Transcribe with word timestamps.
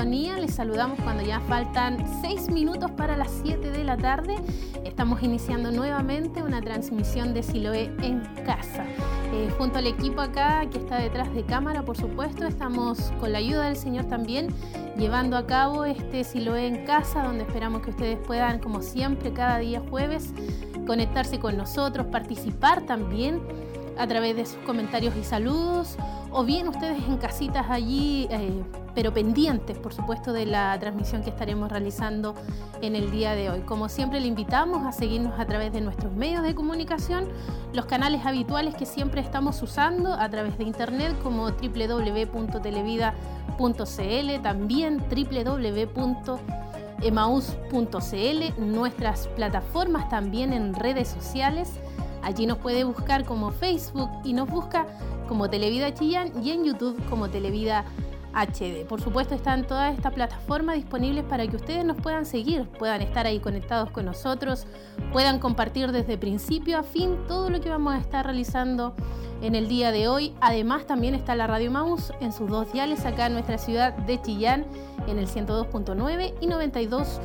Les 0.00 0.54
saludamos 0.54 0.98
cuando 1.00 1.22
ya 1.22 1.40
faltan 1.40 2.02
seis 2.22 2.50
minutos 2.50 2.90
para 2.92 3.18
las 3.18 3.30
7 3.42 3.70
de 3.70 3.84
la 3.84 3.98
tarde. 3.98 4.34
Estamos 4.82 5.22
iniciando 5.22 5.70
nuevamente 5.70 6.42
una 6.42 6.62
transmisión 6.62 7.34
de 7.34 7.42
Siloé 7.42 7.92
en 8.00 8.22
casa. 8.46 8.86
Eh, 9.34 9.50
junto 9.58 9.76
al 9.76 9.86
equipo 9.86 10.22
acá 10.22 10.64
que 10.70 10.78
está 10.78 10.96
detrás 10.96 11.34
de 11.34 11.44
cámara, 11.44 11.82
por 11.82 11.98
supuesto, 11.98 12.46
estamos 12.46 13.12
con 13.20 13.32
la 13.32 13.38
ayuda 13.38 13.66
del 13.66 13.76
Señor 13.76 14.06
también 14.06 14.48
llevando 14.96 15.36
a 15.36 15.46
cabo 15.46 15.84
este 15.84 16.24
Siloé 16.24 16.66
en 16.66 16.86
casa, 16.86 17.22
donde 17.22 17.44
esperamos 17.44 17.82
que 17.82 17.90
ustedes 17.90 18.18
puedan, 18.26 18.58
como 18.58 18.80
siempre, 18.80 19.34
cada 19.34 19.58
día 19.58 19.82
jueves, 19.90 20.32
conectarse 20.86 21.38
con 21.38 21.58
nosotros, 21.58 22.06
participar 22.06 22.86
también 22.86 23.42
a 23.98 24.06
través 24.06 24.34
de 24.34 24.46
sus 24.46 24.58
comentarios 24.60 25.14
y 25.14 25.24
saludos, 25.24 25.98
o 26.30 26.42
bien 26.42 26.68
ustedes 26.68 27.02
en 27.06 27.18
casitas 27.18 27.66
allí, 27.68 28.26
eh, 28.30 28.62
pero 28.94 29.12
pendientes, 29.12 29.78
por 29.78 29.92
supuesto, 29.92 30.32
de 30.32 30.46
la 30.46 30.78
transmisión 30.78 31.22
que 31.22 31.30
estaremos 31.30 31.70
realizando 31.70 32.34
en 32.82 32.96
el 32.96 33.10
día 33.10 33.34
de 33.34 33.50
hoy. 33.50 33.60
Como 33.60 33.88
siempre, 33.88 34.20
le 34.20 34.26
invitamos 34.26 34.86
a 34.86 34.92
seguirnos 34.92 35.38
a 35.38 35.46
través 35.46 35.72
de 35.72 35.80
nuestros 35.80 36.12
medios 36.12 36.42
de 36.42 36.54
comunicación, 36.54 37.28
los 37.72 37.86
canales 37.86 38.24
habituales 38.24 38.74
que 38.74 38.86
siempre 38.86 39.20
estamos 39.20 39.62
usando 39.62 40.14
a 40.14 40.28
través 40.28 40.58
de 40.58 40.64
internet, 40.64 41.16
como 41.22 41.50
www.televida.cl, 41.50 44.42
también 44.42 44.98
www.emaus.cl, 44.98 46.38
nuestras 48.58 49.28
plataformas 49.28 50.08
también 50.08 50.52
en 50.52 50.74
redes 50.74 51.08
sociales 51.08 51.80
Allí 52.22 52.46
nos 52.46 52.58
puede 52.58 52.84
buscar 52.84 53.24
como 53.24 53.50
Facebook 53.50 54.10
y 54.24 54.32
nos 54.32 54.48
busca 54.48 54.86
como 55.28 55.48
Televida 55.48 55.94
Chillán 55.94 56.32
y 56.42 56.50
en 56.50 56.64
YouTube 56.64 57.00
como 57.08 57.30
Televida 57.30 57.84
HD. 58.32 58.86
Por 58.86 59.00
supuesto 59.00 59.34
están 59.34 59.66
todas 59.66 59.94
estas 59.94 60.12
plataformas 60.12 60.76
disponibles 60.76 61.24
para 61.24 61.46
que 61.46 61.56
ustedes 61.56 61.84
nos 61.84 61.96
puedan 61.96 62.26
seguir, 62.26 62.66
puedan 62.78 63.02
estar 63.02 63.26
ahí 63.26 63.40
conectados 63.40 63.90
con 63.90 64.04
nosotros, 64.04 64.66
puedan 65.12 65.38
compartir 65.38 65.92
desde 65.92 66.18
principio 66.18 66.78
a 66.78 66.82
fin 66.82 67.16
todo 67.26 67.50
lo 67.50 67.60
que 67.60 67.70
vamos 67.70 67.94
a 67.94 67.98
estar 67.98 68.24
realizando 68.24 68.94
en 69.42 69.54
el 69.54 69.68
día 69.68 69.92
de 69.92 70.08
hoy. 70.08 70.34
Además 70.40 70.86
también 70.86 71.14
está 71.14 71.34
la 71.34 71.46
Radio 71.46 71.70
Maus 71.70 72.12
en 72.20 72.32
sus 72.32 72.48
dos 72.48 72.72
diales 72.72 73.04
acá 73.06 73.26
en 73.26 73.34
nuestra 73.34 73.58
ciudad 73.58 73.92
de 73.92 74.20
Chillán 74.20 74.66
en 75.06 75.18
el 75.18 75.26
102.9 75.26 76.34
y 76.40 76.46
92 76.46 77.20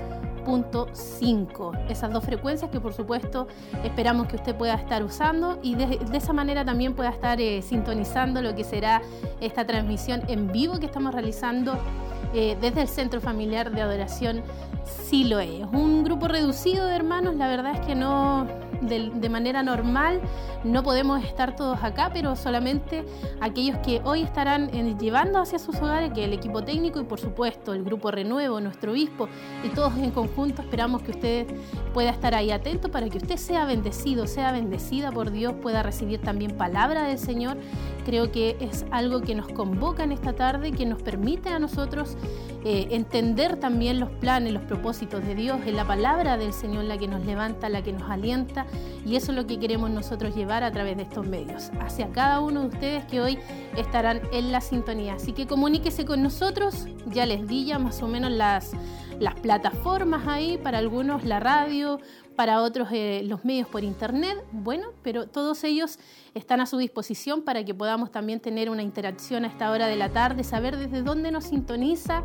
esas 1.90 2.12
dos 2.12 2.24
frecuencias 2.24 2.70
que 2.72 2.80
por 2.80 2.94
supuesto 2.94 3.48
esperamos 3.84 4.28
que 4.28 4.36
usted 4.36 4.56
pueda 4.56 4.76
estar 4.76 5.04
usando 5.04 5.60
y 5.62 5.76
de, 5.76 6.00
esa 6.14 6.34
manera 6.34 6.64
también 6.64 6.94
pueda 6.94 7.10
estar 7.10 7.42
eh, 7.42 7.62
sintonizando 7.62 8.42
lo 8.42 8.56
que 8.56 8.64
será 8.64 9.02
esta 9.42 9.66
transmisión 9.66 10.22
en 10.28 10.52
vivo 10.52 10.80
que 10.80 10.86
estamos 10.86 11.14
realizando 11.14 11.78
eh, 12.38 12.58
desde 12.60 12.82
el 12.82 12.90
Centro 12.90 13.22
Familiar 13.22 13.72
de 13.72 13.82
Adoración 13.82 14.44
Siloé. 14.84 15.62
Es 15.62 15.68
un 15.72 16.04
grupo 16.04 16.28
reducido 16.28 16.86
de 16.86 16.96
hermanos, 16.96 17.36
la 17.36 17.48
verdad 17.48 17.76
es 17.76 17.80
que 17.86 17.96
no, 17.96 18.46
de, 18.82 19.30
manera 19.30 19.64
normal 19.64 20.22
no 20.64 20.84
podemos 20.84 21.24
estar 21.24 21.56
todos 21.56 21.84
acá, 21.84 22.10
pero 22.14 22.36
solamente 22.36 23.06
aquellos 23.40 23.78
que 23.80 24.02
hoy 24.04 24.24
estarán 24.24 24.70
llevando 24.98 25.40
hacia 25.40 25.60
sus 25.60 25.76
hogares, 25.78 26.12
que 26.14 26.26
el 26.26 26.34
equipo 26.34 26.64
técnico 26.64 27.00
y 27.00 27.04
por 27.04 27.20
supuesto 27.20 27.74
el 27.74 27.84
grupo 27.84 28.12
Renuevo, 28.12 28.60
nuestro 28.60 28.92
obispo 28.92 29.28
y 29.64 29.70
todos 29.70 29.96
en 29.98 30.12
conjunto 30.12 30.62
esperamos 30.62 31.04
que 31.04 31.12
usted 31.12 31.48
pueda 31.94 32.10
estar 32.10 32.36
ahí 32.36 32.52
atento 32.52 32.90
para 32.90 33.10
que 33.10 33.18
usted 33.18 33.38
sea 33.38 33.66
bendecido, 33.66 34.28
sea 34.28 34.52
bendecida 34.52 35.12
por 35.12 35.32
Dios, 35.32 35.54
pueda 35.62 35.84
recibir 35.84 36.22
también 36.22 36.52
palabra 36.58 37.04
del 37.04 37.20
Señor. 37.20 37.58
Creo 38.06 38.32
que 38.32 38.56
es 38.60 38.86
algo 38.92 39.22
que 39.22 39.34
nos 39.34 39.48
convoca 39.48 40.04
en 40.04 40.12
esta 40.12 40.34
tarde, 40.34 40.72
que 40.72 40.86
nos 40.86 41.02
permite 41.02 41.50
a 41.50 41.60
nosotros 41.60 42.18
eh, 42.68 42.88
entender 42.92 43.58
también 43.58 44.00
los 44.00 44.10
planes, 44.10 44.52
los 44.52 44.64
propósitos 44.64 45.24
de 45.24 45.36
Dios, 45.36 45.60
en 45.68 45.76
la 45.76 45.86
palabra 45.86 46.36
del 46.36 46.52
Señor 46.52 46.86
la 46.86 46.98
que 46.98 47.08
nos 47.08 47.24
levanta, 47.24 47.70
la 47.70 47.84
que 47.84 47.94
nos 47.94 48.10
alienta. 48.10 48.66
Y 49.06 49.16
eso 49.16 49.32
es 49.32 49.38
lo 49.38 49.46
que 49.46 49.60
queremos 49.60 49.92
nosotros 49.92 50.36
llevar 50.36 50.64
a 50.64 50.72
través 50.72 50.98
de 50.98 51.04
estos 51.04 51.28
medios, 51.28 51.70
hacia 51.80 52.10
cada 52.10 52.40
uno 52.40 52.62
de 52.62 52.68
ustedes 52.68 53.06
que 53.06 53.22
hoy 53.22 53.38
estarán 53.78 54.22
en 54.34 54.52
la 54.52 54.62
sintonía. 54.62 55.14
Así 55.14 55.32
que 55.32 55.46
comuníquese 55.46 56.06
con 56.06 56.24
nosotros, 56.24 56.88
ya 57.06 57.28
les 57.28 57.48
di 57.48 57.66
ya 57.66 57.78
más 57.78 58.02
o 58.02 58.08
menos 58.08 58.32
las, 58.32 58.72
las 59.20 59.36
plataformas 59.36 60.28
ahí, 60.28 60.58
para 60.58 60.80
algunos 60.80 61.24
la 61.24 61.40
radio, 61.40 62.00
para 62.36 62.62
otros 62.62 62.90
eh, 62.92 63.22
los 63.26 63.46
medios 63.46 63.68
por 63.68 63.84
internet, 63.84 64.38
bueno, 64.52 64.90
pero 65.02 65.28
todos 65.28 65.64
ellos 65.64 65.98
están 66.34 66.60
a 66.60 66.66
su 66.66 66.78
disposición 66.78 67.44
para 67.44 67.64
que 67.64 67.74
podamos 67.74 68.12
también 68.12 68.40
tener 68.42 68.70
una 68.70 68.84
interacción 68.84 69.46
a 69.46 69.48
esta 69.48 69.72
hora 69.72 69.88
de 69.88 69.96
la 69.96 70.10
tarde, 70.10 70.44
saber 70.44 70.78
desde 70.78 71.02
dónde 71.02 71.32
nos 71.32 71.46
sintoniza, 71.46 72.24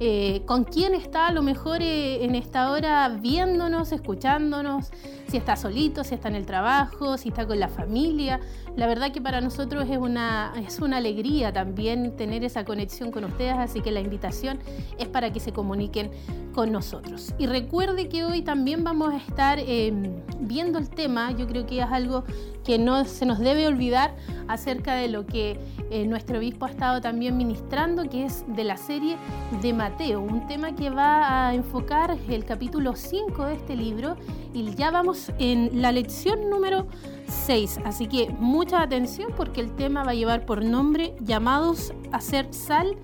eh, 0.00 0.42
con 0.46 0.62
quién 0.62 0.94
está 0.94 1.26
a 1.26 1.32
lo 1.32 1.42
mejor 1.42 1.82
eh, 1.82 2.24
en 2.24 2.36
esta 2.36 2.70
hora 2.70 3.08
viéndonos, 3.08 3.90
escuchándonos, 3.90 4.90
si 5.26 5.36
está 5.36 5.56
solito, 5.56 6.04
si 6.04 6.14
está 6.14 6.28
en 6.28 6.36
el 6.36 6.46
trabajo, 6.46 7.18
si 7.18 7.30
está 7.30 7.46
con 7.46 7.58
la 7.58 7.68
familia. 7.68 8.40
La 8.76 8.86
verdad 8.86 9.10
que 9.10 9.20
para 9.20 9.40
nosotros 9.40 9.88
es 9.90 9.98
una, 9.98 10.52
es 10.64 10.78
una 10.78 10.98
alegría 10.98 11.52
también 11.52 12.16
tener 12.16 12.44
esa 12.44 12.64
conexión 12.64 13.10
con 13.10 13.24
ustedes, 13.24 13.54
así 13.58 13.80
que 13.80 13.90
la 13.90 14.00
invitación 14.00 14.60
es 14.98 15.08
para 15.08 15.32
que 15.32 15.40
se 15.40 15.52
comuniquen 15.52 16.12
con 16.54 16.70
nosotros. 16.70 17.34
Y 17.38 17.46
recuerde 17.46 18.08
que 18.08 18.24
hoy 18.24 18.42
también 18.42 18.84
vamos 18.84 19.12
a 19.12 19.16
estar 19.16 19.47
em, 19.56 20.12
viendo 20.40 20.78
el 20.78 20.90
tema, 20.90 21.32
yo 21.32 21.46
creo 21.46 21.66
que 21.66 21.80
es 21.80 21.86
algo 21.86 22.24
que 22.64 22.78
no 22.78 23.04
se 23.04 23.24
nos 23.24 23.38
debe 23.38 23.66
olvidar 23.66 24.14
acerca 24.46 24.94
de 24.94 25.08
lo 25.08 25.24
que 25.24 25.58
eh, 25.90 26.06
nuestro 26.06 26.38
obispo 26.38 26.66
ha 26.66 26.70
estado 26.70 27.00
también 27.00 27.36
ministrando, 27.36 28.08
que 28.08 28.26
es 28.26 28.44
de 28.48 28.64
la 28.64 28.76
serie 28.76 29.16
de 29.62 29.72
Mateo, 29.72 30.20
un 30.20 30.46
tema 30.46 30.74
que 30.74 30.90
va 30.90 31.48
a 31.48 31.54
enfocar 31.54 32.16
el 32.28 32.44
capítulo 32.44 32.94
5 32.94 33.46
de 33.46 33.54
este 33.54 33.76
libro 33.76 34.16
y 34.52 34.74
ya 34.74 34.90
vamos 34.90 35.32
en 35.38 35.80
la 35.80 35.92
lección 35.92 36.50
número 36.50 36.86
6, 37.26 37.80
así 37.84 38.06
que 38.06 38.28
mucha 38.38 38.82
atención 38.82 39.32
porque 39.36 39.60
el 39.60 39.74
tema 39.74 40.04
va 40.04 40.10
a 40.10 40.14
llevar 40.14 40.44
por 40.44 40.64
nombre 40.64 41.14
llamados 41.20 41.94
a 42.12 42.20
ser 42.20 42.52
sal 42.52 42.96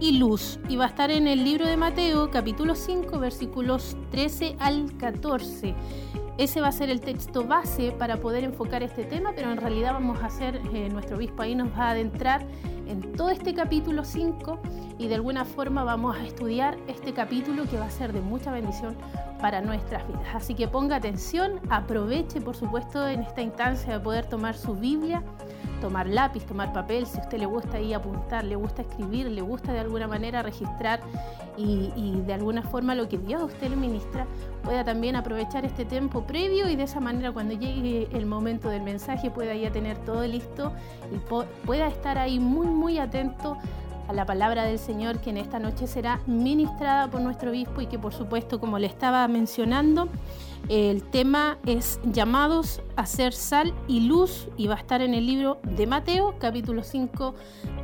y 0.00 0.18
luz 0.18 0.58
y 0.68 0.76
va 0.76 0.84
a 0.84 0.88
estar 0.88 1.10
en 1.10 1.26
el 1.26 1.44
libro 1.44 1.66
de 1.66 1.76
Mateo 1.76 2.30
capítulo 2.30 2.74
5 2.74 3.18
versículos 3.18 3.96
13 4.10 4.56
al 4.58 4.96
14. 4.96 5.74
Ese 6.36 6.60
va 6.60 6.68
a 6.68 6.72
ser 6.72 6.90
el 6.90 7.00
texto 7.00 7.44
base 7.44 7.92
para 7.92 8.16
poder 8.16 8.42
enfocar 8.42 8.82
este 8.82 9.04
tema, 9.04 9.32
pero 9.36 9.52
en 9.52 9.56
realidad 9.56 9.92
vamos 9.92 10.20
a 10.20 10.26
hacer, 10.26 10.60
eh, 10.72 10.88
nuestro 10.90 11.16
obispo 11.16 11.42
ahí 11.42 11.54
nos 11.54 11.68
va 11.78 11.88
a 11.88 11.90
adentrar 11.90 12.44
en 12.88 13.12
todo 13.12 13.30
este 13.30 13.54
capítulo 13.54 14.04
5 14.04 14.58
y 14.98 15.06
de 15.06 15.14
alguna 15.14 15.44
forma 15.44 15.84
vamos 15.84 16.16
a 16.16 16.24
estudiar 16.24 16.76
este 16.88 17.12
capítulo 17.12 17.64
que 17.70 17.78
va 17.78 17.86
a 17.86 17.90
ser 17.90 18.12
de 18.12 18.20
mucha 18.20 18.50
bendición 18.50 18.96
para 19.40 19.60
nuestras 19.60 20.06
vidas. 20.08 20.34
Así 20.34 20.54
que 20.54 20.66
ponga 20.66 20.96
atención, 20.96 21.60
aproveche 21.70 22.40
por 22.40 22.56
supuesto 22.56 23.06
en 23.06 23.20
esta 23.20 23.42
instancia 23.42 23.92
de 23.92 24.00
poder 24.00 24.26
tomar 24.26 24.56
su 24.56 24.74
Biblia 24.74 25.22
tomar 25.84 26.06
lápiz, 26.06 26.46
tomar 26.46 26.72
papel, 26.72 27.04
si 27.04 27.20
usted 27.20 27.36
le 27.36 27.44
gusta 27.44 27.76
ahí 27.76 27.92
apuntar, 27.92 28.42
le 28.42 28.56
gusta 28.56 28.80
escribir, 28.80 29.30
le 29.30 29.42
gusta 29.42 29.70
de 29.70 29.80
alguna 29.80 30.08
manera 30.08 30.42
registrar 30.42 31.00
y, 31.58 32.22
de 32.26 32.32
alguna 32.32 32.62
forma 32.62 32.94
lo 32.94 33.06
que 33.06 33.18
Dios 33.18 33.42
a 33.42 33.44
usted 33.44 33.68
le 33.68 33.76
ministra, 33.76 34.26
pueda 34.62 34.82
también 34.82 35.14
aprovechar 35.14 35.66
este 35.66 35.84
tiempo 35.84 36.22
previo 36.22 36.70
y 36.70 36.76
de 36.76 36.84
esa 36.84 37.00
manera 37.00 37.32
cuando 37.32 37.52
llegue 37.52 38.08
el 38.14 38.24
momento 38.24 38.70
del 38.70 38.80
mensaje 38.80 39.30
pueda 39.30 39.54
ya 39.54 39.70
tener 39.72 39.98
todo 39.98 40.26
listo 40.26 40.72
y 41.12 41.18
pueda 41.66 41.88
estar 41.88 42.16
ahí 42.16 42.40
muy 42.40 42.66
muy 42.66 42.98
atento 42.98 43.58
a 44.08 44.14
la 44.14 44.24
palabra 44.24 44.64
del 44.64 44.78
Señor 44.78 45.18
que 45.18 45.30
en 45.30 45.36
esta 45.36 45.58
noche 45.58 45.86
será 45.86 46.20
ministrada 46.26 47.10
por 47.10 47.20
nuestro 47.20 47.50
obispo 47.50 47.82
y 47.82 47.86
que 47.88 47.98
por 47.98 48.14
supuesto 48.14 48.58
como 48.58 48.78
le 48.78 48.86
estaba 48.86 49.28
mencionando 49.28 50.08
el 50.68 51.02
tema 51.02 51.58
es 51.66 52.00
llamados 52.04 52.80
a 52.96 53.06
ser 53.06 53.32
sal 53.32 53.74
y 53.86 54.00
luz 54.00 54.48
y 54.56 54.66
va 54.66 54.74
a 54.74 54.78
estar 54.78 55.02
en 55.02 55.12
el 55.14 55.26
libro 55.26 55.58
de 55.62 55.86
Mateo, 55.86 56.36
capítulo 56.38 56.82
5, 56.82 57.34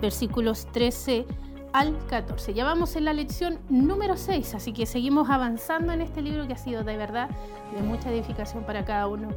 versículos 0.00 0.66
13 0.72 1.26
al 1.72 1.96
14. 2.06 2.54
Ya 2.54 2.64
vamos 2.64 2.96
en 2.96 3.04
la 3.04 3.12
lección 3.12 3.58
número 3.68 4.16
6, 4.16 4.54
así 4.54 4.72
que 4.72 4.86
seguimos 4.86 5.28
avanzando 5.30 5.92
en 5.92 6.00
este 6.00 6.22
libro 6.22 6.46
que 6.46 6.54
ha 6.54 6.58
sido 6.58 6.82
de 6.82 6.96
verdad 6.96 7.28
de 7.74 7.82
mucha 7.82 8.10
edificación 8.10 8.64
para 8.64 8.84
cada 8.84 9.06
uno 9.06 9.28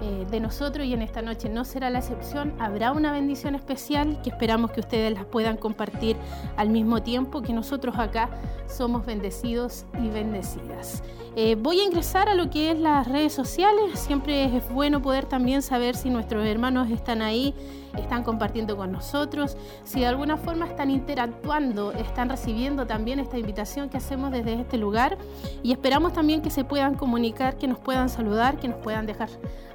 eh, 0.00 0.24
de 0.30 0.40
nosotros 0.40 0.86
y 0.86 0.94
en 0.94 1.02
esta 1.02 1.20
noche 1.20 1.48
no 1.48 1.64
será 1.64 1.90
la 1.90 1.98
excepción. 1.98 2.54
Habrá 2.58 2.92
una 2.92 3.12
bendición 3.12 3.54
especial 3.54 4.20
que 4.22 4.30
esperamos 4.30 4.70
que 4.70 4.80
ustedes 4.80 5.12
las 5.12 5.24
puedan 5.24 5.56
compartir 5.56 6.16
al 6.56 6.70
mismo 6.70 7.02
tiempo 7.02 7.42
que 7.42 7.52
nosotros 7.52 7.98
acá 7.98 8.30
somos 8.66 9.04
bendecidos 9.04 9.84
y 10.00 10.08
bendecidas. 10.08 11.02
Eh, 11.36 11.56
voy 11.56 11.80
a 11.80 11.84
ingresar 11.84 12.28
a 12.28 12.34
lo 12.34 12.48
que 12.48 12.70
es 12.70 12.78
las 12.78 13.08
redes 13.08 13.32
sociales. 13.32 13.98
Siempre 13.98 14.44
es 14.56 14.68
bueno 14.70 15.02
poder 15.02 15.26
también 15.26 15.62
saber 15.62 15.96
si 15.96 16.08
nuestros 16.08 16.46
hermanos 16.46 16.88
están 16.92 17.22
ahí, 17.22 17.52
están 17.98 18.22
compartiendo 18.22 18.76
con 18.76 18.92
nosotros, 18.92 19.56
si 19.82 20.00
de 20.00 20.06
alguna 20.06 20.36
forma 20.36 20.66
están 20.66 20.90
interactuando, 20.90 21.90
están 21.92 22.28
recibiendo 22.28 22.86
también 22.86 23.18
esta 23.18 23.36
invitación 23.36 23.88
que 23.88 23.96
hacemos 23.96 24.30
desde 24.30 24.60
este 24.60 24.78
lugar 24.78 25.18
y 25.64 25.72
esperamos 25.72 26.12
también 26.12 26.40
que 26.40 26.50
se 26.50 26.64
puedan 26.64 26.94
comunicar, 26.94 27.58
que 27.58 27.66
nos 27.66 27.78
puedan 27.78 28.08
saludar, 28.08 28.58
que 28.58 28.68
nos 28.68 28.78
puedan 28.78 29.04
dejar 29.06 29.28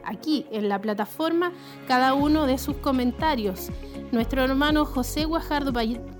aquí 0.05 0.45
en 0.51 0.69
la 0.69 0.79
plataforma 0.79 1.51
cada 1.87 2.13
uno 2.13 2.45
de 2.45 2.57
sus 2.57 2.77
comentarios. 2.77 3.69
Nuestro 4.11 4.43
hermano 4.43 4.85
José 4.85 5.25
Guajardo 5.25 5.73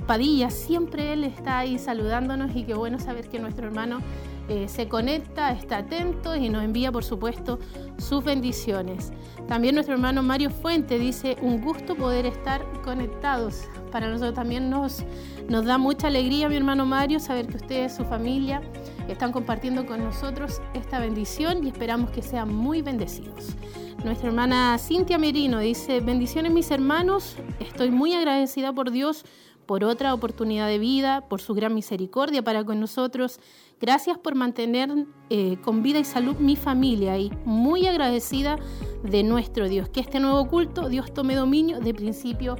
Padilla, 0.05 0.49
siempre 0.49 1.13
él 1.13 1.23
está 1.23 1.59
ahí 1.59 1.79
saludándonos 1.79 2.55
y 2.55 2.63
qué 2.63 2.73
bueno 2.73 2.99
saber 2.99 3.29
que 3.29 3.39
nuestro 3.39 3.65
hermano 3.67 3.99
eh, 4.49 4.67
se 4.67 4.87
conecta, 4.87 5.51
está 5.51 5.77
atento 5.77 6.35
y 6.35 6.49
nos 6.49 6.63
envía, 6.63 6.91
por 6.91 7.03
supuesto, 7.03 7.59
sus 7.97 8.23
bendiciones. 8.23 9.11
También 9.47 9.75
nuestro 9.75 9.93
hermano 9.93 10.23
Mario 10.23 10.49
Fuente 10.49 10.97
dice, 10.97 11.37
un 11.41 11.61
gusto 11.61 11.95
poder 11.95 12.25
estar 12.25 12.65
conectados. 12.83 13.67
Para 13.91 14.09
nosotros 14.09 14.33
también 14.33 14.69
nos, 14.69 15.03
nos 15.47 15.65
da 15.65 15.77
mucha 15.77 16.07
alegría, 16.07 16.49
mi 16.49 16.55
hermano 16.55 16.85
Mario, 16.85 17.19
saber 17.19 17.47
que 17.47 17.57
ustedes, 17.57 17.95
su 17.95 18.03
familia, 18.05 18.61
están 19.07 19.31
compartiendo 19.31 19.85
con 19.85 20.03
nosotros 20.03 20.61
esta 20.73 20.99
bendición 20.99 21.63
y 21.63 21.69
esperamos 21.69 22.09
que 22.11 22.21
sean 22.21 22.53
muy 22.53 22.81
bendecidos. 22.81 23.55
Nuestra 24.03 24.29
hermana 24.29 24.77
Cintia 24.79 25.17
Merino 25.17 25.59
dice, 25.59 25.99
bendiciones 25.99 26.53
mis 26.53 26.71
hermanos, 26.71 27.35
estoy 27.59 27.91
muy 27.91 28.13
agradecida 28.13 28.73
por 28.73 28.91
Dios 28.91 29.25
por 29.69 29.83
otra 29.83 30.15
oportunidad 30.15 30.65
de 30.65 30.79
vida, 30.79 31.21
por 31.29 31.41
su 31.41 31.53
gran 31.53 31.75
misericordia 31.75 32.41
para 32.41 32.63
con 32.63 32.79
nosotros. 32.79 33.39
Gracias 33.79 34.17
por 34.17 34.33
mantener 34.33 34.89
eh, 35.29 35.57
con 35.61 35.83
vida 35.83 35.99
y 35.99 36.05
salud 36.05 36.37
mi 36.37 36.55
familia 36.55 37.19
y 37.19 37.31
muy 37.45 37.85
agradecida 37.85 38.57
de 39.03 39.21
nuestro 39.21 39.69
Dios. 39.69 39.87
Que 39.87 39.99
este 39.99 40.19
nuevo 40.19 40.47
culto 40.47 40.89
Dios 40.89 41.13
tome 41.13 41.35
dominio 41.35 41.81
de 41.81 41.93
principio 41.93 42.55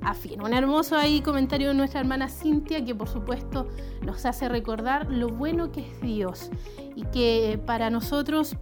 a 0.00 0.14
fin. 0.14 0.40
Un 0.40 0.54
hermoso 0.54 0.96
ahí 0.96 1.20
comentario 1.20 1.68
de 1.68 1.74
nuestra 1.74 2.00
hermana 2.00 2.30
Cintia 2.30 2.82
que 2.86 2.94
por 2.94 3.08
supuesto 3.08 3.68
nos 4.00 4.24
hace 4.24 4.48
recordar 4.48 5.10
lo 5.10 5.28
bueno 5.28 5.70
que 5.70 5.80
es 5.80 6.00
Dios 6.00 6.48
y 6.96 7.02
que 7.02 7.60
para 7.66 7.90
nosotros 7.90 8.56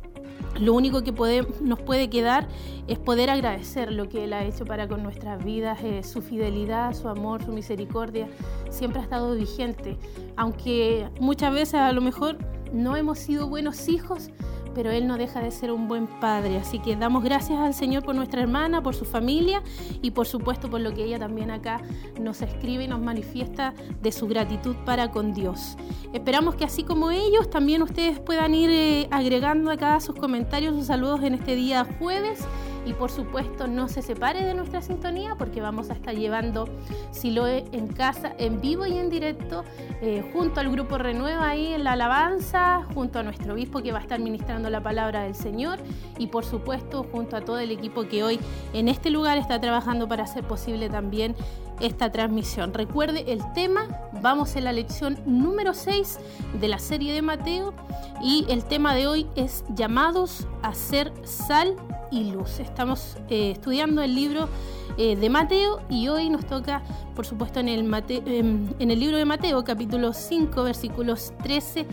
lo 0.61 0.75
único 0.75 1.03
que 1.03 1.13
nos 1.61 1.81
puede 1.81 2.11
quedar 2.11 2.49
es 2.87 2.99
poder 2.99 3.31
agradecer 3.31 3.93
lo 3.93 4.09
que 4.09 4.25
Él 4.25 4.33
ha 4.33 4.45
hecho 4.45 4.65
para 4.65 4.89
con 4.89 5.03
nuestras 5.03 5.45
vidas, 5.45 5.79
eh, 5.83 6.03
su 6.03 6.23
fidelidad, 6.23 6.95
su 6.95 7.09
amor, 7.09 7.45
su 7.45 7.53
misericordia, 7.53 8.29
siempre 8.71 9.01
ha 9.01 9.05
estado 9.05 9.35
vigente. 9.35 9.99
Aunque 10.37 11.09
muchas 11.21 11.53
veces 11.53 11.75
a 11.75 11.93
lo 11.93 12.01
mejor 12.01 12.39
no 12.73 12.97
hemos 12.97 13.19
sido 13.19 13.49
buenos 13.49 13.89
hijos, 13.89 14.31
pero 14.75 14.91
Él 14.91 15.07
no 15.07 15.17
deja 15.17 15.41
de 15.41 15.51
ser 15.51 15.73
un 15.73 15.89
buen 15.89 16.07
padre. 16.07 16.59
Así 16.59 16.79
que 16.79 16.95
damos 16.95 17.25
gracias 17.25 17.59
al 17.59 17.75
Señor 17.75 18.05
por 18.05 18.15
nuestra 18.15 18.41
hermana, 18.41 18.83
por 18.83 18.95
su 18.95 19.05
familia 19.05 19.63
y 20.03 20.13
por 20.13 20.27
supuesto 20.27 20.71
por 20.71 20.81
lo 20.81 20.95
que 20.95 21.05
ella 21.05 21.19
también 21.19 21.51
acá 21.51 21.81
nos 22.21 22.43
escribe 22.43 22.85
y 22.85 22.89
nos 22.89 23.01
manifiesta 23.01 23.75
de 24.01 24.13
su 24.13 24.29
gratitud 24.29 24.77
para 24.85 25.11
con 25.11 25.35
Dios. 25.35 25.77
Esperamos 26.13 26.55
que 26.55 26.65
así 26.65 26.85
como 26.85 27.11
ellos, 27.11 27.51
también 27.51 27.83
ustedes 27.83 28.21
puedan 28.21 28.55
ir 28.55 28.71
eh, 28.71 29.09
agregando 29.11 29.71
acá 29.71 29.99
sus 30.01 30.15
comentarios, 30.15 30.75
sus 30.77 30.87
saludos 30.87 31.23
en 31.23 31.35
este 31.35 31.57
día 31.57 31.87
jueves 31.99 32.47
y 32.87 32.93
por 32.93 33.11
supuesto 33.11 33.67
no 33.67 33.89
se 33.89 34.03
separe 34.03 34.45
de 34.45 34.55
nuestra 34.55 34.83
sintonía 34.83 35.35
porque 35.37 35.61
vamos 35.61 35.91
a 35.91 35.95
estar 35.95 36.15
llevando 36.15 36.69
Siloe 37.11 37.65
en 37.73 37.89
casa 37.89 38.33
en 38.39 38.61
vivo 38.61 38.87
y 38.87 38.99
en 38.99 39.11
directo 39.11 39.65
eh, 40.01 40.29
junto 40.33 40.61
al 40.61 40.71
grupo 40.71 40.99
Renueva 40.99 41.49
ahí 41.49 41.75
en 41.75 41.85
la 41.85 41.93
alabanza, 41.93 42.87
junto 42.95 43.19
a 43.19 43.23
nuestro 43.23 43.55
obispo 43.55 43.83
que 43.83 43.93
va 43.93 43.99
a 43.99 44.03
estar 44.03 44.21
ministrando 44.21 44.71
la 44.71 44.83
palabra 44.83 45.23
del 45.23 45.35
Señor 45.35 45.79
y 46.19 46.29
por 46.29 46.45
supuesto 46.45 47.05
junto 47.11 47.37
a 47.37 47.41
todo 47.41 47.59
el 47.59 47.71
equipo 47.71 48.09
que 48.09 48.23
hoy 48.23 48.41
en 48.73 48.89
este 48.89 49.11
lugar 49.11 49.39
está 49.39 49.61
trabajando 49.61 50.09
para 50.09 50.25
hacer 50.25 50.45
posible 50.45 50.89
también 50.89 51.35
esta 51.81 52.11
transmisión. 52.11 52.75
Recuerde 52.75 53.33
el 53.33 53.41
tema, 53.53 53.87
vamos 54.23 54.57
en 54.57 54.65
la 54.65 54.73
lección 54.73 55.19
número 55.27 55.75
6 55.75 56.19
de 56.61 56.69
la 56.69 56.79
serie 56.79 57.13
de 57.13 57.23
Mateo 57.23 57.75
y 58.23 58.47
el 58.49 58.65
tema 58.65 58.95
de 58.95 59.07
hoy 59.07 59.27
es 59.37 59.65
llamados 59.75 60.47
a 60.63 60.75
ser 60.75 61.13
sal 61.25 61.77
y 62.11 62.31
luz. 62.33 62.61
Estamos 62.61 63.17
eh, 63.29 63.53
estudiando 63.53 64.03
el 64.03 64.15
libro 64.15 64.49
eh, 64.97 65.17
de 65.17 65.31
Mateo 65.31 65.81
y 65.89 66.09
hoy 66.09 66.31
nos 66.31 66.47
toca, 66.47 66.83
por 67.15 67.27
supuesto, 67.27 67.61
en 67.61 67.69
el, 67.69 67.93
en 68.09 68.91
el 68.91 68.99
libro 68.99 69.17
de 69.17 69.25
Mateo, 69.25 69.63
capítulo 69.65 70.13
5, 70.13 70.63
versículos 70.63 71.33
13 71.43 71.87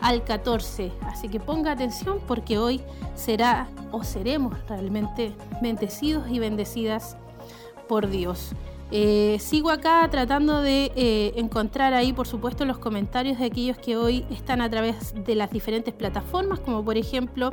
al 0.00 0.24
14. 0.24 0.92
Así 1.02 1.28
que 1.28 1.40
ponga 1.40 1.72
atención 1.72 2.18
porque 2.26 2.58
hoy 2.58 2.80
será 3.14 3.68
o 3.92 4.02
seremos 4.02 4.56
realmente 4.68 5.32
bendecidos 5.62 6.28
y 6.30 6.38
bendecidas 6.38 7.16
por 7.88 8.08
Dios. 8.08 8.52
Eh, 8.92 9.36
sigo 9.38 9.70
acá 9.70 10.06
tratando 10.10 10.62
de 10.62 10.90
eh, 10.96 11.32
encontrar 11.36 11.94
ahí, 11.94 12.12
por 12.12 12.26
supuesto, 12.26 12.64
los 12.64 12.78
comentarios 12.78 13.38
de 13.38 13.44
aquellos 13.46 13.78
que 13.78 13.96
hoy 13.96 14.24
están 14.30 14.60
a 14.60 14.68
través 14.68 15.14
de 15.14 15.36
las 15.36 15.50
diferentes 15.50 15.94
plataformas, 15.94 16.58
como 16.58 16.84
por 16.84 16.96
ejemplo 16.96 17.50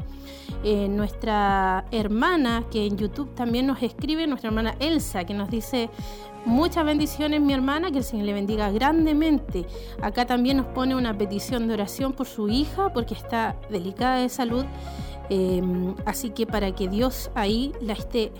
eh, 0.63 0.87
nuestra 0.87 1.85
hermana 1.91 2.65
que 2.71 2.87
en 2.87 2.97
YouTube 2.97 3.35
también 3.35 3.67
nos 3.67 3.83
escribe, 3.83 4.25
nuestra 4.25 4.47
hermana 4.49 4.75
Elsa, 4.79 5.25
que 5.25 5.35
nos 5.35 5.51
dice 5.51 5.91
muchas 6.45 6.83
bendiciones 6.85 7.39
mi 7.39 7.53
hermana, 7.53 7.91
que 7.91 7.99
el 7.99 8.03
Señor 8.03 8.25
le 8.25 8.33
bendiga 8.33 8.71
grandemente. 8.71 9.67
Acá 10.01 10.25
también 10.25 10.57
nos 10.57 10.65
pone 10.67 10.95
una 10.95 11.15
petición 11.15 11.67
de 11.67 11.75
oración 11.75 12.13
por 12.13 12.25
su 12.25 12.49
hija, 12.49 12.91
porque 12.93 13.13
está 13.13 13.55
delicada 13.69 14.17
de 14.17 14.29
salud. 14.29 14.65
así 16.05 16.31
que 16.31 16.47
para 16.47 16.71
que 16.71 16.87
Dios 16.87 17.29
ahí 17.35 17.73
la 17.81 17.93
esté 17.93 18.31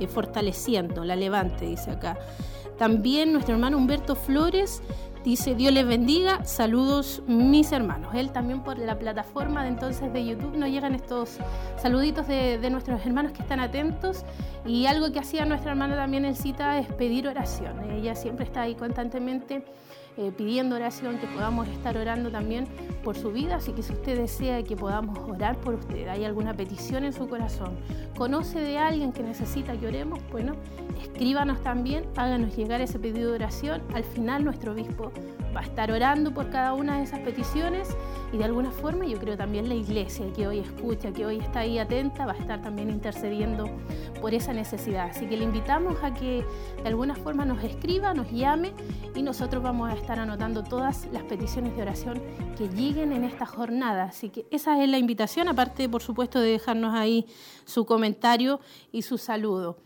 eh, 0.00 0.06
fortaleciendo, 0.06 1.04
la 1.04 1.16
levante, 1.16 1.66
dice 1.66 1.90
acá. 1.90 2.18
También 2.78 3.32
nuestro 3.32 3.54
hermano 3.54 3.76
Humberto 3.76 4.14
Flores 4.14 4.82
dice, 5.24 5.54
Dios 5.54 5.72
les 5.72 5.86
bendiga, 5.86 6.44
saludos 6.44 7.22
mis 7.26 7.72
hermanos. 7.72 8.14
Él 8.14 8.30
también 8.30 8.62
por 8.62 8.78
la 8.78 8.98
plataforma 8.98 9.62
de 9.62 9.70
entonces 9.70 10.12
de 10.12 10.24
YouTube 10.24 10.56
nos 10.56 10.70
llegan 10.70 10.94
estos 10.94 11.38
saluditos 11.76 12.28
de, 12.28 12.58
de 12.58 12.70
nuestros 12.70 13.04
hermanos 13.04 13.32
que 13.32 13.42
están 13.42 13.60
atentos 13.60 14.24
y 14.64 14.86
algo 14.86 15.12
que 15.12 15.18
hacía 15.18 15.44
nuestra 15.44 15.72
hermana 15.72 15.96
también 15.96 16.24
en 16.24 16.36
cita 16.36 16.78
es 16.78 16.86
pedir 16.86 17.26
oración. 17.26 17.90
Ella 17.90 18.14
siempre 18.14 18.44
está 18.44 18.62
ahí 18.62 18.74
constantemente 18.74 19.64
eh, 20.18 20.32
pidiendo 20.36 20.74
oración, 20.74 21.18
que 21.18 21.28
podamos 21.28 21.68
estar 21.68 21.96
orando 21.96 22.28
también 22.28 22.66
por 23.04 23.16
su 23.16 23.30
vida. 23.30 23.56
Así 23.56 23.72
que 23.72 23.82
si 23.84 23.92
usted 23.92 24.18
desea 24.18 24.64
que 24.64 24.76
podamos 24.76 25.16
orar 25.28 25.56
por 25.58 25.74
usted, 25.74 26.08
hay 26.08 26.24
alguna 26.24 26.54
petición 26.54 27.04
en 27.04 27.12
su 27.12 27.28
corazón, 27.28 27.78
conoce 28.16 28.58
de 28.58 28.78
alguien 28.78 29.12
que 29.12 29.22
necesita 29.22 29.76
que 29.76 29.86
oremos, 29.86 30.18
bueno, 30.32 30.54
escríbanos 31.00 31.62
también, 31.62 32.04
háganos 32.16 32.56
llegar 32.56 32.80
ese 32.80 32.98
pedido 32.98 33.30
de 33.30 33.36
oración. 33.36 33.82
Al 33.94 34.02
final 34.02 34.44
nuestro 34.44 34.72
obispo 34.72 35.12
va 35.54 35.60
a 35.60 35.64
estar 35.64 35.90
orando 35.90 36.32
por 36.32 36.50
cada 36.50 36.72
una 36.72 36.98
de 36.98 37.04
esas 37.04 37.20
peticiones 37.20 37.88
y 38.32 38.38
de 38.38 38.44
alguna 38.44 38.70
forma 38.70 39.06
yo 39.06 39.18
creo 39.18 39.36
también 39.36 39.68
la 39.68 39.74
iglesia 39.74 40.26
que 40.34 40.46
hoy 40.46 40.58
escucha, 40.58 41.12
que 41.12 41.26
hoy 41.26 41.38
está 41.38 41.60
ahí 41.60 41.78
atenta, 41.78 42.26
va 42.26 42.32
a 42.32 42.36
estar 42.36 42.60
también 42.62 42.90
intercediendo 42.90 43.68
por 44.20 44.34
esa 44.34 44.52
necesidad. 44.52 45.08
Así 45.10 45.26
que 45.26 45.36
le 45.36 45.44
invitamos 45.44 45.96
a 46.02 46.14
que 46.14 46.44
de 46.82 46.88
alguna 46.88 47.14
forma 47.14 47.44
nos 47.44 47.62
escriba, 47.64 48.14
nos 48.14 48.30
llame 48.30 48.72
y 49.14 49.22
nosotros 49.22 49.62
vamos 49.62 49.90
a 49.90 49.94
estar 49.94 50.07
estar 50.08 50.20
anotando 50.20 50.62
todas 50.62 51.06
las 51.12 51.22
peticiones 51.24 51.76
de 51.76 51.82
oración 51.82 52.22
que 52.56 52.66
lleguen 52.70 53.12
en 53.12 53.24
esta 53.24 53.44
jornada. 53.44 54.04
Así 54.04 54.30
que 54.30 54.46
esa 54.50 54.82
es 54.82 54.88
la 54.88 54.96
invitación, 54.96 55.48
aparte 55.48 55.86
por 55.86 56.00
supuesto 56.00 56.40
de 56.40 56.52
dejarnos 56.52 56.94
ahí 56.94 57.26
su 57.66 57.84
comentario 57.84 58.58
y 58.90 59.02
su 59.02 59.18
saludo. 59.18 59.76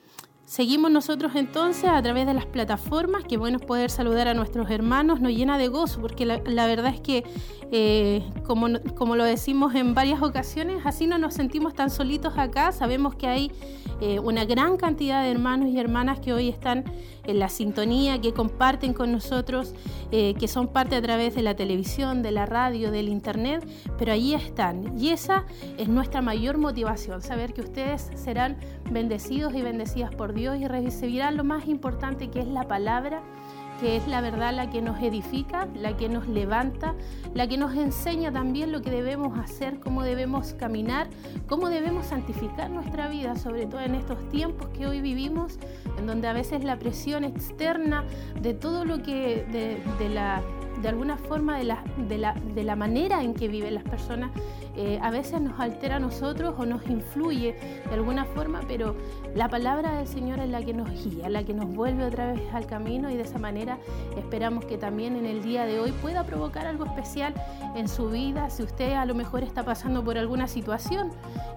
Seguimos 0.45 0.93
nosotros 0.93 1.33
entonces 1.35 1.91
a 1.91 2.01
través 2.03 2.25
de 2.27 2.35
las 2.35 2.47
plataformas, 2.47 3.25
que 3.25 3.37
bueno 3.37 3.59
poder 3.59 3.91
saludar 3.91 4.29
a 4.29 4.35
nuestros 4.35 4.71
hermanos, 4.71 5.21
nos 5.21 5.33
llena 5.33 5.59
de 5.59 5.67
gozo, 5.67 6.01
porque 6.01 6.25
la, 6.25 6.67
verdad 6.67 6.95
es 6.95 7.01
que, 7.01 7.25
eh, 7.73 8.23
como, 8.45 8.69
como, 8.95 9.17
lo 9.17 9.25
decimos 9.25 9.75
en 9.75 9.93
varias 9.93 10.23
ocasiones, 10.23 10.83
así 10.85 11.09
no 11.09 11.19
nos 11.19 11.35
sentimos 11.35 11.75
tan 11.75 11.91
solitos 11.91 12.35
acá, 12.37 12.71
sabemos 12.71 13.17
que 13.17 13.27
hay 13.27 13.51
eh, 14.01 14.19
una 14.21 14.45
gran 14.45 14.77
cantidad 14.77 15.23
de 15.23 15.31
hermanos 15.31 15.69
y 15.69 15.79
hermanas 15.79 16.21
que 16.21 16.33
hoy 16.33 16.49
están 16.49 16.85
en 17.27 17.39
la 17.39 17.49
sintonía, 17.49 18.21
que 18.21 18.33
comparten 18.33 18.93
con 18.93 19.13
nosotros, 19.13 19.75
eh, 20.11 20.35
que 20.35 20.49
son 20.49 20.69
parte 20.69 20.97
a 20.97 21.03
través 21.03 21.35
de 21.35 21.43
la 21.43 21.55
televisión, 21.55 22.23
de 22.23 22.31
la 22.31 22.47
radio, 22.47 22.91
del 22.91 23.09
internet, 23.09 23.67
pero 23.99 24.13
allí 24.13 24.35
están. 24.35 24.99
Y 24.99 25.11
esa 25.11 25.45
es 25.79 25.89
nuestra 25.89 26.23
mayor 26.23 26.59
motivación, 26.59 27.23
saber 27.23 27.53
que 27.53 27.61
ustedes 27.61 28.11
serán 28.15 28.59
bendecidos 28.91 29.55
y 29.55 29.63
bendecidas 29.63 30.15
por 30.15 30.35
Dios 30.35 30.59
y 30.59 30.67
recibirán 30.67 31.37
lo 31.37 31.45
más 31.45 31.67
importante 31.69 32.31
que 32.31 32.41
es 32.41 32.49
la 32.49 32.67
palabra 32.69 33.23
que 33.83 33.97
es 33.97 34.07
la 34.07 34.21
verdad 34.21 34.55
la 34.55 34.71
que 34.71 34.81
nos 34.81 35.03
edifica, 35.03 35.67
la 35.75 35.97
que 35.97 36.09
nos 36.09 36.29
levanta, 36.29 36.95
la 37.35 37.49
que 37.49 37.59
nos 37.59 37.75
enseña 37.75 38.31
también 38.31 38.71
lo 38.71 38.81
que 38.81 38.93
debemos 38.93 39.37
hacer, 39.41 39.81
cómo 39.81 40.05
debemos 40.05 40.55
caminar, 40.55 41.09
cómo 41.49 41.69
debemos 41.69 42.07
santificar 42.07 42.71
nuestra 42.71 43.09
vida, 43.09 43.35
sobre 43.35 43.67
todo 43.67 43.81
en 43.81 43.97
estos 43.97 44.29
tiempos 44.29 44.69
que 44.69 44.87
hoy 44.87 45.01
vivimos, 45.01 45.59
en 45.99 46.07
donde 46.07 46.29
a 46.29 46.33
veces 46.33 46.63
la 46.63 46.79
presión 46.79 47.25
externa 47.25 48.05
de 48.41 48.55
todo 48.55 48.85
lo 48.85 49.03
que, 49.03 49.45
de, 49.51 50.09
la 50.09 50.43
de 50.81 50.89
alguna 50.89 51.17
forma 51.17 51.59
de 51.59 51.65
la, 51.65 51.83
de 52.09 52.19
la, 52.19 52.35
de 52.35 52.63
la 52.63 52.77
manera 52.77 53.25
en 53.25 53.35
que 53.35 53.49
viven 53.49 53.75
las 53.75 53.85
personas 53.85 54.31
eh, 54.75 54.99
a 55.03 55.11
veces 55.11 55.41
nos 55.41 55.61
altera 55.61 55.97
a 55.97 55.99
nosotros 55.99 56.55
o 56.59 56.65
nos 56.65 56.87
influye 56.87 57.55
de 57.87 57.95
alguna 57.95 58.25
forma, 58.25 58.61
pero 58.67 58.97
la 59.35 59.49
palabra 59.49 59.99
del 59.99 60.07
Señor 60.07 60.39
es 60.41 60.49
la 60.49 60.63
que 60.63 60.73
nos 60.73 60.91
guía, 60.91 61.29
la 61.29 61.45
que 61.45 61.53
nos 61.53 61.75
vuelve 61.75 62.05
otra 62.05 62.33
vez 62.33 62.43
al 62.55 62.67
camino 62.67 63.11
y 63.11 63.17
de 63.17 63.23
esa 63.23 63.39
manera 63.39 63.79
esperamos 64.17 64.65
que 64.65 64.79
también 64.79 65.17
en 65.17 65.27
el 65.27 65.43
día 65.43 65.67
de 65.67 65.79
hoy 65.79 65.93
pueda 65.93 66.25
provocar 66.25 66.67
algo 66.67 66.87
especial 66.87 67.35
en 67.75 67.89
su 67.89 68.09
vida. 68.09 68.49
Si 68.51 68.63
usted 68.63 68.93
a 68.93 69.05
lo 69.05 69.15
mejor 69.15 69.43
está 69.43 69.63
pasando 69.63 70.03
por 70.03 70.17
alguna 70.17 70.49
situación, 70.49 71.11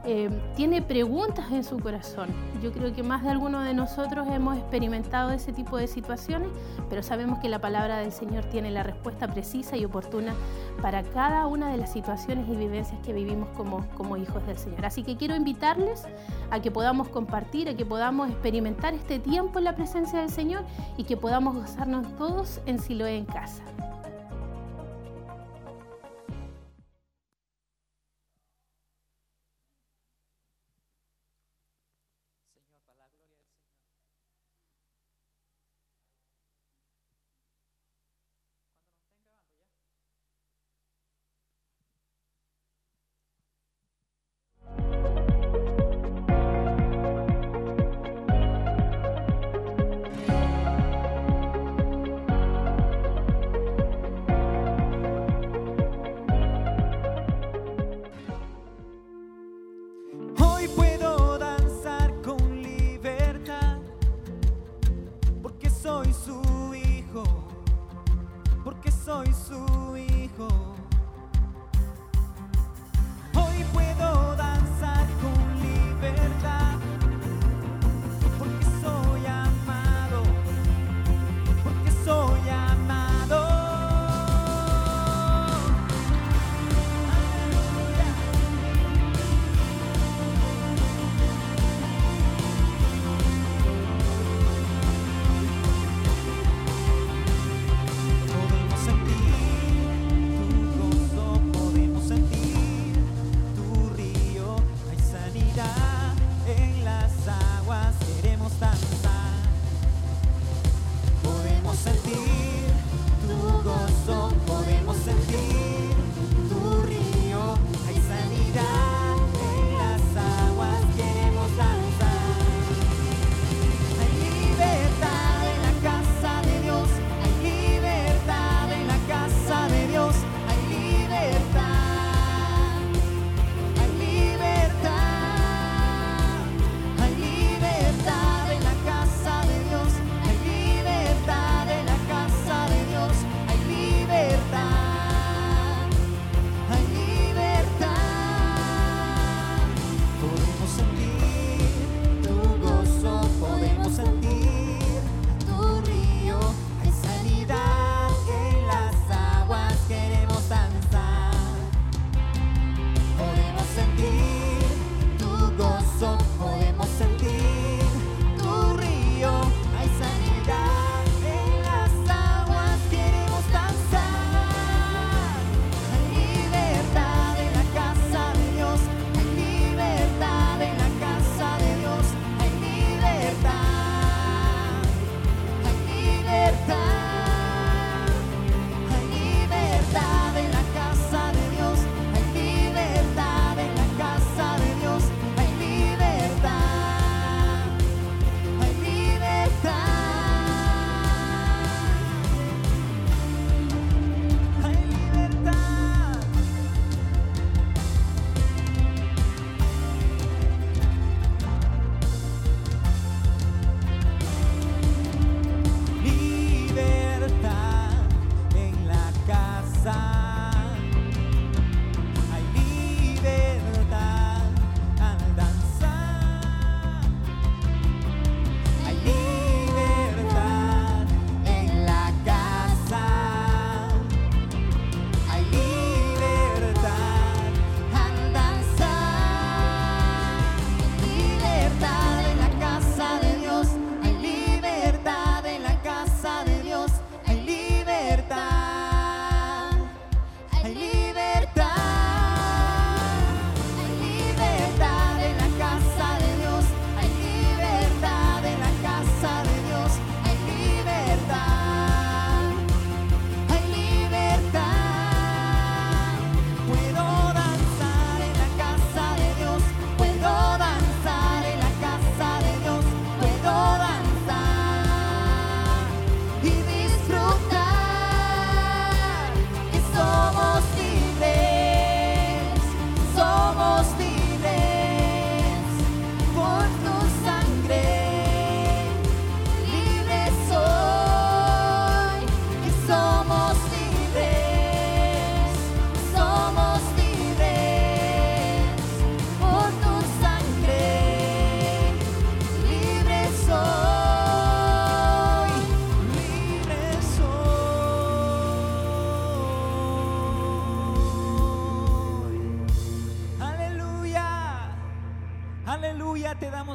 eh, 0.03 0.29
tiene 0.55 0.81
preguntas 0.81 1.51
en 1.51 1.63
su 1.63 1.79
corazón. 1.79 2.29
Yo 2.61 2.71
creo 2.71 2.93
que 2.93 3.01
más 3.01 3.23
de 3.23 3.29
alguno 3.29 3.61
de 3.61 3.73
nosotros 3.73 4.27
hemos 4.29 4.57
experimentado 4.57 5.31
ese 5.31 5.53
tipo 5.53 5.77
de 5.77 5.87
situaciones, 5.87 6.49
pero 6.89 7.01
sabemos 7.01 7.39
que 7.39 7.49
la 7.49 7.59
palabra 7.59 7.97
del 7.97 8.11
Señor 8.11 8.45
tiene 8.45 8.71
la 8.71 8.83
respuesta 8.83 9.27
precisa 9.27 9.77
y 9.77 9.85
oportuna 9.85 10.33
para 10.81 11.03
cada 11.03 11.47
una 11.47 11.71
de 11.71 11.77
las 11.77 11.91
situaciones 11.91 12.47
y 12.49 12.55
vivencias 12.55 12.99
que 13.05 13.13
vivimos 13.13 13.47
como, 13.55 13.85
como 13.95 14.17
hijos 14.17 14.45
del 14.47 14.57
Señor. 14.57 14.85
Así 14.85 15.03
que 15.03 15.15
quiero 15.15 15.35
invitarles 15.35 16.03
a 16.49 16.59
que 16.59 16.71
podamos 16.71 17.07
compartir, 17.09 17.69
a 17.69 17.75
que 17.75 17.85
podamos 17.85 18.29
experimentar 18.29 18.93
este 18.93 19.19
tiempo 19.19 19.59
en 19.59 19.65
la 19.65 19.75
presencia 19.75 20.19
del 20.19 20.29
Señor 20.29 20.63
y 20.97 21.03
que 21.03 21.15
podamos 21.15 21.55
gozarnos 21.55 22.15
todos 22.17 22.61
en 22.65 22.79
Siloé 22.79 23.17
en 23.17 23.25
casa. 23.25 23.63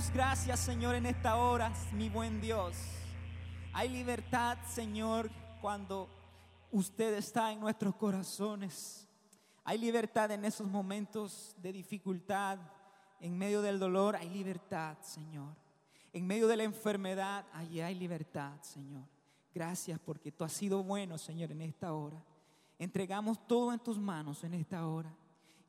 Gracias, 0.08 0.60
Señor, 0.60 0.94
en 0.94 1.04
esta 1.04 1.36
hora, 1.36 1.72
mi 1.92 2.08
buen 2.08 2.40
Dios. 2.40 2.74
Hay 3.74 3.90
libertad, 3.90 4.56
Señor, 4.66 5.30
cuando 5.60 6.08
usted 6.70 7.14
está 7.14 7.52
en 7.52 7.60
nuestros 7.60 7.94
corazones. 7.96 9.06
Hay 9.62 9.76
libertad 9.76 10.30
en 10.30 10.44
esos 10.46 10.66
momentos 10.66 11.54
de 11.58 11.72
dificultad, 11.72 12.58
en 13.20 13.36
medio 13.36 13.60
del 13.60 13.78
dolor, 13.78 14.16
hay 14.16 14.30
libertad, 14.30 14.96
Señor. 15.02 15.54
En 16.12 16.26
medio 16.26 16.48
de 16.48 16.56
la 16.56 16.64
enfermedad, 16.64 17.44
allí 17.52 17.80
hay 17.80 17.94
libertad, 17.94 18.58
Señor. 18.62 19.04
Gracias 19.54 20.00
porque 20.00 20.32
tú 20.32 20.44
has 20.44 20.52
sido 20.52 20.82
bueno, 20.82 21.18
Señor, 21.18 21.52
en 21.52 21.60
esta 21.60 21.92
hora. 21.92 22.24
Entregamos 22.78 23.46
todo 23.46 23.72
en 23.72 23.78
tus 23.78 23.98
manos 23.98 24.42
en 24.44 24.54
esta 24.54 24.86
hora. 24.86 25.14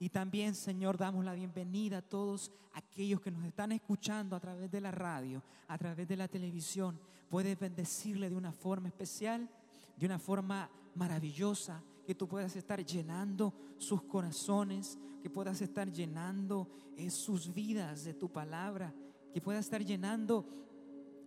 Y 0.01 0.09
también, 0.09 0.55
Señor, 0.55 0.97
damos 0.97 1.23
la 1.23 1.35
bienvenida 1.35 1.99
a 1.99 2.01
todos 2.01 2.51
aquellos 2.73 3.21
que 3.21 3.29
nos 3.29 3.45
están 3.45 3.71
escuchando 3.71 4.35
a 4.35 4.39
través 4.39 4.71
de 4.71 4.81
la 4.81 4.89
radio, 4.89 5.43
a 5.67 5.77
través 5.77 6.07
de 6.07 6.15
la 6.15 6.27
televisión. 6.27 6.99
Puedes 7.29 7.59
bendecirle 7.59 8.27
de 8.27 8.35
una 8.35 8.51
forma 8.51 8.87
especial, 8.87 9.47
de 9.95 10.05
una 10.07 10.17
forma 10.17 10.71
maravillosa, 10.95 11.83
que 12.03 12.15
tú 12.15 12.27
puedas 12.27 12.55
estar 12.55 12.83
llenando 12.83 13.53
sus 13.77 14.01
corazones, 14.01 14.97
que 15.21 15.29
puedas 15.29 15.61
estar 15.61 15.91
llenando 15.91 16.67
eh, 16.97 17.11
sus 17.11 17.53
vidas 17.53 18.03
de 18.03 18.15
tu 18.15 18.27
palabra, 18.27 18.91
que 19.31 19.39
puedas 19.39 19.65
estar 19.65 19.85
llenando 19.85 20.47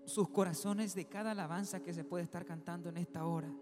sus 0.04 0.28
corazones 0.30 0.96
de 0.96 1.04
cada 1.04 1.30
alabanza 1.30 1.80
que 1.80 1.94
se 1.94 2.02
puede 2.02 2.24
estar 2.24 2.44
cantando 2.44 2.88
en 2.88 2.96
esta 2.96 3.24
hora. 3.24 3.54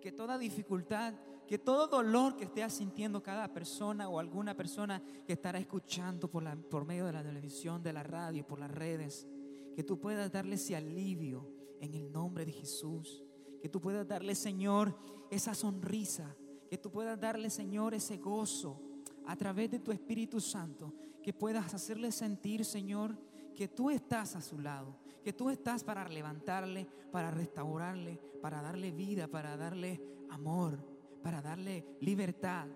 Que 0.00 0.12
toda 0.12 0.38
dificultad 0.38 1.12
que 1.46 1.58
todo 1.58 1.86
dolor 1.86 2.36
que 2.36 2.44
esté 2.44 2.68
sintiendo 2.70 3.22
cada 3.22 3.52
persona 3.52 4.08
o 4.08 4.18
alguna 4.18 4.56
persona 4.56 5.02
que 5.26 5.34
estará 5.34 5.58
escuchando 5.58 6.30
por, 6.30 6.42
la, 6.42 6.56
por 6.56 6.86
medio 6.86 7.06
de 7.06 7.12
la 7.12 7.22
televisión, 7.22 7.82
de 7.82 7.92
la 7.92 8.02
radio, 8.02 8.46
por 8.46 8.58
las 8.58 8.70
redes, 8.70 9.26
que 9.74 9.84
tú 9.84 10.00
puedas 10.00 10.32
darle 10.32 10.54
ese 10.54 10.74
alivio 10.76 11.46
en 11.80 11.94
el 11.94 12.10
nombre 12.10 12.46
de 12.46 12.52
Jesús. 12.52 13.22
Que 13.60 13.68
tú 13.68 13.80
puedas 13.80 14.06
darle, 14.06 14.34
Señor, 14.34 14.96
esa 15.30 15.54
sonrisa. 15.54 16.34
Que 16.70 16.78
tú 16.78 16.90
puedas 16.90 17.20
darle, 17.20 17.50
Señor, 17.50 17.94
ese 17.94 18.16
gozo 18.16 18.80
a 19.26 19.36
través 19.36 19.70
de 19.70 19.80
tu 19.80 19.92
Espíritu 19.92 20.40
Santo. 20.40 20.94
Que 21.22 21.32
puedas 21.32 21.74
hacerle 21.74 22.10
sentir, 22.12 22.64
Señor, 22.64 23.18
que 23.54 23.68
tú 23.68 23.90
estás 23.90 24.34
a 24.36 24.40
su 24.40 24.58
lado. 24.58 24.96
Que 25.22 25.32
tú 25.32 25.50
estás 25.50 25.84
para 25.84 26.08
levantarle, 26.08 26.86
para 27.10 27.30
restaurarle, 27.30 28.18
para 28.40 28.62
darle 28.62 28.92
vida, 28.92 29.28
para 29.28 29.56
darle 29.56 30.00
amor 30.30 30.93
para 31.24 31.40
darle 31.40 31.82
libertad, 32.00 32.68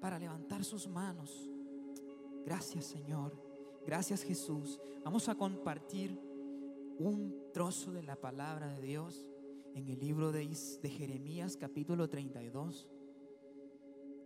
para 0.00 0.18
levantar 0.18 0.64
sus 0.64 0.88
manos. 0.88 1.48
Gracias 2.44 2.86
Señor, 2.86 3.40
gracias 3.86 4.24
Jesús. 4.24 4.80
Vamos 5.04 5.28
a 5.28 5.36
compartir 5.36 6.18
un 6.98 7.32
trozo 7.54 7.92
de 7.92 8.02
la 8.02 8.16
palabra 8.16 8.66
de 8.74 8.82
Dios 8.82 9.30
en 9.74 9.88
el 9.88 10.00
libro 10.00 10.32
de, 10.32 10.48
de 10.82 10.90
Jeremías 10.90 11.56
capítulo 11.56 12.10
32. 12.10 12.88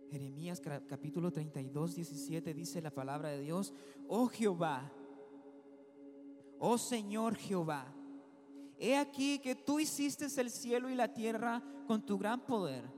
Jeremías 0.09 0.59
capítulo 0.87 1.31
32, 1.31 1.95
17 1.95 2.53
dice 2.55 2.81
la 2.81 2.91
palabra 2.91 3.29
de 3.29 3.41
Dios, 3.41 3.73
oh 4.07 4.27
Jehová, 4.27 4.91
oh 6.57 6.79
Señor 6.79 7.35
Jehová, 7.35 7.93
he 8.79 8.97
aquí 8.97 9.37
que 9.37 9.53
tú 9.53 9.79
hiciste 9.79 10.25
el 10.41 10.49
cielo 10.49 10.89
y 10.89 10.95
la 10.95 11.13
tierra 11.13 11.61
con 11.85 12.03
tu 12.03 12.17
gran 12.17 12.43
poder 12.43 12.96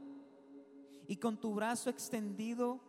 y 1.10 1.18
con 1.18 1.38
tu 1.38 1.56
brazo 1.56 1.90
extendido, 1.90 2.80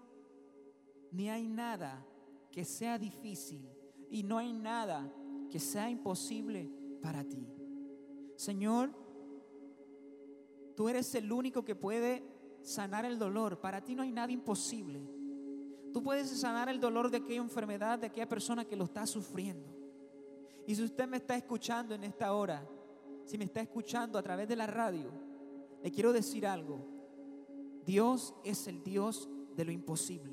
ni 1.11 1.30
hay 1.30 1.48
nada 1.48 2.06
que 2.52 2.66
sea 2.66 2.98
difícil 2.98 3.66
y 4.11 4.22
no 4.22 4.37
hay 4.37 4.52
nada 4.52 5.11
que 5.48 5.59
sea 5.59 5.88
imposible 5.88 6.70
para 7.00 7.24
ti. 7.24 7.48
Señor, 8.37 8.90
tú 10.76 10.90
eres 10.90 11.14
el 11.14 11.33
único 11.33 11.64
que 11.64 11.74
puede 11.74 12.22
sanar 12.61 13.06
el 13.06 13.18
dolor. 13.18 13.59
Para 13.59 13.83
ti 13.83 13.94
no 13.94 14.02
hay 14.02 14.12
nada 14.12 14.30
imposible. 14.30 15.00
Tú 15.90 16.02
puedes 16.02 16.28
sanar 16.28 16.68
el 16.68 16.78
dolor 16.78 17.11
de 17.11 17.16
aquella 17.16 17.40
enfermedad, 17.40 18.00
de 18.00 18.09
aquella 18.09 18.28
persona 18.28 18.66
que 18.66 18.76
lo 18.76 18.85
está 18.85 19.06
sufriendo. 19.06 19.66
Y 20.66 20.74
si 20.74 20.85
usted 20.85 21.09
me 21.09 21.16
está 21.16 21.37
escuchando 21.37 21.94
en 21.94 22.04
esta 22.04 22.35
hora, 22.35 22.68
si 23.24 23.38
me 23.38 23.44
está 23.44 23.62
escuchando 23.62 24.18
a 24.18 24.22
través 24.22 24.46
de 24.46 24.56
la 24.56 24.66
radio, 24.66 25.11
le 25.83 25.90
quiero 25.90 26.12
decir 26.12 26.46
algo. 26.46 26.99
Dios 27.86 28.34
es 28.44 28.66
el 28.66 28.82
Dios 28.82 29.28
de 29.56 29.64
lo 29.64 29.72
imposible. 29.72 30.32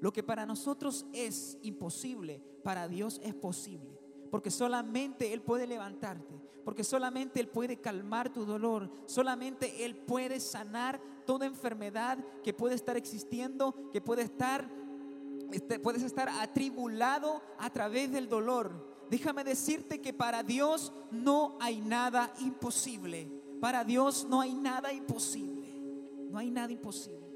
Lo 0.00 0.12
que 0.12 0.22
para 0.22 0.46
nosotros 0.46 1.06
es 1.12 1.58
imposible, 1.62 2.42
para 2.62 2.88
Dios 2.88 3.20
es 3.24 3.34
posible. 3.34 3.98
Porque 4.30 4.50
solamente 4.50 5.32
Él 5.32 5.40
puede 5.40 5.66
levantarte, 5.66 6.34
porque 6.64 6.84
solamente 6.84 7.40
Él 7.40 7.48
puede 7.48 7.80
calmar 7.80 8.32
tu 8.32 8.44
dolor, 8.44 8.90
solamente 9.06 9.84
Él 9.84 9.96
puede 9.96 10.40
sanar 10.40 11.00
toda 11.24 11.46
enfermedad 11.46 12.18
que 12.42 12.52
puede 12.52 12.74
estar 12.74 12.96
existiendo, 12.96 13.90
que 13.92 14.00
puede 14.00 14.22
estar, 14.22 14.68
este, 15.52 15.78
puedes 15.78 16.02
estar 16.02 16.28
atribulado 16.28 17.40
a 17.58 17.70
través 17.70 18.12
del 18.12 18.28
dolor. 18.28 18.96
Déjame 19.10 19.44
decirte 19.44 20.00
que 20.00 20.12
para 20.12 20.42
Dios 20.42 20.92
no 21.10 21.56
hay 21.60 21.80
nada 21.80 22.32
imposible. 22.40 23.30
Para 23.60 23.84
Dios 23.84 24.26
no 24.28 24.40
hay 24.40 24.54
nada 24.54 24.92
imposible. 24.92 25.55
No 26.30 26.38
hay 26.38 26.50
nada 26.50 26.72
imposible. 26.72 27.26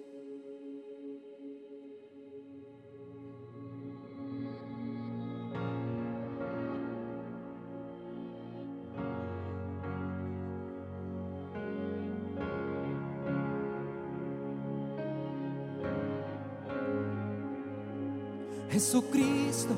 Jesucristo, 18.70 19.74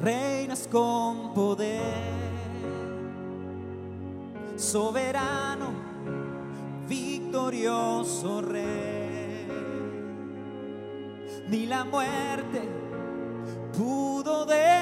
reinas 0.00 0.66
con 0.66 1.34
poder, 1.34 1.82
soberano 4.56 5.83
victorioso 7.44 8.40
rey. 8.40 9.46
Ni 11.48 11.66
la 11.66 11.84
muerte 11.84 12.62
pudo 13.76 14.46
detener 14.46 14.73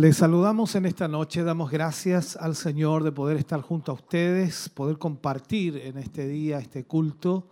Les 0.00 0.16
saludamos 0.16 0.74
en 0.76 0.86
esta 0.86 1.08
noche, 1.08 1.42
damos 1.42 1.70
gracias 1.70 2.34
al 2.34 2.56
Señor 2.56 3.04
de 3.04 3.12
poder 3.12 3.36
estar 3.36 3.60
junto 3.60 3.92
a 3.92 3.96
ustedes, 3.96 4.70
poder 4.70 4.96
compartir 4.96 5.76
en 5.76 5.98
este 5.98 6.26
día 6.26 6.58
este 6.58 6.86
culto, 6.86 7.50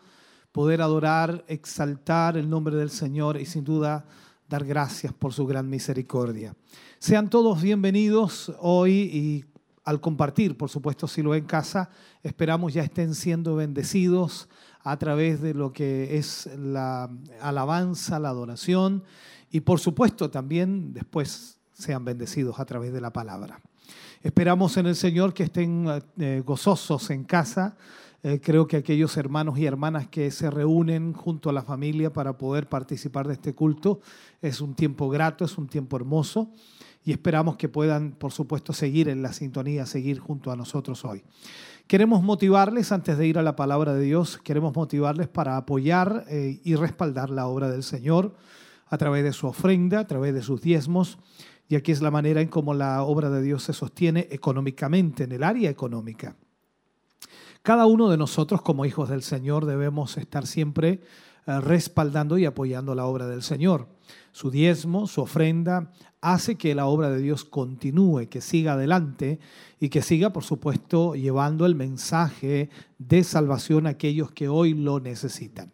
poder 0.51 0.81
adorar, 0.81 1.45
exaltar 1.47 2.39
el 2.39 2.49
nombre 2.49 2.75
del 2.75 2.89
Señor 2.89 3.39
y 3.39 3.45
sin 3.45 3.65
duda 3.65 4.07
dar 4.49 4.65
gracias 4.65 5.13
por 5.13 5.35
su 5.35 5.47
gran 5.47 5.69
misericordia. 5.69 6.57
Sean 6.99 7.29
todos 7.29 7.61
bienvenidos 7.61 8.51
hoy 8.61 8.93
y 8.95 9.45
al 9.85 10.01
compartir, 10.01 10.57
por 10.57 10.71
supuesto, 10.71 11.07
si 11.07 11.21
lo 11.21 11.35
en 11.35 11.45
casa, 11.45 11.91
esperamos 12.23 12.73
ya 12.73 12.83
estén 12.83 13.15
siendo 13.15 13.57
bendecidos 13.57 14.49
a 14.81 14.97
través 14.97 15.43
de 15.43 15.53
lo 15.53 15.71
que 15.75 16.17
es 16.17 16.49
la 16.57 17.11
alabanza, 17.43 18.19
la 18.19 18.31
adoración 18.31 19.05
y 19.51 19.61
por 19.61 19.81
supuesto 19.81 20.31
también 20.31 20.95
después 20.95 21.58
sean 21.79 22.05
bendecidos 22.05 22.59
a 22.59 22.65
través 22.65 22.93
de 22.93 23.01
la 23.01 23.13
palabra. 23.13 23.61
Esperamos 24.23 24.77
en 24.77 24.87
el 24.87 24.97
Señor 24.97 25.33
que 25.33 25.45
estén 25.45 25.87
eh, 26.19 26.43
gozosos 26.45 27.09
en 27.11 27.23
casa. 27.23 27.77
Eh, 28.25 28.41
creo 28.43 28.67
que 28.67 28.77
aquellos 28.77 29.17
hermanos 29.17 29.57
y 29.59 29.65
hermanas 29.67 30.09
que 30.09 30.33
se 30.33 30.51
reúnen 30.51 31.13
junto 31.13 31.51
a 31.51 31.53
la 31.53 31.63
familia 31.63 32.13
para 32.13 32.37
poder 32.37 32.69
participar 32.69 33.29
de 33.29 33.35
este 33.35 33.55
culto 33.55 34.01
es 34.43 34.61
un 34.61 34.75
tiempo 34.75 35.09
grato, 35.09 35.45
es 35.45 35.57
un 35.57 35.69
tiempo 35.69 35.97
hermoso 35.97 36.51
y 37.05 37.13
esperamos 37.13 37.57
que 37.57 37.69
puedan, 37.69 38.11
por 38.11 38.33
supuesto, 38.33 38.73
seguir 38.73 39.09
en 39.09 39.23
la 39.23 39.33
sintonía, 39.33 39.87
seguir 39.87 40.19
junto 40.19 40.51
a 40.51 40.57
nosotros 40.57 41.05
hoy. 41.05 41.23
Queremos 41.87 42.25
motivarles, 42.25 42.91
antes 42.91 43.17
de 43.17 43.29
ir 43.29 43.39
a 43.39 43.43
la 43.43 43.55
palabra 43.55 43.95
de 43.95 44.03
Dios, 44.03 44.39
queremos 44.43 44.75
motivarles 44.75 45.29
para 45.29 45.57
apoyar 45.57 46.25
eh, 46.29 46.61
y 46.65 46.75
respaldar 46.75 47.31
la 47.31 47.47
obra 47.47 47.71
del 47.71 47.85
Señor 47.85 48.35
a 48.89 48.99
través 48.99 49.23
de 49.23 49.33
su 49.33 49.47
ofrenda, 49.47 50.01
a 50.01 50.07
través 50.09 50.35
de 50.35 50.43
sus 50.43 50.61
diezmos 50.61 51.19
y 51.69 51.77
aquí 51.77 51.93
es 51.93 52.01
la 52.01 52.11
manera 52.11 52.41
en 52.41 52.49
cómo 52.49 52.73
la 52.73 53.03
obra 53.03 53.31
de 53.31 53.43
Dios 53.43 53.63
se 53.63 53.73
sostiene 53.73 54.27
económicamente, 54.31 55.25
en 55.25 55.33
el 55.33 55.43
área 55.43 55.69
económica. 55.69 56.37
Cada 57.63 57.87
uno 57.87 58.09
de 58.09 58.17
nosotros 58.17 58.63
como 58.63 58.87
hijos 58.87 59.11
del 59.11 59.23
Señor 59.23 59.67
debemos 59.67 60.17
estar 60.17 60.47
siempre 60.47 61.03
eh, 61.47 61.61
respaldando 61.61 62.39
y 62.39 62.47
apoyando 62.47 62.95
la 62.95 63.05
obra 63.05 63.27
del 63.27 63.43
Señor. 63.43 63.89
Su 64.33 64.51
diezmo, 64.51 65.07
su 65.07 65.21
ofrenda, 65.21 65.93
hace 66.21 66.57
que 66.57 66.75
la 66.75 66.87
obra 66.87 67.11
de 67.11 67.21
Dios 67.21 67.45
continúe, 67.45 68.29
que 68.29 68.41
siga 68.41 68.73
adelante 68.73 69.39
y 69.79 69.91
que 69.91 70.03
siga, 70.03 70.33
por 70.33 70.45
supuesto, 70.45 71.15
llevando 71.15 71.67
el 71.67 71.75
mensaje 71.75 72.71
de 72.99 73.25
salvación 73.25 73.87
a 73.87 73.91
aquellos 73.91 74.31
que 74.31 74.49
hoy 74.49 74.75
lo 74.75 75.01
necesitan. 75.01 75.73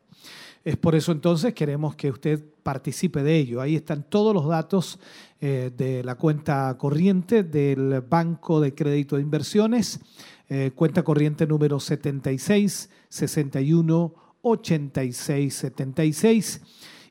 Es 0.65 0.77
por 0.79 0.95
eso 0.95 1.13
entonces 1.13 1.53
queremos 1.53 1.95
que 1.95 2.11
usted 2.11 2.43
participe 2.63 3.23
de 3.23 3.37
ello. 3.37 3.61
Ahí 3.61 3.77
están 3.77 4.09
todos 4.09 4.33
los 4.33 4.49
datos 4.49 4.99
eh, 5.39 5.71
de 5.77 6.03
la 6.03 6.15
cuenta 6.15 6.75
corriente 6.79 7.45
del 7.45 8.01
Banco 8.01 8.61
de 8.61 8.75
Crédito 8.75 9.17
de 9.17 9.23
Inversiones, 9.23 10.01
eh, 10.49 10.71
cuenta 10.75 11.03
corriente 11.03 11.47
número 11.47 11.79
76 11.79 12.89
61 13.11 14.15
86 14.41 15.55
76. 15.55 16.63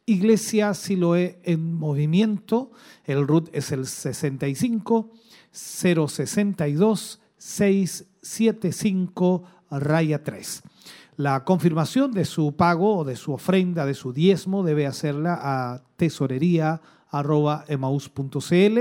Iglesia 0.07 0.73
Siloé 0.73 1.39
en 1.43 1.75
movimiento, 1.75 2.71
el 3.05 3.27
RUT 3.27 3.49
es 3.53 3.71
el 3.71 3.85
65 3.85 5.11
062 5.51 7.21
675 7.37 9.43
raya 9.69 10.23
3. 10.23 10.63
La 11.15 11.43
confirmación 11.43 12.11
de 12.11 12.25
su 12.25 12.55
pago 12.55 12.97
o 12.97 13.03
de 13.03 13.15
su 13.15 13.33
ofrenda, 13.33 13.85
de 13.85 13.93
su 13.93 14.13
diezmo, 14.13 14.63
debe 14.63 14.87
hacerla 14.87 15.37
a 15.41 15.83
tesorería.emaus.cl 15.95 18.79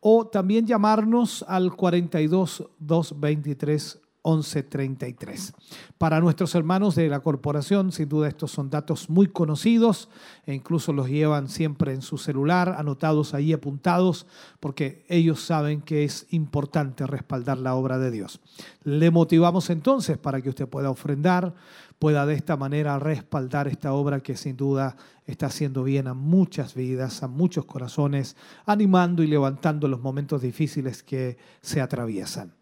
o 0.00 0.26
también 0.26 0.66
llamarnos 0.66 1.46
al 1.48 1.74
42 1.74 2.68
223 2.78 4.01
1133. 4.24 5.52
Para 5.98 6.20
nuestros 6.20 6.54
hermanos 6.54 6.94
de 6.94 7.08
la 7.08 7.20
corporación, 7.20 7.92
sin 7.92 8.08
duda 8.08 8.28
estos 8.28 8.50
son 8.50 8.70
datos 8.70 9.10
muy 9.10 9.26
conocidos 9.28 10.08
e 10.46 10.54
incluso 10.54 10.92
los 10.92 11.08
llevan 11.08 11.48
siempre 11.48 11.92
en 11.92 12.02
su 12.02 12.18
celular, 12.18 12.76
anotados 12.78 13.34
ahí, 13.34 13.52
apuntados, 13.52 14.26
porque 14.60 15.04
ellos 15.08 15.40
saben 15.40 15.82
que 15.82 16.04
es 16.04 16.26
importante 16.30 17.06
respaldar 17.06 17.58
la 17.58 17.74
obra 17.74 17.98
de 17.98 18.10
Dios. 18.10 18.40
Le 18.84 19.10
motivamos 19.10 19.70
entonces 19.70 20.18
para 20.18 20.40
que 20.40 20.50
usted 20.50 20.68
pueda 20.68 20.90
ofrendar, 20.90 21.54
pueda 21.98 22.26
de 22.26 22.34
esta 22.34 22.56
manera 22.56 22.98
respaldar 22.98 23.68
esta 23.68 23.92
obra 23.92 24.20
que 24.20 24.36
sin 24.36 24.56
duda 24.56 24.96
está 25.24 25.46
haciendo 25.46 25.84
bien 25.84 26.08
a 26.08 26.14
muchas 26.14 26.74
vidas, 26.74 27.22
a 27.22 27.28
muchos 27.28 27.64
corazones, 27.64 28.36
animando 28.66 29.22
y 29.22 29.28
levantando 29.28 29.86
los 29.86 30.00
momentos 30.00 30.42
difíciles 30.42 31.02
que 31.02 31.38
se 31.60 31.80
atraviesan. 31.80 32.54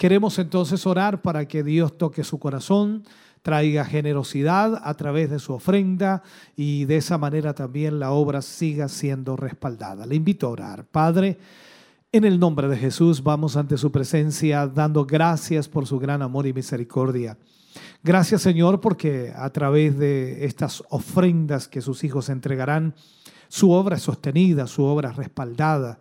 Queremos 0.00 0.38
entonces 0.38 0.86
orar 0.86 1.20
para 1.20 1.46
que 1.46 1.62
Dios 1.62 1.98
toque 1.98 2.24
su 2.24 2.38
corazón, 2.38 3.04
traiga 3.42 3.84
generosidad 3.84 4.80
a 4.82 4.94
través 4.94 5.28
de 5.28 5.38
su 5.38 5.52
ofrenda 5.52 6.22
y 6.56 6.86
de 6.86 6.96
esa 6.96 7.18
manera 7.18 7.52
también 7.52 8.00
la 8.00 8.12
obra 8.12 8.40
siga 8.40 8.88
siendo 8.88 9.36
respaldada. 9.36 10.06
Le 10.06 10.14
invito 10.14 10.46
a 10.46 10.50
orar. 10.52 10.84
Padre, 10.86 11.36
en 12.12 12.24
el 12.24 12.40
nombre 12.40 12.66
de 12.68 12.78
Jesús 12.78 13.22
vamos 13.22 13.58
ante 13.58 13.76
su 13.76 13.92
presencia 13.92 14.66
dando 14.66 15.04
gracias 15.04 15.68
por 15.68 15.86
su 15.86 15.98
gran 15.98 16.22
amor 16.22 16.46
y 16.46 16.54
misericordia. 16.54 17.36
Gracias 18.02 18.40
Señor 18.40 18.80
porque 18.80 19.34
a 19.36 19.50
través 19.50 19.98
de 19.98 20.46
estas 20.46 20.82
ofrendas 20.88 21.68
que 21.68 21.82
sus 21.82 22.04
hijos 22.04 22.30
entregarán, 22.30 22.94
su 23.48 23.70
obra 23.70 23.96
es 23.96 24.02
sostenida, 24.02 24.66
su 24.66 24.82
obra 24.82 25.10
es 25.10 25.16
respaldada. 25.16 25.98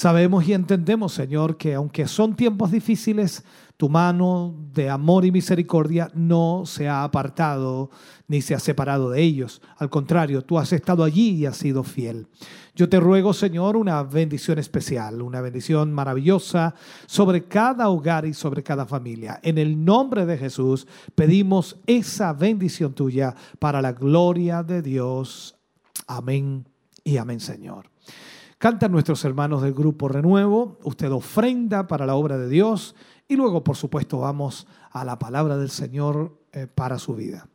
Sabemos 0.00 0.48
y 0.48 0.54
entendemos, 0.54 1.12
Señor, 1.12 1.58
que 1.58 1.74
aunque 1.74 2.08
son 2.08 2.34
tiempos 2.34 2.70
difíciles, 2.70 3.44
tu 3.76 3.90
mano 3.90 4.54
de 4.72 4.88
amor 4.88 5.26
y 5.26 5.30
misericordia 5.30 6.10
no 6.14 6.62
se 6.64 6.88
ha 6.88 7.04
apartado 7.04 7.90
ni 8.26 8.40
se 8.40 8.54
ha 8.54 8.60
separado 8.60 9.10
de 9.10 9.20
ellos. 9.20 9.60
Al 9.76 9.90
contrario, 9.90 10.40
tú 10.40 10.58
has 10.58 10.72
estado 10.72 11.04
allí 11.04 11.32
y 11.32 11.44
has 11.44 11.58
sido 11.58 11.84
fiel. 11.84 12.28
Yo 12.74 12.88
te 12.88 12.98
ruego, 12.98 13.34
Señor, 13.34 13.76
una 13.76 14.02
bendición 14.02 14.58
especial, 14.58 15.20
una 15.20 15.42
bendición 15.42 15.92
maravillosa 15.92 16.74
sobre 17.04 17.44
cada 17.44 17.90
hogar 17.90 18.24
y 18.24 18.32
sobre 18.32 18.62
cada 18.62 18.86
familia. 18.86 19.38
En 19.42 19.58
el 19.58 19.84
nombre 19.84 20.24
de 20.24 20.38
Jesús 20.38 20.86
pedimos 21.14 21.76
esa 21.86 22.32
bendición 22.32 22.94
tuya 22.94 23.34
para 23.58 23.82
la 23.82 23.92
gloria 23.92 24.62
de 24.62 24.80
Dios. 24.80 25.56
Amén 26.06 26.66
y 27.04 27.18
amén, 27.18 27.40
Señor. 27.40 27.90
Cantan 28.60 28.92
nuestros 28.92 29.24
hermanos 29.24 29.62
del 29.62 29.72
grupo 29.72 30.06
Renuevo, 30.06 30.76
usted 30.82 31.10
ofrenda 31.10 31.86
para 31.86 32.04
la 32.04 32.14
obra 32.14 32.36
de 32.36 32.46
Dios 32.46 32.94
y 33.26 33.36
luego, 33.36 33.64
por 33.64 33.74
supuesto, 33.74 34.18
vamos 34.18 34.66
a 34.90 35.02
la 35.02 35.18
palabra 35.18 35.56
del 35.56 35.70
Señor 35.70 36.38
eh, 36.52 36.66
para 36.66 36.98
su 36.98 37.14
vida. 37.14 37.48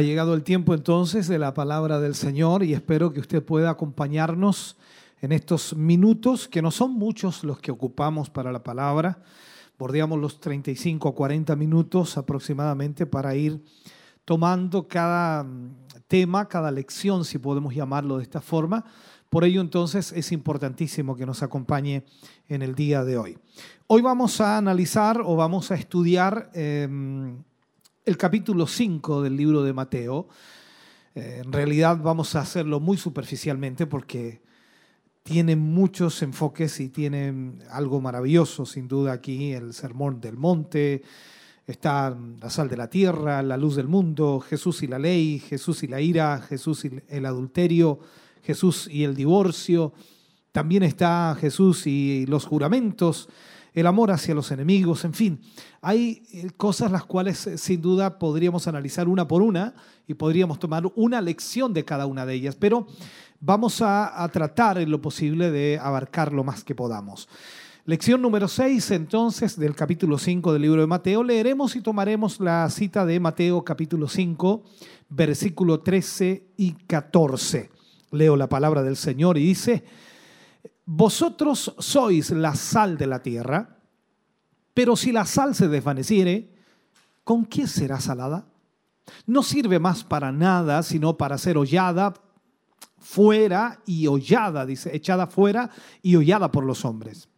Ha 0.00 0.02
llegado 0.02 0.32
el 0.32 0.44
tiempo 0.44 0.72
entonces 0.72 1.28
de 1.28 1.38
la 1.38 1.52
palabra 1.52 2.00
del 2.00 2.14
Señor 2.14 2.62
y 2.62 2.72
espero 2.72 3.12
que 3.12 3.20
usted 3.20 3.44
pueda 3.44 3.68
acompañarnos 3.68 4.78
en 5.20 5.30
estos 5.30 5.76
minutos, 5.76 6.48
que 6.48 6.62
no 6.62 6.70
son 6.70 6.94
muchos 6.94 7.44
los 7.44 7.58
que 7.58 7.70
ocupamos 7.70 8.30
para 8.30 8.50
la 8.50 8.62
palabra. 8.62 9.22
Bordeamos 9.78 10.18
los 10.18 10.40
35 10.40 11.06
o 11.06 11.14
40 11.14 11.54
minutos 11.54 12.16
aproximadamente 12.16 13.04
para 13.04 13.34
ir 13.34 13.62
tomando 14.24 14.88
cada 14.88 15.44
mm, 15.44 15.74
tema, 16.08 16.48
cada 16.48 16.70
lección, 16.70 17.26
si 17.26 17.36
podemos 17.36 17.74
llamarlo 17.74 18.16
de 18.16 18.22
esta 18.22 18.40
forma. 18.40 18.86
Por 19.28 19.44
ello 19.44 19.60
entonces 19.60 20.12
es 20.12 20.32
importantísimo 20.32 21.14
que 21.14 21.26
nos 21.26 21.42
acompañe 21.42 22.06
en 22.48 22.62
el 22.62 22.74
día 22.74 23.04
de 23.04 23.18
hoy. 23.18 23.38
Hoy 23.86 24.00
vamos 24.00 24.40
a 24.40 24.56
analizar 24.56 25.20
o 25.22 25.36
vamos 25.36 25.70
a 25.70 25.74
estudiar 25.74 26.50
em, 26.54 27.42
el 28.10 28.16
capítulo 28.16 28.66
5 28.66 29.22
del 29.22 29.36
libro 29.36 29.62
de 29.62 29.72
Mateo. 29.72 30.26
Eh, 31.14 31.42
en 31.44 31.52
realidad 31.52 31.96
vamos 32.02 32.34
a 32.34 32.40
hacerlo 32.40 32.80
muy 32.80 32.96
superficialmente 32.96 33.86
porque 33.86 34.42
tiene 35.22 35.54
muchos 35.54 36.20
enfoques 36.22 36.80
y 36.80 36.88
tiene 36.88 37.52
algo 37.70 38.00
maravilloso, 38.00 38.66
sin 38.66 38.88
duda, 38.88 39.12
aquí, 39.12 39.52
el 39.52 39.72
sermón 39.74 40.20
del 40.20 40.36
monte, 40.36 41.04
está 41.68 42.18
la 42.40 42.50
sal 42.50 42.68
de 42.68 42.76
la 42.76 42.90
tierra, 42.90 43.44
la 43.44 43.56
luz 43.56 43.76
del 43.76 43.86
mundo, 43.86 44.40
Jesús 44.40 44.82
y 44.82 44.88
la 44.88 44.98
ley, 44.98 45.38
Jesús 45.38 45.84
y 45.84 45.86
la 45.86 46.00
ira, 46.00 46.40
Jesús 46.40 46.84
y 46.84 46.90
el 47.06 47.26
adulterio, 47.26 48.00
Jesús 48.42 48.88
y 48.90 49.04
el 49.04 49.14
divorcio, 49.14 49.92
también 50.50 50.82
está 50.82 51.36
Jesús 51.40 51.86
y 51.86 52.26
los 52.26 52.44
juramentos, 52.44 53.28
el 53.74 53.86
amor 53.86 54.10
hacia 54.10 54.34
los 54.34 54.50
enemigos, 54.50 55.04
en 55.04 55.14
fin, 55.14 55.40
hay 55.80 56.22
eh, 56.32 56.50
cosas 56.56 56.90
las 56.90 57.04
cuales 57.04 57.46
eh, 57.46 57.58
sin 57.58 57.80
duda 57.80 58.18
podríamos 58.18 58.66
analizar 58.66 59.08
una 59.08 59.26
por 59.28 59.42
una 59.42 59.74
y 60.06 60.14
podríamos 60.14 60.58
tomar 60.58 60.90
una 60.96 61.20
lección 61.20 61.72
de 61.72 61.84
cada 61.84 62.06
una 62.06 62.26
de 62.26 62.34
ellas, 62.34 62.56
pero 62.56 62.86
vamos 63.40 63.80
a, 63.82 64.28
tratar 64.32 64.78
en 64.78 64.90
lo 64.90 65.00
posible 65.00 65.50
de 65.50 65.78
abarcar 65.80 66.32
lo 66.32 66.44
más 66.44 66.62
que 66.62 66.74
podamos. 66.74 67.28
Lección 67.86 68.20
número 68.20 68.46
6 68.46 68.90
entonces 68.90 69.58
del 69.58 69.74
capítulo 69.74 70.18
5 70.18 70.52
del 70.52 70.62
libro 70.62 70.82
de 70.82 70.86
Mateo. 70.86 71.24
Leeremos 71.24 71.74
y 71.74 71.80
tomaremos 71.80 72.38
la 72.38 72.68
cita 72.68 73.06
de 73.06 73.18
Mateo 73.18 73.64
capítulo 73.64 74.06
5, 74.06 74.62
versículo 75.08 75.80
13 75.80 76.44
y 76.58 76.72
14. 76.72 77.70
Leo 78.12 78.36
la 78.36 78.48
palabra 78.48 78.82
del 78.82 78.96
Señor 78.96 79.38
y 79.38 79.46
dice, 79.46 79.82
vosotros 80.84 81.74
sois 81.78 82.30
la 82.30 82.54
sal 82.54 82.98
de 82.98 83.06
la 83.06 83.22
tierra, 83.22 83.78
pero 84.74 84.96
si 84.96 85.12
la 85.12 85.24
sal 85.24 85.54
se 85.54 85.68
desvaneciere, 85.68 86.54
¿con 87.24 87.44
qué 87.44 87.66
será 87.66 88.00
salada? 88.00 88.46
No 89.26 89.42
sirve 89.42 89.78
más 89.78 90.04
para 90.04 90.32
nada, 90.32 90.82
sino 90.82 91.16
para 91.16 91.38
ser 91.38 91.58
hollada 91.58 92.14
fuera 92.98 93.80
y 93.86 94.06
hollada, 94.06 94.66
dice, 94.66 94.94
echada 94.94 95.26
fuera 95.26 95.70
y 96.02 96.16
hollada 96.16 96.50
por 96.52 96.64
los 96.64 96.84
hombres. 96.84 97.28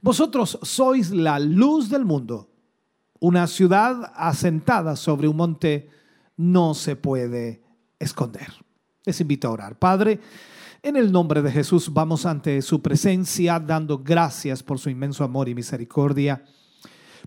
Vosotros 0.00 0.58
sois 0.62 1.10
la 1.10 1.38
luz 1.38 1.90
del 1.90 2.04
mundo. 2.04 2.50
Una 3.20 3.46
ciudad 3.46 4.12
asentada 4.14 4.96
sobre 4.96 5.28
un 5.28 5.36
monte 5.36 5.88
no 6.36 6.74
se 6.74 6.96
puede 6.96 7.62
esconder. 7.98 8.52
Les 9.04 9.20
invito 9.20 9.48
a 9.48 9.52
orar. 9.52 9.78
Padre, 9.78 10.20
en 10.84 10.96
el 10.96 11.10
nombre 11.10 11.40
de 11.40 11.50
Jesús 11.50 11.90
vamos 11.90 12.26
ante 12.26 12.60
su 12.60 12.82
presencia 12.82 13.58
dando 13.58 14.00
gracias 14.00 14.62
por 14.62 14.78
su 14.78 14.90
inmenso 14.90 15.24
amor 15.24 15.48
y 15.48 15.54
misericordia, 15.54 16.44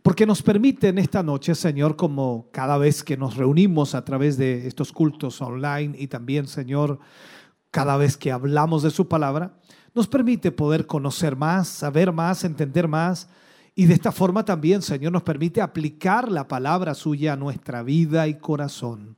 porque 0.03 0.27
nos 0.27 0.43
permite 0.43 0.89
en 0.89 0.99
esta 0.99 1.23
noche, 1.23 1.55
Señor, 1.55 1.95
como 1.95 2.49
cada 2.51 2.77
vez 2.77 3.03
que 3.03 3.17
nos 3.17 3.35
reunimos 3.35 3.95
a 3.95 4.05
través 4.05 4.37
de 4.37 4.67
estos 4.67 4.91
cultos 4.91 5.41
online 5.41 5.95
y 5.97 6.05
también, 6.05 6.45
Señor, 6.45 6.99
cada 7.71 7.97
vez 7.97 8.15
que 8.15 8.31
hablamos 8.31 8.83
de 8.83 8.91
su 8.91 9.07
palabra, 9.07 9.57
nos 9.95 10.07
permite 10.07 10.51
poder 10.51 10.85
conocer 10.85 11.35
más, 11.35 11.67
saber 11.67 12.11
más, 12.11 12.43
entender 12.43 12.87
más. 12.87 13.27
Y 13.73 13.87
de 13.87 13.95
esta 13.95 14.11
forma 14.11 14.45
también, 14.45 14.83
Señor, 14.83 15.11
nos 15.11 15.23
permite 15.23 15.61
aplicar 15.61 16.31
la 16.31 16.47
palabra 16.47 16.93
suya 16.93 17.33
a 17.33 17.37
nuestra 17.37 17.81
vida 17.81 18.27
y 18.27 18.35
corazón. 18.35 19.17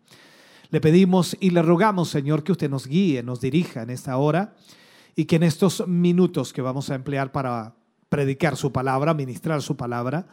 Le 0.70 0.82
pedimos 0.82 1.36
y 1.40 1.50
le 1.50 1.62
rogamos, 1.62 2.10
Señor, 2.10 2.44
que 2.44 2.52
usted 2.52 2.70
nos 2.70 2.86
guíe, 2.86 3.24
nos 3.24 3.42
dirija 3.42 3.82
en 3.82 3.90
esta 3.90 4.18
hora 4.18 4.56
y 5.16 5.26
que 5.26 5.38
en 5.38 5.44
estos 5.44 5.88
minutos 5.88 6.54
que 6.54 6.62
vamos 6.62 6.90
a 6.90 6.96
emplear 6.96 7.32
para 7.32 7.76
predicar 8.08 8.56
su 8.56 8.72
palabra, 8.72 9.14
ministrar 9.14 9.62
su 9.62 9.76
palabra, 9.76 10.28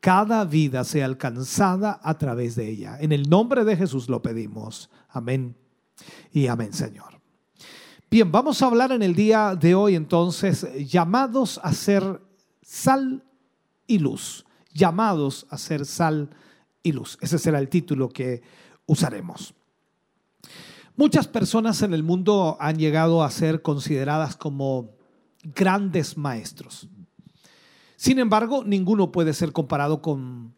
cada 0.00 0.44
vida 0.44 0.84
sea 0.84 1.06
alcanzada 1.06 1.98
a 2.02 2.18
través 2.18 2.54
de 2.54 2.68
ella. 2.68 2.98
En 3.00 3.12
el 3.12 3.28
nombre 3.28 3.64
de 3.64 3.76
Jesús 3.76 4.08
lo 4.08 4.22
pedimos. 4.22 4.90
Amén 5.08 5.56
y 6.32 6.46
amén, 6.46 6.72
Señor. 6.72 7.18
Bien, 8.10 8.30
vamos 8.30 8.62
a 8.62 8.66
hablar 8.66 8.92
en 8.92 9.02
el 9.02 9.14
día 9.14 9.56
de 9.56 9.74
hoy 9.74 9.94
entonces 9.94 10.66
llamados 10.86 11.60
a 11.62 11.72
ser 11.72 12.20
sal 12.62 13.24
y 13.86 13.98
luz. 13.98 14.44
Llamados 14.72 15.46
a 15.50 15.58
ser 15.58 15.84
sal 15.84 16.30
y 16.82 16.92
luz. 16.92 17.18
Ese 17.20 17.38
será 17.38 17.58
el 17.58 17.68
título 17.68 18.08
que 18.08 18.42
usaremos. 18.86 19.54
Muchas 20.98 21.28
personas 21.28 21.82
en 21.82 21.94
el 21.94 22.02
mundo 22.02 22.56
han 22.58 22.76
llegado 22.76 23.22
a 23.22 23.30
ser 23.30 23.62
consideradas 23.62 24.36
como 24.36 24.96
grandes 25.44 26.18
maestros. 26.18 26.88
Sin 27.94 28.18
embargo, 28.18 28.64
ninguno 28.64 29.12
puede 29.12 29.32
ser 29.32 29.52
comparado 29.52 30.02
con 30.02 30.56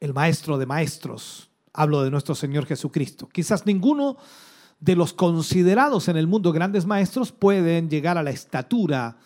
el 0.00 0.14
maestro 0.14 0.56
de 0.56 0.64
maestros. 0.64 1.50
Hablo 1.74 2.02
de 2.02 2.10
nuestro 2.10 2.34
Señor 2.34 2.64
Jesucristo. 2.64 3.28
Quizás 3.28 3.66
ninguno 3.66 4.16
de 4.80 4.96
los 4.96 5.12
considerados 5.12 6.08
en 6.08 6.16
el 6.16 6.28
mundo 6.28 6.50
grandes 6.50 6.86
maestros 6.86 7.30
pueden 7.30 7.90
llegar 7.90 8.16
a 8.16 8.22
la 8.22 8.30
estatura 8.30 9.18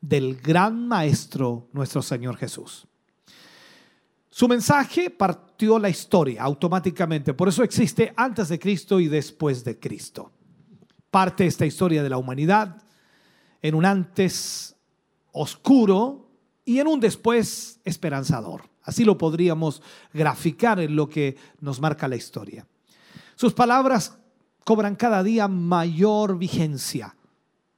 del 0.00 0.36
gran 0.36 0.86
maestro, 0.86 1.70
nuestro 1.72 2.02
Señor 2.02 2.36
Jesús. 2.36 2.87
Su 4.30 4.46
mensaje 4.46 5.10
partió 5.10 5.78
la 5.78 5.88
historia 5.88 6.42
automáticamente, 6.42 7.34
por 7.34 7.48
eso 7.48 7.62
existe 7.62 8.12
antes 8.16 8.48
de 8.48 8.58
Cristo 8.58 9.00
y 9.00 9.08
después 9.08 9.64
de 9.64 9.78
Cristo. 9.78 10.32
Parte 11.10 11.46
esta 11.46 11.64
historia 11.64 12.02
de 12.02 12.10
la 12.10 12.18
humanidad 12.18 12.82
en 13.62 13.74
un 13.74 13.84
antes 13.84 14.76
oscuro 15.32 16.30
y 16.64 16.78
en 16.78 16.86
un 16.86 17.00
después 17.00 17.80
esperanzador. 17.84 18.62
Así 18.82 19.04
lo 19.04 19.18
podríamos 19.18 19.82
graficar 20.12 20.80
en 20.80 20.96
lo 20.96 21.08
que 21.08 21.36
nos 21.60 21.80
marca 21.80 22.08
la 22.08 22.16
historia. 22.16 22.66
Sus 23.34 23.54
palabras 23.54 24.18
cobran 24.64 24.96
cada 24.96 25.22
día 25.22 25.48
mayor 25.48 26.38
vigencia 26.38 27.16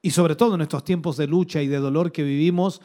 y 0.03 0.11
sobre 0.11 0.35
todo 0.35 0.55
en 0.55 0.63
estos 0.63 0.85
tiempos 0.85 1.17
de 1.17 1.27
lucha 1.27 1.63
y 1.63 1.69
de 1.69 1.79
dolor 1.79 2.11
que 2.11 2.23
vivimos, 2.23 2.81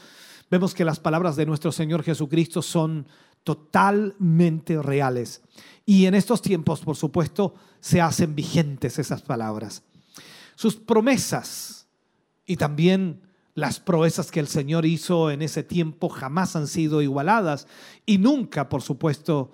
vemos 0.51 0.74
que 0.74 0.86
las 0.86 0.99
palabras 0.99 1.36
de 1.36 1.45
nuestro 1.45 1.72
Señor 1.72 2.03
Jesucristo 2.03 2.61
son 2.61 3.07
totalmente 3.45 4.81
reales. 4.81 5.41
Y 5.85 6.07
en 6.07 6.15
estos 6.15 6.41
tiempos, 6.41 6.81
por 6.81 6.97
supuesto, 6.97 7.53
se 7.79 8.01
hacen 8.01 8.35
vigentes 8.35 8.99
esas 8.99 9.21
palabras. 9.21 9.83
Sus 10.55 10.75
promesas 10.75 11.87
y 12.45 12.57
también 12.57 13.21
las 13.53 13.79
proezas 13.79 14.31
que 14.31 14.39
el 14.39 14.47
Señor 14.47 14.85
hizo 14.85 15.31
en 15.31 15.41
ese 15.41 15.63
tiempo 15.63 16.09
jamás 16.09 16.55
han 16.55 16.67
sido 16.67 17.01
igualadas 17.01 17.67
y 18.05 18.17
nunca, 18.17 18.67
por 18.67 18.81
supuesto, 18.81 19.51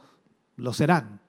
lo 0.55 0.73
serán. 0.73 1.21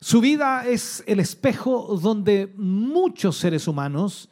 Su 0.00 0.20
vida 0.20 0.66
es 0.66 1.04
el 1.06 1.20
espejo 1.20 1.98
donde 2.00 2.52
muchos 2.56 3.36
seres 3.36 3.68
humanos 3.68 4.30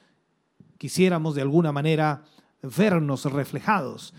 quisiéramos 0.79 1.35
de 1.35 1.43
alguna 1.43 1.71
manera 1.71 2.25
vernos 2.63 3.25
reflejados. 3.27 4.15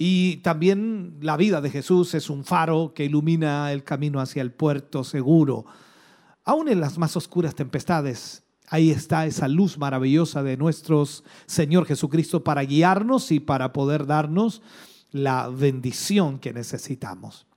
Y 0.00 0.36
también 0.38 1.18
la 1.20 1.36
vida 1.36 1.60
de 1.60 1.70
Jesús 1.70 2.14
es 2.14 2.30
un 2.30 2.44
faro 2.44 2.92
que 2.94 3.04
ilumina 3.04 3.72
el 3.72 3.82
camino 3.82 4.20
hacia 4.20 4.42
el 4.42 4.52
puerto 4.52 5.02
seguro. 5.02 5.66
Aún 6.44 6.68
en 6.68 6.80
las 6.80 6.98
más 6.98 7.16
oscuras 7.16 7.56
tempestades, 7.56 8.44
ahí 8.68 8.90
está 8.90 9.26
esa 9.26 9.48
luz 9.48 9.76
maravillosa 9.76 10.44
de 10.44 10.56
nuestro 10.56 11.04
Señor 11.46 11.84
Jesucristo 11.84 12.44
para 12.44 12.62
guiarnos 12.62 13.32
y 13.32 13.40
para 13.40 13.72
poder 13.72 14.06
darnos 14.06 14.62
la 15.10 15.48
bendición 15.48 16.38
que 16.38 16.52
necesitamos. 16.52 17.48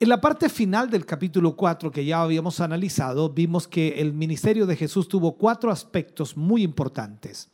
En 0.00 0.08
la 0.08 0.20
parte 0.20 0.48
final 0.48 0.88
del 0.88 1.04
capítulo 1.04 1.56
4 1.56 1.90
que 1.90 2.04
ya 2.04 2.22
habíamos 2.22 2.60
analizado, 2.60 3.30
vimos 3.30 3.66
que 3.68 4.00
el 4.00 4.14
ministerio 4.14 4.64
de 4.64 4.76
Jesús 4.76 5.08
tuvo 5.08 5.36
cuatro 5.36 5.70
aspectos 5.70 6.36
muy 6.36 6.62
importantes. 6.62 7.50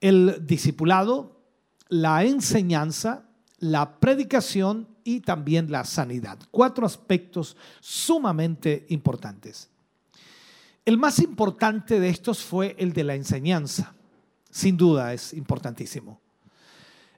El 0.00 0.44
discipulado, 0.44 1.43
la 1.88 2.24
enseñanza, 2.24 3.28
la 3.58 3.98
predicación 4.00 4.88
y 5.04 5.20
también 5.20 5.70
la 5.70 5.84
sanidad. 5.84 6.38
Cuatro 6.50 6.86
aspectos 6.86 7.56
sumamente 7.80 8.86
importantes. 8.88 9.70
El 10.84 10.98
más 10.98 11.18
importante 11.18 12.00
de 12.00 12.08
estos 12.08 12.42
fue 12.42 12.76
el 12.78 12.92
de 12.92 13.04
la 13.04 13.14
enseñanza. 13.14 13.94
Sin 14.50 14.76
duda 14.76 15.14
es 15.14 15.32
importantísimo. 15.32 16.20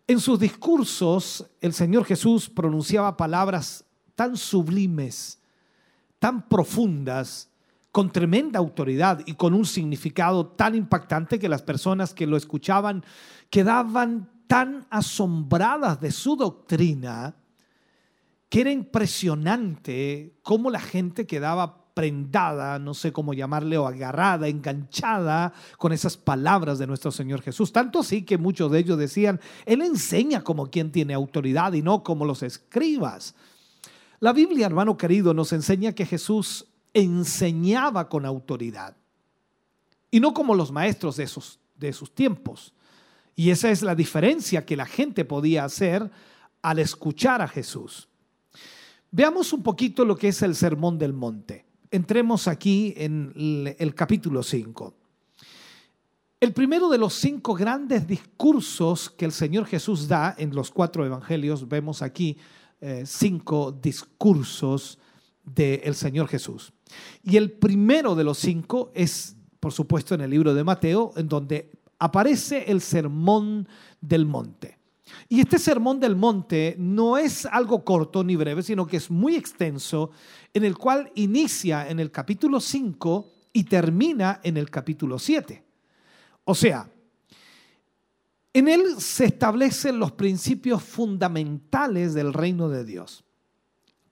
En 0.07 0.21
sus 0.21 0.39
discursos, 0.39 1.45
el 1.61 1.73
Señor 1.73 2.05
Jesús 2.05 2.49
pronunciaba 2.49 3.17
palabras 3.17 3.85
tan 4.15 4.37
sublimes, 4.37 5.41
tan 6.19 6.49
profundas, 6.49 7.51
con 7.97 8.13
tremenda 8.13 8.59
autoridad 8.59 9.23
y 9.25 9.35
con 9.35 9.55
un 9.55 9.65
significado 9.65 10.47
tan 10.47 10.75
impactante 10.75 11.39
que 11.39 11.49
las 11.49 11.63
personas 11.63 12.13
que 12.13 12.27
lo 12.27 12.37
escuchaban 12.37 13.03
quedaban 13.49 14.29
tan 14.47 14.87
asombradas 14.91 16.01
de 16.01 16.11
su 16.11 16.37
doctrina 16.37 17.35
que 18.49 18.61
era 18.61 18.71
impresionante 18.71 20.39
cómo 20.43 20.71
la 20.71 20.81
gente 20.81 21.27
quedaba 21.27 21.87
prendada, 21.97 22.79
no 22.79 22.93
sé 22.93 23.11
cómo 23.11 23.33
llamarle, 23.33 23.79
o 23.79 23.87
agarrada, 23.87 24.49
enganchada 24.49 25.55
con 25.79 25.93
esas 25.93 26.19
palabras 26.19 26.79
de 26.79 26.87
nuestro 26.87 27.11
Señor 27.11 27.41
Jesús. 27.41 27.73
Tanto 27.73 28.01
así 28.01 28.23
que 28.23 28.37
muchos 28.37 28.71
de 28.71 28.81
ellos 28.81 28.99
decían, 28.99 29.41
Él 29.65 29.81
enseña 29.81 30.45
como 30.45 30.67
quien 30.67 30.93
tiene 30.93 31.15
autoridad 31.15 31.73
y 31.73 31.81
no 31.81 32.03
como 32.03 32.27
los 32.27 32.43
escribas. 32.43 33.35
La 34.21 34.35
Biblia, 34.35 34.67
hermano 34.67 34.99
querido, 34.99 35.33
nos 35.33 35.55
enseña 35.55 35.93
que 35.93 36.05
Jesús 36.05 36.67
enseñaba 36.93 38.11
con 38.11 38.27
autoridad 38.27 38.95
y 40.11 40.21
no 40.21 40.35
como 40.35 40.55
los 40.55 40.71
maestros 40.71 41.17
de 41.17 41.25
esos, 41.25 41.61
de 41.77 41.93
sus 41.95 42.15
tiempos. 42.15 42.75
Y 43.37 43.51
esa 43.51 43.71
es 43.71 43.83
la 43.83 43.95
diferencia 43.95 44.65
que 44.65 44.77
la 44.77 44.87
gente 44.87 45.27
podía 45.27 45.65
hacer 45.65 46.11
al 46.63 46.79
escuchar 46.79 47.43
a 47.43 47.49
Jesús. 47.49 48.09
Veamos 49.11 49.53
un 49.53 49.63
poquito 49.63 50.05
lo 50.05 50.17
que 50.17 50.29
es 50.29 50.43
el 50.43 50.57
Sermón 50.57 50.99
del 50.99 51.13
Monte. 51.13 51.67
Entremos 51.91 52.49
aquí 52.49 52.95
en 52.97 53.77
el 53.79 53.95
capítulo 53.95 54.43
5. 54.43 54.95
El 56.41 56.53
primero 56.53 56.89
de 56.89 56.99
los 56.99 57.15
cinco 57.15 57.55
grandes 57.55 58.07
discursos 58.07 59.11
que 59.11 59.25
el 59.25 59.33
Señor 59.33 59.67
Jesús 59.67 60.09
da 60.09 60.35
en 60.37 60.55
los 60.55 60.71
cuatro 60.71 61.07
evangelios, 61.07 61.69
vemos 61.69 62.03
aquí 62.03 62.37
eh, 62.81 63.05
cinco 63.07 63.73
discursos 63.73 64.99
del 65.45 65.95
Señor 65.95 66.29
Jesús. 66.29 66.73
Y 67.23 67.37
el 67.37 67.53
primero 67.53 68.15
de 68.15 68.25
los 68.25 68.39
cinco 68.39 68.93
es, 68.95 69.37
por 69.61 69.73
supuesto, 69.73 70.15
en 70.15 70.21
el 70.21 70.31
libro 70.31 70.53
de 70.53 70.65
Mateo, 70.65 71.13
en 71.17 71.29
donde 71.29 71.71
aparece 71.99 72.71
el 72.71 72.81
sermón 72.81 73.69
del 74.01 74.27
monte. 74.27 74.79
Y 75.29 75.41
este 75.41 75.59
sermón 75.59 76.01
del 76.01 76.17
monte 76.17 76.75
no 76.79 77.17
es 77.17 77.47
algo 77.47 77.85
corto 77.85 78.25
ni 78.25 78.37
breve, 78.37 78.63
sino 78.63 78.87
que 78.87 78.97
es 78.97 79.11
muy 79.11 79.37
extenso, 79.37 80.11
en 80.53 80.65
el 80.65 80.77
cual 80.77 81.11
inicia 81.15 81.89
en 81.89 82.01
el 82.01 82.11
capítulo 82.11 82.61
5 82.61 83.33
y 83.53 83.65
termina 83.65 84.41
en 84.43 84.57
el 84.57 84.69
capítulo 84.71 85.19
7. 85.19 85.65
O 86.45 86.55
sea, 86.55 86.91
en 88.53 88.69
él 88.69 88.83
se 88.99 89.27
establecen 89.27 89.99
los 89.99 90.13
principios 90.13 90.83
fundamentales 90.83 92.15
del 92.15 92.33
reino 92.33 92.69
de 92.69 92.85
Dios. 92.85 93.25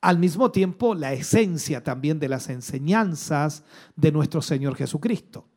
Al 0.01 0.19
mismo 0.19 0.51
tiempo, 0.51 0.95
la 0.95 1.13
esencia 1.15 1.83
también 1.83 2.19
de 2.19 2.29
las 2.29 2.51
enseñanzas 2.51 3.65
de 3.97 4.13
nuestro 4.13 4.43
Señor 4.43 4.77
Jesucristo. 4.77 5.49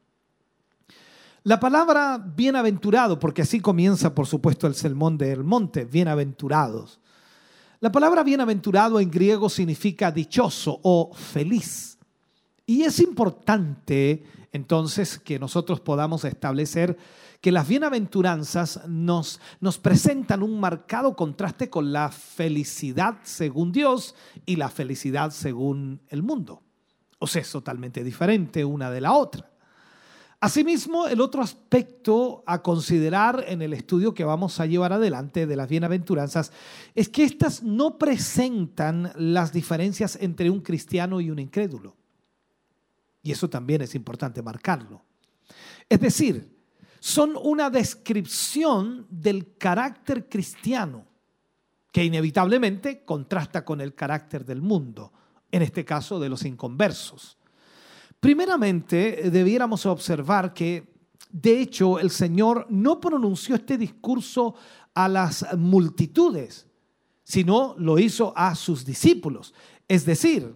La 1.48 1.62
palabra 1.62 2.18
bienaventurado, 2.18 3.20
porque 3.20 3.44
así 3.44 3.62
comienza 3.62 4.14
por 4.14 4.28
supuesto 4.28 4.68
el 4.68 4.76
sermón 4.76 5.18
del 5.18 5.46
monte, 5.46 5.86
bienaventurados. 5.86 7.00
La 7.80 7.90
palabra 7.90 8.22
bienaventurado 8.22 9.00
en 9.00 9.10
griego 9.10 9.48
significa 9.48 10.12
dichoso 10.12 10.78
o 10.84 11.14
feliz. 11.14 12.00
Y 12.66 12.82
es 12.82 13.00
importante 13.00 14.26
entonces 14.52 15.20
que 15.20 15.40
nosotros 15.40 15.80
podamos 15.80 16.26
establecer 16.26 16.98
que 17.40 17.54
las 17.54 17.66
bienaventuranzas 17.66 18.86
nos, 18.86 19.40
presentan 19.82 20.44
un 20.44 20.60
marcado 20.60 21.16
contraste 21.16 21.70
con 21.70 21.94
la 21.94 22.12
felicidad 22.12 23.20
según 23.24 23.72
Dios 23.72 24.16
y 24.46 24.58
la 24.58 24.68
felicidad 24.68 25.32
según 25.32 26.02
el 26.10 26.24
mundo. 26.24 26.62
O 27.20 27.26
sea, 27.26 27.42
es 27.42 27.50
totalmente 27.50 28.04
diferente 28.04 28.66
una 28.66 28.92
de 28.92 29.00
la 29.00 29.14
otra. 29.14 29.50
Asimismo, 30.40 31.08
el 31.08 31.20
otro 31.20 31.42
aspecto 31.42 32.44
a 32.46 32.62
considerar 32.62 33.44
en 33.48 33.64
el 33.64 33.74
estudio 33.74 34.14
que 34.14 34.24
vamos 34.24 34.60
a 34.60 34.68
llevar 34.68 34.94
adelante 34.94 35.48
de 35.48 35.56
las 35.56 35.68
bienaventuranzas 35.68 36.52
es 36.94 37.10
que 37.10 37.24
éstas 37.24 37.64
no 37.64 37.98
presentan 37.98 39.12
las 39.16 39.52
diferencias 39.52 40.16
entre 40.22 40.52
un 40.52 40.62
cristiano 40.62 41.20
y 41.22 41.32
un 41.32 41.40
incrédulo. 41.40 41.96
Y 43.24 43.32
eso 43.32 43.50
también 43.50 43.82
es 43.82 43.96
importante 43.96 44.44
marcarlo. 44.44 45.02
Es 45.90 46.00
decir, 46.00 46.56
son 47.00 47.34
una 47.42 47.72
descripción 47.72 49.08
del 49.10 49.56
carácter 49.58 50.30
cristiano 50.30 51.06
que 51.92 52.04
inevitablemente 52.04 53.04
contrasta 53.04 53.66
con 53.66 53.82
el 53.82 53.96
carácter 53.96 54.46
del 54.46 54.62
mundo, 54.62 55.12
en 55.52 55.64
este 55.64 55.84
caso 55.84 56.20
de 56.20 56.30
los 56.30 56.46
inconversos. 56.46 57.38
Primeramente, 58.28 59.32
debiéramos 59.32 59.86
observar 59.86 60.54
que, 60.54 60.94
de 61.32 61.62
hecho, 61.62 61.98
el 61.98 62.12
Señor 62.12 62.68
no 62.70 63.00
pronunció 63.00 63.56
este 63.56 63.78
discurso 63.78 64.54
a 64.94 65.08
las 65.08 65.46
multitudes, 65.58 66.68
sino 67.24 67.74
lo 67.78 67.98
hizo 67.98 68.34
a 68.36 68.54
sus 68.54 68.84
discípulos, 68.84 69.54
es 69.88 70.04
decir, 70.04 70.54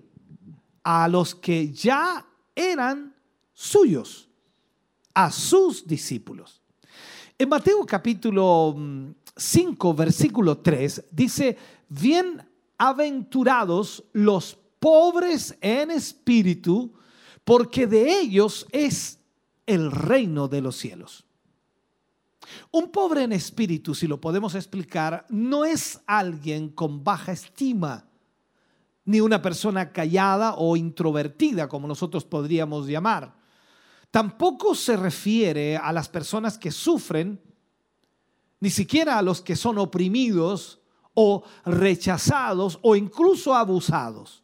a 0.83 1.07
los 1.07 1.33
que 1.33 1.71
ya 1.71 2.25
eran 2.53 3.15
suyos, 3.53 4.27
a 5.13 5.31
sus 5.31 5.87
discípulos. 5.87 6.61
En 7.37 7.47
Mateo 7.47 7.85
capítulo 7.85 8.75
5, 9.37 9.93
mm, 9.93 9.95
versículo 9.95 10.57
3, 10.57 11.05
dice, 11.09 11.57
bienaventurados 11.87 14.03
los 14.11 14.57
pobres 14.77 15.57
en 15.61 15.91
espíritu, 15.91 16.95
porque 17.43 17.87
de 17.87 18.19
ellos 18.19 18.67
es 18.71 19.19
el 19.65 19.91
reino 19.91 20.47
de 20.47 20.61
los 20.61 20.75
cielos. 20.77 21.25
Un 22.71 22.91
pobre 22.91 23.23
en 23.23 23.31
espíritu, 23.31 23.95
si 23.95 24.07
lo 24.07 24.19
podemos 24.19 24.55
explicar, 24.55 25.25
no 25.29 25.65
es 25.65 26.01
alguien 26.05 26.69
con 26.69 27.03
baja 27.03 27.31
estima, 27.31 28.05
ni 29.05 29.21
una 29.21 29.41
persona 29.41 29.91
callada 29.91 30.55
o 30.55 30.75
introvertida, 30.75 31.67
como 31.67 31.87
nosotros 31.87 32.23
podríamos 32.23 32.87
llamar. 32.87 33.35
Tampoco 34.11 34.75
se 34.75 34.97
refiere 34.97 35.77
a 35.77 35.91
las 35.93 36.09
personas 36.09 36.57
que 36.57 36.71
sufren, 36.71 37.41
ni 38.59 38.69
siquiera 38.69 39.17
a 39.17 39.21
los 39.21 39.41
que 39.41 39.55
son 39.55 39.77
oprimidos 39.77 40.79
o 41.13 41.43
rechazados 41.65 42.79
o 42.81 42.95
incluso 42.95 43.55
abusados. 43.55 44.43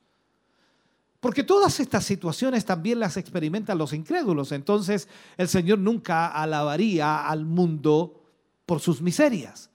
Porque 1.19 1.43
todas 1.43 1.79
estas 1.79 2.05
situaciones 2.05 2.65
también 2.65 2.99
las 2.99 3.17
experimentan 3.17 3.77
los 3.77 3.93
incrédulos. 3.93 4.51
Entonces 4.51 5.07
el 5.37 5.47
Señor 5.47 5.79
nunca 5.79 6.27
alabaría 6.27 7.27
al 7.27 7.45
mundo 7.45 8.23
por 8.65 8.79
sus 8.79 9.01
miserias. 9.01 9.71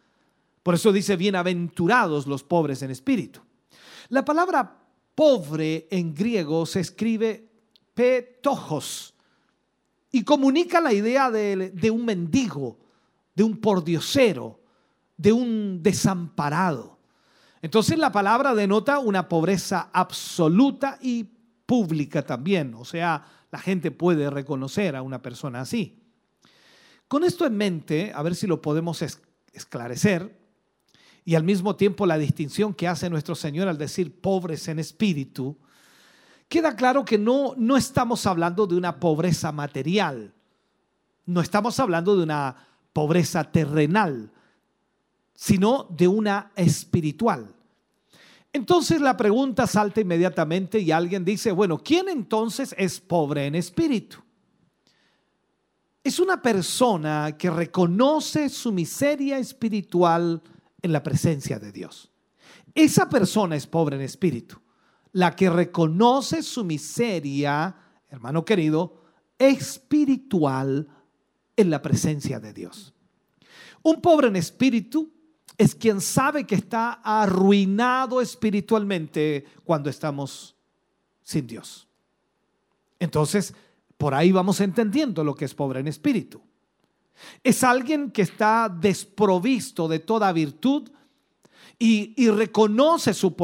Por 0.62 0.74
eso 0.74 0.92
dice, 0.92 1.16
bienaventurados 1.16 2.26
los 2.26 2.44
pobres 2.44 2.82
en 2.82 2.92
espíritu. 2.92 3.40
La 4.08 4.24
palabra 4.24 4.78
pobre 5.14 5.88
en 5.90 6.14
griego 6.14 6.64
se 6.66 6.80
escribe 6.80 7.50
petojos 7.94 9.14
y 10.12 10.22
comunica 10.22 10.80
la 10.80 10.92
idea 10.92 11.30
de, 11.30 11.70
de 11.70 11.90
un 11.90 12.04
mendigo, 12.04 12.78
de 13.34 13.42
un 13.42 13.56
pordiosero, 13.56 14.60
de 15.16 15.32
un 15.32 15.82
desamparado. 15.82 16.91
Entonces 17.62 17.96
la 17.96 18.10
palabra 18.10 18.54
denota 18.54 18.98
una 18.98 19.28
pobreza 19.28 19.88
absoluta 19.92 20.98
y 21.00 21.24
pública 21.64 22.22
también, 22.22 22.74
o 22.74 22.84
sea, 22.84 23.24
la 23.52 23.58
gente 23.58 23.92
puede 23.92 24.28
reconocer 24.28 24.96
a 24.96 25.02
una 25.02 25.22
persona 25.22 25.60
así. 25.60 26.02
Con 27.06 27.22
esto 27.22 27.46
en 27.46 27.56
mente, 27.56 28.12
a 28.14 28.22
ver 28.22 28.34
si 28.34 28.46
lo 28.46 28.60
podemos 28.60 29.00
esclarecer, 29.52 30.42
y 31.24 31.36
al 31.36 31.44
mismo 31.44 31.76
tiempo 31.76 32.04
la 32.04 32.18
distinción 32.18 32.74
que 32.74 32.88
hace 32.88 33.08
nuestro 33.08 33.36
Señor 33.36 33.68
al 33.68 33.78
decir 33.78 34.20
pobres 34.20 34.66
en 34.66 34.80
espíritu, 34.80 35.56
queda 36.48 36.74
claro 36.74 37.04
que 37.04 37.16
no, 37.16 37.54
no 37.56 37.76
estamos 37.76 38.26
hablando 38.26 38.66
de 38.66 38.74
una 38.74 38.98
pobreza 38.98 39.52
material, 39.52 40.34
no 41.26 41.40
estamos 41.40 41.78
hablando 41.78 42.16
de 42.16 42.24
una 42.24 42.56
pobreza 42.92 43.44
terrenal, 43.44 44.32
sino 45.42 45.88
de 45.90 46.06
una 46.06 46.52
espiritual. 46.54 47.52
Entonces 48.52 49.00
la 49.00 49.16
pregunta 49.16 49.66
salta 49.66 50.00
inmediatamente 50.00 50.78
y 50.78 50.92
alguien 50.92 51.24
dice, 51.24 51.50
bueno, 51.50 51.78
¿quién 51.78 52.08
entonces 52.08 52.72
es 52.78 53.00
pobre 53.00 53.46
en 53.46 53.56
espíritu? 53.56 54.18
Es 56.04 56.20
una 56.20 56.40
persona 56.40 57.36
que 57.36 57.50
reconoce 57.50 58.48
su 58.50 58.70
miseria 58.70 59.36
espiritual 59.38 60.40
en 60.80 60.92
la 60.92 61.02
presencia 61.02 61.58
de 61.58 61.72
Dios. 61.72 62.08
Esa 62.72 63.08
persona 63.08 63.56
es 63.56 63.66
pobre 63.66 63.96
en 63.96 64.02
espíritu. 64.02 64.60
La 65.10 65.34
que 65.34 65.50
reconoce 65.50 66.44
su 66.44 66.62
miseria, 66.62 67.74
hermano 68.08 68.44
querido, 68.44 69.02
espiritual 69.36 70.86
en 71.56 71.68
la 71.68 71.82
presencia 71.82 72.38
de 72.38 72.52
Dios. 72.52 72.94
Un 73.82 74.00
pobre 74.00 74.28
en 74.28 74.36
espíritu 74.36 75.11
es 75.58 75.74
quien 75.74 76.00
sabe 76.00 76.46
que 76.46 76.54
está 76.54 77.00
arruinado 77.02 78.20
espiritualmente 78.20 79.44
cuando 79.64 79.90
estamos 79.90 80.54
sin 81.22 81.46
Dios. 81.46 81.86
Entonces, 82.98 83.54
por 83.98 84.14
ahí 84.14 84.32
vamos 84.32 84.60
entendiendo 84.60 85.24
lo 85.24 85.34
que 85.34 85.44
es 85.44 85.54
pobre 85.54 85.80
en 85.80 85.88
espíritu. 85.88 86.40
Es 87.42 87.62
alguien 87.62 88.10
que 88.10 88.22
está 88.22 88.68
desprovisto 88.68 89.86
de 89.88 90.00
toda 90.00 90.32
virtud 90.32 90.90
y, 91.78 92.30
reconoce 92.30 93.12
su, 93.12 93.34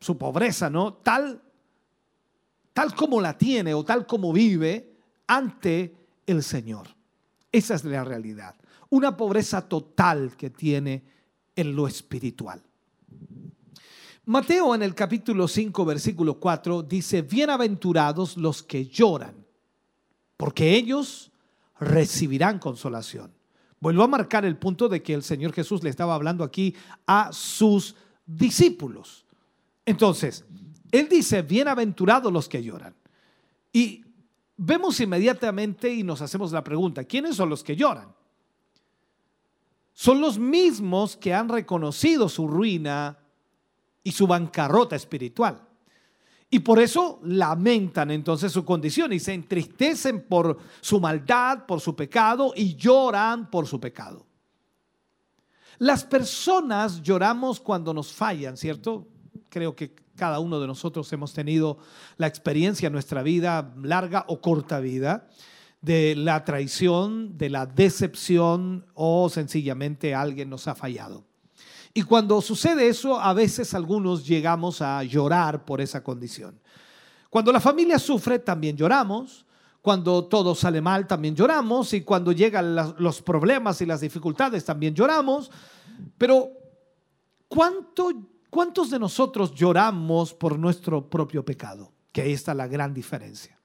su, 0.00 0.18
pobreza, 0.18 0.70
¿no? 0.70 0.94
Tal, 0.94 1.42
tal 2.72 2.94
como 2.94 3.20
la 3.20 3.36
tiene 3.36 3.74
o 3.74 3.84
tal 3.84 4.06
como 4.06 4.32
vive 4.32 4.94
ante 5.26 5.94
el 6.26 6.42
Señor. 6.42 6.88
Esa 7.50 7.74
es 7.74 7.84
la 7.84 8.02
realidad. 8.02 8.54
Una 8.88 9.16
pobreza 9.16 9.68
total 9.68 10.36
que 10.36 10.50
tiene 10.50 11.02
en 11.56 11.74
lo 11.74 11.86
espiritual. 11.86 12.62
Mateo 14.24 14.74
en 14.74 14.82
el 14.82 14.94
capítulo 14.94 15.48
5, 15.48 15.84
versículo 15.84 16.38
4 16.38 16.82
dice, 16.82 17.22
bienaventurados 17.22 18.36
los 18.36 18.62
que 18.62 18.86
lloran, 18.86 19.34
porque 20.36 20.76
ellos 20.76 21.32
recibirán 21.80 22.60
consolación. 22.60 23.32
Vuelvo 23.80 24.04
a 24.04 24.08
marcar 24.08 24.44
el 24.44 24.56
punto 24.56 24.88
de 24.88 25.02
que 25.02 25.12
el 25.12 25.24
Señor 25.24 25.52
Jesús 25.52 25.82
le 25.82 25.90
estaba 25.90 26.14
hablando 26.14 26.44
aquí 26.44 26.76
a 27.04 27.32
sus 27.32 27.96
discípulos. 28.24 29.24
Entonces, 29.84 30.44
Él 30.92 31.08
dice, 31.08 31.42
bienaventurados 31.42 32.32
los 32.32 32.48
que 32.48 32.62
lloran. 32.62 32.94
Y 33.72 34.04
vemos 34.56 35.00
inmediatamente 35.00 35.92
y 35.92 36.04
nos 36.04 36.22
hacemos 36.22 36.52
la 36.52 36.62
pregunta, 36.62 37.02
¿quiénes 37.02 37.34
son 37.34 37.48
los 37.48 37.64
que 37.64 37.74
lloran? 37.74 38.14
Son 39.92 40.20
los 40.20 40.38
mismos 40.38 41.16
que 41.16 41.34
han 41.34 41.48
reconocido 41.48 42.28
su 42.28 42.48
ruina 42.48 43.18
y 44.02 44.12
su 44.12 44.26
bancarrota 44.26 44.96
espiritual. 44.96 45.68
Y 46.50 46.58
por 46.58 46.80
eso 46.80 47.18
lamentan 47.22 48.10
entonces 48.10 48.52
su 48.52 48.64
condición 48.64 49.12
y 49.12 49.18
se 49.18 49.32
entristecen 49.32 50.22
por 50.22 50.58
su 50.82 51.00
maldad, 51.00 51.64
por 51.66 51.80
su 51.80 51.96
pecado 51.96 52.52
y 52.54 52.74
lloran 52.76 53.50
por 53.50 53.66
su 53.66 53.80
pecado. 53.80 54.26
Las 55.78 56.04
personas 56.04 57.02
lloramos 57.02 57.58
cuando 57.58 57.94
nos 57.94 58.12
fallan, 58.12 58.56
¿cierto? 58.56 59.08
Creo 59.48 59.74
que 59.74 59.94
cada 60.14 60.40
uno 60.40 60.60
de 60.60 60.66
nosotros 60.66 61.10
hemos 61.12 61.32
tenido 61.32 61.78
la 62.18 62.26
experiencia 62.26 62.86
en 62.86 62.92
nuestra 62.92 63.22
vida, 63.22 63.74
larga 63.82 64.24
o 64.28 64.40
corta 64.40 64.78
vida, 64.78 65.28
de 65.82 66.14
la 66.14 66.44
traición, 66.44 67.36
de 67.36 67.50
la 67.50 67.66
decepción 67.66 68.86
o 68.94 69.28
sencillamente 69.28 70.14
alguien 70.14 70.48
nos 70.48 70.68
ha 70.68 70.74
fallado. 70.74 71.24
Y 71.92 72.02
cuando 72.02 72.40
sucede 72.40 72.88
eso, 72.88 73.20
a 73.20 73.34
veces 73.34 73.74
algunos 73.74 74.26
llegamos 74.26 74.80
a 74.80 75.02
llorar 75.02 75.64
por 75.64 75.80
esa 75.80 76.02
condición. 76.02 76.58
Cuando 77.28 77.52
la 77.52 77.60
familia 77.60 77.98
sufre, 77.98 78.38
también 78.38 78.76
lloramos. 78.76 79.44
Cuando 79.82 80.24
todo 80.24 80.54
sale 80.54 80.80
mal, 80.80 81.06
también 81.06 81.34
lloramos. 81.34 81.92
Y 81.92 82.02
cuando 82.02 82.32
llegan 82.32 82.76
los 82.98 83.20
problemas 83.20 83.80
y 83.82 83.86
las 83.86 84.00
dificultades, 84.00 84.64
también 84.64 84.94
lloramos. 84.94 85.50
Pero, 86.16 86.50
¿cuánto, 87.48 88.10
¿cuántos 88.48 88.88
de 88.90 88.98
nosotros 88.98 89.52
lloramos 89.52 90.32
por 90.32 90.58
nuestro 90.58 91.10
propio 91.10 91.44
pecado? 91.44 91.92
Que 92.12 92.22
ahí 92.22 92.32
está 92.32 92.54
la 92.54 92.68
gran 92.68 92.94
diferencia. 92.94 93.61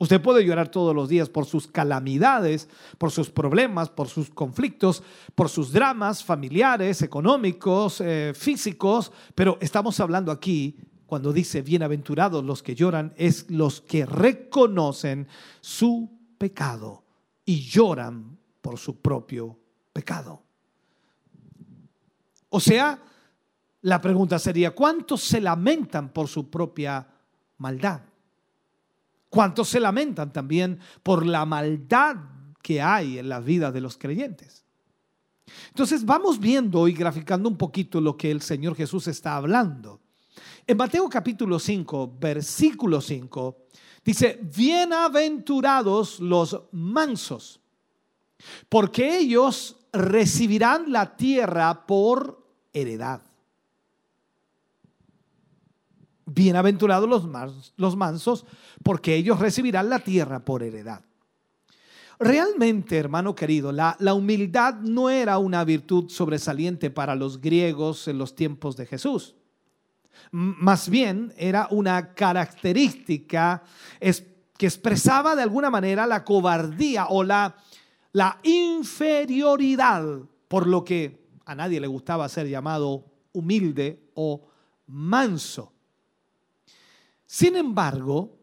Usted 0.00 0.22
puede 0.22 0.44
llorar 0.44 0.68
todos 0.68 0.94
los 0.94 1.08
días 1.08 1.28
por 1.28 1.44
sus 1.44 1.66
calamidades, 1.66 2.68
por 2.98 3.10
sus 3.10 3.30
problemas, 3.30 3.90
por 3.90 4.08
sus 4.08 4.30
conflictos, 4.30 5.02
por 5.34 5.48
sus 5.48 5.72
dramas 5.72 6.22
familiares, 6.22 7.02
económicos, 7.02 8.00
eh, 8.00 8.32
físicos, 8.34 9.10
pero 9.34 9.58
estamos 9.60 9.98
hablando 9.98 10.30
aquí, 10.30 10.76
cuando 11.06 11.32
dice 11.32 11.62
bienaventurados 11.62 12.44
los 12.44 12.62
que 12.62 12.76
lloran, 12.76 13.12
es 13.16 13.50
los 13.50 13.80
que 13.80 14.06
reconocen 14.06 15.26
su 15.60 16.08
pecado 16.38 17.02
y 17.44 17.62
lloran 17.62 18.38
por 18.60 18.78
su 18.78 19.00
propio 19.00 19.58
pecado. 19.92 20.42
O 22.50 22.60
sea, 22.60 23.02
la 23.82 24.00
pregunta 24.00 24.38
sería, 24.38 24.70
¿cuántos 24.72 25.22
se 25.22 25.40
lamentan 25.40 26.10
por 26.10 26.28
su 26.28 26.48
propia 26.48 27.06
maldad? 27.56 28.02
¿Cuántos 29.28 29.68
se 29.68 29.80
lamentan 29.80 30.32
también 30.32 30.78
por 31.02 31.26
la 31.26 31.44
maldad 31.44 32.16
que 32.62 32.80
hay 32.80 33.18
en 33.18 33.28
la 33.28 33.40
vida 33.40 33.70
de 33.70 33.80
los 33.80 33.98
creyentes? 33.98 34.64
Entonces 35.68 36.04
vamos 36.04 36.38
viendo 36.38 36.88
y 36.88 36.92
graficando 36.92 37.48
un 37.48 37.56
poquito 37.56 38.00
lo 38.00 38.16
que 38.16 38.30
el 38.30 38.42
Señor 38.42 38.74
Jesús 38.74 39.06
está 39.08 39.36
hablando. 39.36 40.00
En 40.66 40.76
Mateo 40.76 41.08
capítulo 41.08 41.58
5, 41.58 42.16
versículo 42.20 43.00
5, 43.00 43.66
dice, 44.04 44.38
bienaventurados 44.54 46.20
los 46.20 46.64
mansos, 46.72 47.60
porque 48.68 49.18
ellos 49.18 49.76
recibirán 49.92 50.92
la 50.92 51.16
tierra 51.16 51.86
por 51.86 52.46
heredad. 52.72 53.22
Bienaventurados 56.30 57.08
los, 57.76 57.96
mansos, 57.96 58.44
porque 58.82 59.14
ellos 59.14 59.38
recibirán 59.38 59.88
la 59.88 60.00
tierra 60.00 60.44
por 60.44 60.62
heredad. 60.62 61.02
Realmente, 62.18 62.98
hermano 62.98 63.34
querido, 63.34 63.72
la, 63.72 63.96
humildad 64.12 64.74
no 64.74 65.08
era 65.08 65.38
una 65.38 65.64
virtud 65.64 66.10
sobresaliente 66.10 66.90
para 66.90 67.14
los 67.14 67.40
griegos 67.40 68.08
en 68.08 68.18
los 68.18 68.34
tiempos 68.34 68.76
de 68.76 68.84
Jesús. 68.84 69.36
Más 70.30 70.90
bien 70.90 71.32
era 71.38 71.68
una 71.70 72.12
característica 72.12 73.62
que 73.98 74.66
expresaba 74.66 75.34
de 75.34 75.44
alguna 75.44 75.70
manera 75.70 76.06
la 76.06 76.24
cobardía 76.24 77.06
o 77.06 77.24
la 77.24 77.54
inferioridad, 78.42 80.04
por 80.48 80.66
lo 80.66 80.84
que 80.84 81.26
a 81.46 81.54
nadie 81.54 81.80
le 81.80 81.86
gustaba 81.86 82.28
ser 82.28 82.48
llamado 82.48 83.06
humilde 83.32 84.10
o 84.12 84.46
manso. 84.86 85.72
Sin 87.30 87.56
embargo, 87.56 88.38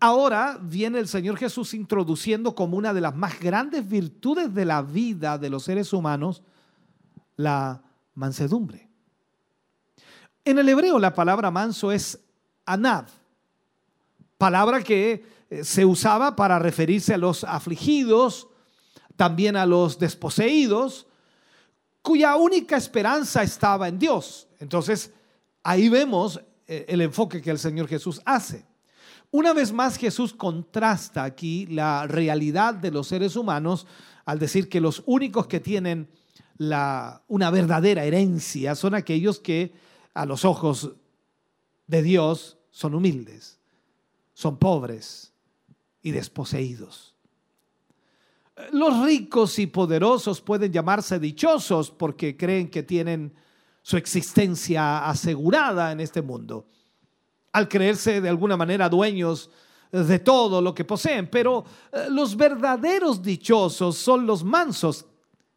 ahora 0.00 0.58
viene 0.62 0.98
el 0.98 1.08
Señor 1.08 1.36
Jesús 1.36 1.74
introduciendo 1.74 2.54
como 2.54 2.78
una 2.78 2.94
de 2.94 3.02
las 3.02 3.14
más 3.14 3.38
grandes 3.38 3.86
virtudes 3.86 4.54
de 4.54 4.64
la 4.64 4.80
vida 4.80 5.36
de 5.36 5.50
los 5.50 5.64
seres 5.64 5.92
humanos 5.92 6.42
la 7.36 7.82
mansedumbre. 8.14 8.88
En 10.42 10.58
el 10.58 10.70
hebreo 10.70 10.98
la 10.98 11.12
palabra 11.12 11.50
manso 11.50 11.92
es 11.92 12.18
anad, 12.64 13.04
palabra 14.38 14.82
que 14.82 15.26
eh, 15.50 15.62
se 15.62 15.84
usaba 15.84 16.34
para 16.34 16.58
referirse 16.58 17.12
a 17.12 17.18
los 17.18 17.44
afligidos, 17.44 18.48
también 19.16 19.54
a 19.54 19.66
los 19.66 19.98
desposeídos, 19.98 21.06
cuya 22.00 22.36
única 22.36 22.78
esperanza 22.78 23.42
estaba 23.42 23.86
en 23.86 23.98
Dios. 23.98 24.48
Entonces, 24.60 25.12
ahí 25.62 25.90
vemos 25.90 26.40
el 26.68 27.00
enfoque 27.00 27.42
que 27.42 27.50
el 27.50 27.58
Señor 27.58 27.88
Jesús 27.88 28.20
hace. 28.24 28.64
Una 29.30 29.52
vez 29.52 29.72
más 29.72 29.96
Jesús 29.96 30.32
contrasta 30.32 31.24
aquí 31.24 31.66
la 31.66 32.06
realidad 32.06 32.74
de 32.74 32.90
los 32.90 33.08
seres 33.08 33.36
humanos 33.36 33.86
al 34.24 34.38
decir 34.38 34.68
que 34.68 34.80
los 34.80 35.02
únicos 35.06 35.46
que 35.46 35.60
tienen 35.60 36.08
la, 36.58 37.22
una 37.28 37.50
verdadera 37.50 38.04
herencia 38.04 38.74
son 38.74 38.94
aquellos 38.94 39.38
que 39.40 39.72
a 40.14 40.26
los 40.26 40.44
ojos 40.44 40.92
de 41.86 42.02
Dios 42.02 42.58
son 42.70 42.94
humildes, 42.94 43.58
son 44.34 44.58
pobres 44.58 45.32
y 46.02 46.10
desposeídos. 46.10 47.14
Los 48.72 49.04
ricos 49.04 49.58
y 49.58 49.66
poderosos 49.66 50.40
pueden 50.40 50.72
llamarse 50.72 51.18
dichosos 51.18 51.90
porque 51.90 52.36
creen 52.36 52.68
que 52.70 52.82
tienen 52.82 53.34
su 53.88 53.96
existencia 53.96 55.08
asegurada 55.08 55.92
en 55.92 56.00
este 56.00 56.20
mundo, 56.20 56.66
al 57.52 57.68
creerse 57.68 58.20
de 58.20 58.28
alguna 58.28 58.54
manera 58.54 58.86
dueños 58.86 59.48
de 59.90 60.18
todo 60.18 60.60
lo 60.60 60.74
que 60.74 60.84
poseen. 60.84 61.26
Pero 61.30 61.64
eh, 61.90 62.08
los 62.10 62.36
verdaderos 62.36 63.22
dichosos 63.22 63.96
son 63.96 64.26
los 64.26 64.44
mansos 64.44 65.06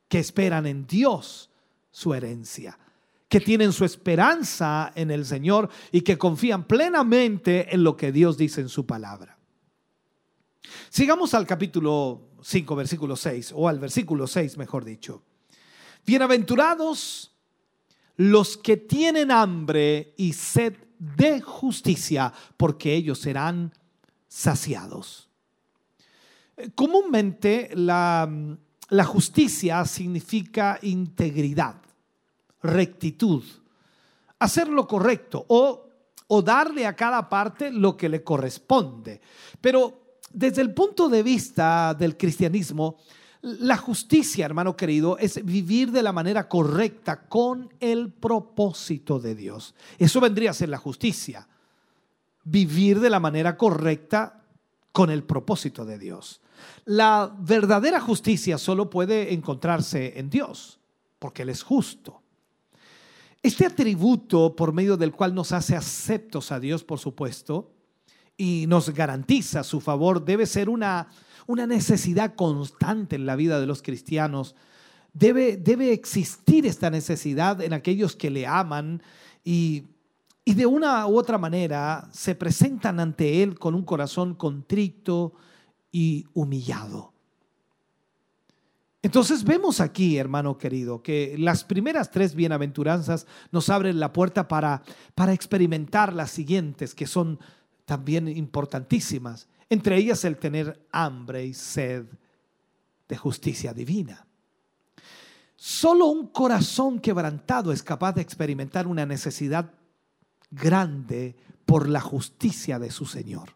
que 0.08 0.20
esperan 0.20 0.66
en 0.66 0.88
Dios 0.88 1.50
su 1.92 2.14
herencia, 2.14 2.80
que 3.28 3.42
tienen 3.42 3.74
su 3.74 3.84
esperanza 3.84 4.94
en 4.96 5.12
el 5.12 5.26
Señor 5.26 5.70
y 5.92 6.00
que 6.00 6.18
confían 6.18 6.64
plenamente 6.64 7.76
en 7.76 7.84
lo 7.84 7.98
que 7.98 8.14
Dios 8.14 8.38
dice 8.38 8.62
en 8.62 8.70
su 8.70 8.86
palabra. 8.86 9.38
Sigamos 10.90 11.34
al 11.34 11.46
capítulo 11.46 12.30
5, 12.42 12.76
versículo 12.78 13.18
6, 13.18 13.52
o 13.54 13.68
al 13.68 13.78
versículo 13.78 14.26
6, 14.26 14.58
mejor 14.58 14.86
dicho. 14.86 15.22
Bienaventurados 16.06 17.31
los 18.18 18.58
que 18.58 18.78
tienen 18.78 19.32
hambre 19.32 20.14
y 20.18 20.34
sed 20.34 20.76
de 21.00 21.42
justicia, 21.42 22.32
porque 22.58 22.94
ellos 22.94 23.20
serán 23.20 23.74
saciados. 24.28 25.30
Eh, 26.58 26.70
comúnmente 26.76 27.72
la, 27.74 28.30
la 28.90 29.06
justicia 29.06 29.84
significa 29.86 30.78
integridad, 30.84 31.76
rectitud, 32.62 33.44
hacer 34.40 34.68
lo 34.68 34.88
correcto 34.88 35.46
o 35.48 36.42
darle 36.42 36.86
a 36.86 36.96
cada 36.96 37.28
parte 37.28 37.72
lo 37.72 37.98
que 37.98 38.08
le 38.08 38.24
corresponde. 38.24 39.20
Pero 39.60 40.02
desde 40.34 40.62
el 40.62 40.74
punto 40.74 41.10
de 41.10 41.24
vista 41.24 41.94
del 41.94 42.16
cristianismo, 42.16 42.98
la 43.42 43.78
justicia, 43.78 44.46
hermano 44.46 44.76
querido, 44.76 45.18
es 45.18 45.44
vivir 45.44 45.92
de 45.92 46.04
la 46.04 46.12
manera 46.12 46.48
correcta 46.48 47.28
con 47.28 47.74
el 47.80 48.12
propósito 48.12 49.20
de 49.20 49.34
Dios. 49.34 49.74
Eso 49.98 50.22
vendría 50.22 50.52
a 50.52 50.56
ser 50.56 50.70
la 50.70 50.78
justicia. 50.78 51.48
Vivir 52.44 53.00
de 53.00 53.10
la 53.10 53.20
manera 53.20 53.58
correcta 53.58 54.44
con 54.92 55.10
el 55.10 55.24
propósito 55.24 55.86
de 55.86 55.98
Dios. 55.98 56.42
La 56.86 57.36
verdadera 57.40 58.00
justicia 58.00 58.58
solo 58.60 58.90
puede 58.90 59.34
encontrarse 59.34 60.20
en 60.20 60.30
Dios, 60.30 60.80
porque 61.18 61.42
Él 61.42 61.50
es 61.50 61.64
justo. 61.64 62.22
Este 63.42 63.66
atributo 63.66 64.56
por 64.56 64.72
medio 64.72 64.98
del 64.98 65.14
cual 65.14 65.34
nos 65.34 65.52
hace 65.52 65.76
aceptos 65.76 66.52
a 66.52 66.60
Dios, 66.60 66.84
por 66.84 67.00
supuesto, 67.00 67.72
y 68.38 68.66
nos 68.68 68.92
garantiza 68.92 69.64
su 69.64 69.82
favor, 69.82 70.24
debe 70.24 70.46
ser 70.46 70.70
una, 70.70 71.10
una 71.48 71.68
necesidad 71.68 72.36
constante 72.36 73.16
en 73.16 73.26
la 73.26 73.36
vida 73.36 73.60
de 73.60 73.68
los 73.68 73.82
cristianos. 73.82 74.56
Debe, 75.14 75.58
debe 75.58 75.92
existir 75.92 76.66
esta 76.66 76.90
necesidad 76.90 77.62
en 77.62 77.74
aquellos 77.74 78.16
que 78.16 78.30
le 78.30 78.48
aman 78.48 79.02
y, 79.44 79.84
y 80.46 80.54
de 80.54 80.66
una 80.66 81.06
u 81.08 81.18
otra 81.18 81.38
manera 81.38 82.10
se 82.12 82.36
presentan 82.36 83.00
ante 83.00 83.44
Él 83.44 83.60
con 83.60 83.76
un 83.76 83.84
corazón 83.84 84.36
contrito 84.36 85.34
y 85.92 86.26
humillado. 86.34 87.12
Entonces 89.04 89.44
vemos 89.44 89.82
aquí, 89.82 90.18
hermano 90.18 90.58
querido, 90.58 91.02
que 91.02 91.36
las 91.38 91.64
primeras 91.64 92.12
tres 92.12 92.36
bienaventuranzas 92.36 93.26
nos 93.52 93.70
abren 93.70 94.00
la 94.00 94.14
puerta 94.14 94.48
para, 94.48 94.84
para 95.16 95.34
experimentar 95.34 96.14
las 96.14 96.30
siguientes, 96.30 96.94
que 96.94 97.08
son 97.08 97.40
también 97.86 98.28
importantísimas, 98.28 99.48
entre 99.72 99.96
ellas 99.96 100.26
el 100.26 100.38
tener 100.38 100.86
hambre 100.92 101.46
y 101.46 101.54
sed 101.54 102.06
de 103.08 103.16
justicia 103.16 103.74
divina. 103.74 104.28
Solo 105.56 106.08
un 106.08 106.28
corazón 106.28 107.00
quebrantado 107.00 107.72
es 107.72 107.82
capaz 107.82 108.12
de 108.12 108.22
experimentar 108.22 108.86
una 108.86 109.06
necesidad 109.06 109.72
grande 110.50 111.38
por 111.66 111.88
la 111.88 112.02
justicia 112.02 112.80
de 112.80 112.92
su 112.92 113.06
Señor. 113.06 113.56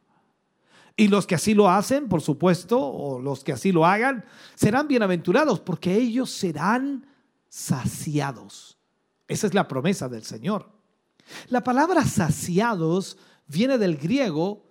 Y 0.96 1.10
los 1.10 1.28
que 1.28 1.36
así 1.36 1.54
lo 1.54 1.70
hacen, 1.70 2.08
por 2.08 2.22
supuesto, 2.22 2.80
o 2.80 3.20
los 3.20 3.44
que 3.44 3.52
así 3.52 3.74
lo 3.74 3.86
hagan, 3.86 4.24
serán 4.56 4.88
bienaventurados 4.88 5.60
porque 5.60 5.96
ellos 5.96 6.32
serán 6.32 7.06
saciados. 7.50 8.78
Esa 9.28 9.48
es 9.48 9.54
la 9.54 9.68
promesa 9.68 10.08
del 10.08 10.24
Señor. 10.24 10.72
La 11.50 11.62
palabra 11.62 12.06
saciados 12.06 13.18
viene 13.48 13.78
del 13.78 13.98
griego 13.98 14.64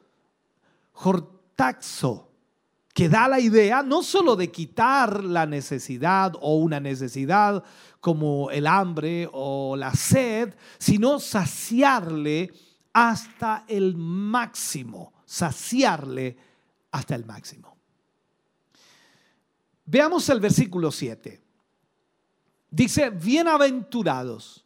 hortaxo, 1.55 2.31
que 2.93 3.09
da 3.09 3.29
la 3.29 3.41
idea 3.41 3.83
no 3.83 4.03
solo 4.03 4.37
de 4.37 4.51
quitar 4.51 5.25
la 5.25 5.47
necesidad 5.47 6.33
o 6.41 6.57
una 6.57 6.81
necesidad 6.81 7.65
como 8.01 8.51
el 8.51 8.67
hambre 8.67 9.29
o 9.33 9.77
la 9.77 9.95
sed, 9.95 10.55
sino 10.79 11.19
saciarle 11.19 12.53
hasta 12.93 13.65
el 13.69 13.97
máximo 13.97 15.15
saciarle 15.35 16.37
hasta 16.93 17.15
el 17.17 17.25
máximo. 17.25 17.77
Veamos 19.87 20.29
el 20.29 20.39
versículo 20.41 20.93
7. 20.93 21.43
Dice, 22.71 23.11
bienaventurados 23.11 24.65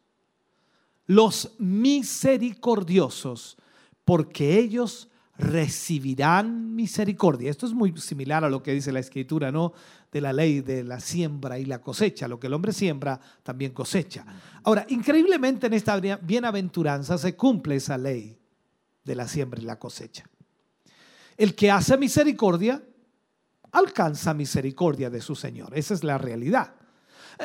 los 1.06 1.54
misericordiosos, 1.58 3.56
porque 4.04 4.58
ellos 4.58 5.07
recibirán 5.38 6.74
misericordia. 6.74 7.50
Esto 7.50 7.66
es 7.66 7.72
muy 7.72 7.96
similar 7.96 8.44
a 8.44 8.50
lo 8.50 8.62
que 8.62 8.72
dice 8.72 8.90
la 8.90 8.98
escritura, 8.98 9.52
¿no? 9.52 9.72
De 10.10 10.20
la 10.20 10.32
ley 10.32 10.60
de 10.60 10.82
la 10.82 10.98
siembra 10.98 11.58
y 11.58 11.64
la 11.64 11.80
cosecha. 11.80 12.26
Lo 12.26 12.40
que 12.40 12.48
el 12.48 12.54
hombre 12.54 12.72
siembra, 12.72 13.20
también 13.44 13.72
cosecha. 13.72 14.26
Ahora, 14.64 14.84
increíblemente 14.88 15.68
en 15.68 15.74
esta 15.74 15.98
bienaventuranza 16.18 17.16
se 17.18 17.36
cumple 17.36 17.76
esa 17.76 17.96
ley 17.96 18.36
de 19.04 19.14
la 19.14 19.28
siembra 19.28 19.60
y 19.60 19.64
la 19.64 19.78
cosecha. 19.78 20.24
El 21.36 21.54
que 21.54 21.70
hace 21.70 21.96
misericordia 21.96 22.82
alcanza 23.70 24.34
misericordia 24.34 25.08
de 25.08 25.20
su 25.20 25.36
Señor. 25.36 25.76
Esa 25.78 25.94
es 25.94 26.02
la 26.02 26.18
realidad. 26.18 26.74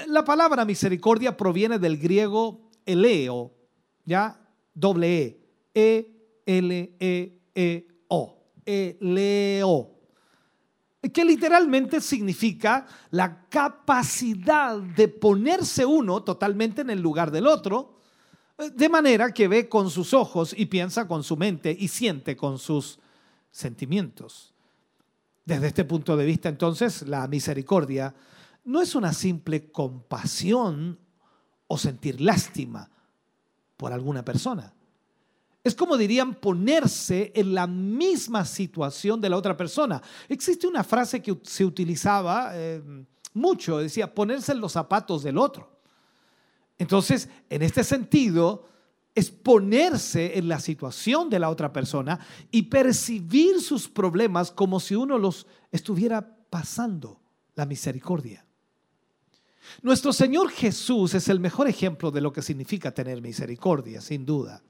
La 0.07 0.25
palabra 0.25 0.65
misericordia 0.65 1.37
proviene 1.37 1.77
del 1.77 1.97
griego 1.97 2.71
eleo, 2.85 3.53
¿ya? 4.03 4.39
Doble 4.73 5.37
E, 5.75 6.09
E-L-E-E-O, 7.55 8.43
eleo, 8.65 9.89
que 11.11 11.25
literalmente 11.25 11.99
significa 11.99 12.85
la 13.11 13.47
capacidad 13.49 14.77
de 14.79 15.07
ponerse 15.09 15.85
uno 15.85 16.23
totalmente 16.23 16.81
en 16.81 16.89
el 16.89 17.01
lugar 17.01 17.31
del 17.31 17.47
otro, 17.47 17.99
de 18.73 18.87
manera 18.87 19.33
que 19.33 19.47
ve 19.47 19.67
con 19.67 19.89
sus 19.89 20.13
ojos 20.13 20.53
y 20.57 20.67
piensa 20.67 21.07
con 21.07 21.23
su 21.23 21.35
mente 21.35 21.75
y 21.77 21.87
siente 21.87 22.37
con 22.37 22.57
sus 22.57 22.99
sentimientos. 23.51 24.53
Desde 25.43 25.67
este 25.67 25.83
punto 25.83 26.15
de 26.15 26.25
vista, 26.25 26.47
entonces, 26.47 27.05
la 27.07 27.27
misericordia 27.27 28.15
no 28.63 28.81
es 28.81 28.95
una 28.95 29.11
simple 29.11 29.71
compasión 29.71 30.97
o 31.67 31.77
sentir 31.77 32.21
lástima 32.21 32.89
por 33.75 33.91
alguna 33.91 34.23
persona. 34.23 34.73
Es 35.63 35.75
como 35.75 35.95
dirían 35.95 36.35
ponerse 36.35 37.31
en 37.33 37.53
la 37.53 37.67
misma 37.67 38.43
situación 38.43 39.21
de 39.21 39.29
la 39.29 39.37
otra 39.37 39.55
persona. 39.55 40.01
Existe 40.27 40.67
una 40.67 40.83
frase 40.83 41.21
que 41.21 41.37
se 41.43 41.63
utilizaba 41.63 42.51
eh, 42.53 42.81
mucho, 43.33 43.77
decía 43.77 44.13
ponerse 44.13 44.51
en 44.51 44.59
los 44.59 44.73
zapatos 44.73 45.23
del 45.23 45.37
otro. 45.37 45.79
Entonces, 46.77 47.29
en 47.49 47.61
este 47.61 47.83
sentido, 47.83 48.67
es 49.15 49.31
ponerse 49.31 50.37
en 50.37 50.49
la 50.49 50.59
situación 50.59 51.29
de 51.29 51.39
la 51.39 51.49
otra 51.49 51.71
persona 51.71 52.19
y 52.51 52.63
percibir 52.63 53.61
sus 53.61 53.87
problemas 53.87 54.51
como 54.51 54.79
si 54.79 54.95
uno 54.95 55.17
los 55.17 55.47
estuviera 55.71 56.35
pasando, 56.49 57.21
la 57.55 57.65
misericordia. 57.65 58.45
Nuestro 59.81 60.11
Señor 60.11 60.49
Jesús 60.49 61.13
es 61.13 61.29
el 61.29 61.39
mejor 61.39 61.69
ejemplo 61.69 62.11
de 62.11 62.21
lo 62.21 62.33
que 62.33 62.41
significa 62.41 62.91
tener 62.91 63.21
misericordia, 63.21 64.01
sin 64.01 64.25
duda. 64.25 64.61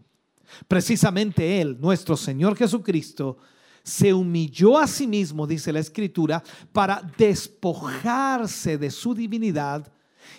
Precisamente 0.68 1.62
Él, 1.62 1.78
nuestro 1.80 2.18
Señor 2.18 2.56
Jesucristo, 2.56 3.38
se 3.84 4.14
humilló 4.14 4.78
a 4.78 4.88
sí 4.88 5.08
mismo, 5.08 5.46
dice 5.46 5.74
la 5.74 5.80
Escritura, 5.80 6.42
para 6.72 7.02
despojarse 7.18 8.78
de 8.78 8.90
su 8.90 9.14
divinidad 9.14 9.92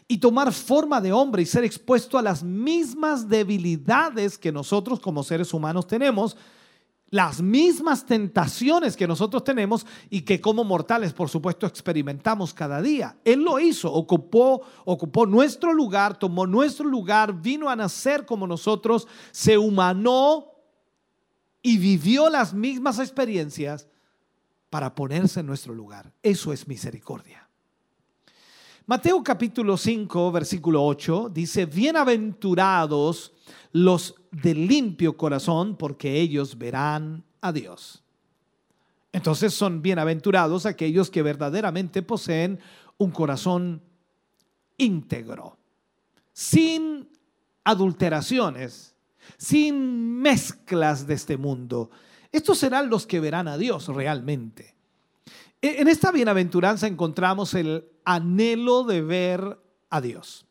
y 0.09 0.19
tomar 0.19 0.53
forma 0.53 1.01
de 1.01 1.13
hombre 1.13 1.43
y 1.43 1.47
ser 1.47 1.65
expuesto 1.65 2.17
a 2.17 2.23
las 2.23 2.43
mismas 2.43 3.29
debilidades 3.29 4.39
que 4.39 4.51
nosotros 4.51 4.99
como 4.99 5.23
seres 5.23 5.53
humanos 5.53 5.87
tenemos, 5.87 6.37
las 7.15 7.41
mismas 7.41 8.05
tentaciones 8.05 8.97
que 8.97 9.07
nosotros 9.07 9.45
tenemos 9.45 9.87
y 10.11 10.23
que 10.23 10.41
como 10.41 10.65
mortales, 10.65 11.13
por 11.13 11.29
supuesto, 11.29 11.65
experimentamos 11.65 12.53
cada 12.53 12.83
día. 12.83 13.17
Él 13.25 13.45
lo 13.45 13.61
hizo, 13.61 13.93
ocupó, 13.93 14.63
ocupó 14.85 15.25
nuestro 15.25 15.73
lugar, 15.73 16.19
tomó 16.19 16.45
nuestro 16.45 16.89
lugar, 16.89 17.41
vino 17.41 17.71
a 17.71 17.77
nacer 17.77 18.27
como 18.27 18.49
nosotros, 18.49 19.07
se 19.31 19.57
humanó 19.57 20.55
y 21.63 21.79
vivió 21.79 22.29
las 22.29 22.53
mismas 22.53 22.99
experiencias 22.99 23.87
para 24.69 24.97
ponerse 24.97 25.39
en 25.39 25.47
nuestro 25.47 25.73
lugar. 25.73 26.13
Eso 26.21 26.53
es 26.53 26.67
misericordia. 26.67 27.49
Mateo 28.87 29.23
capítulo 29.23 29.77
5, 29.77 30.33
versículo 30.33 30.85
8 30.85 31.31
dice, 31.33 31.65
bienaventurados 31.67 33.33
los 33.71 34.17
de 34.43 34.55
limpio 34.55 35.17
corazón, 35.17 35.77
porque 35.77 36.21
ellos 36.21 36.59
verán 36.59 37.25
a 37.41 37.53
Dios. 37.53 38.03
Entonces 39.13 39.55
son 39.55 39.81
bienaventurados 39.81 40.67
aquellos 40.67 41.09
que 41.09 41.23
verdaderamente 41.23 42.03
poseen 42.03 42.59
un 42.99 43.13
corazón 43.13 43.81
íntegro, 44.77 45.57
sin 46.33 47.09
adulteraciones, 47.63 48.95
sin 49.37 50.21
mezclas 50.21 51.07
de 51.07 51.15
este 51.15 51.37
mundo. 51.37 51.91
Estos 52.33 52.59
serán 52.59 52.91
los 52.91 53.07
que 53.07 53.21
verán 53.21 53.47
a 53.47 53.57
Dios 53.57 53.87
realmente. 53.87 54.75
E, 55.63 55.81
en 55.81 55.89
esta 55.89 56.11
bienaventuranza 56.11 56.89
encontramos 56.89 57.55
el 57.55 57.89
anhelo 58.05 58.83
de 58.83 59.01
ver 59.01 59.59
a 59.91 60.01
Dios. 60.01 60.45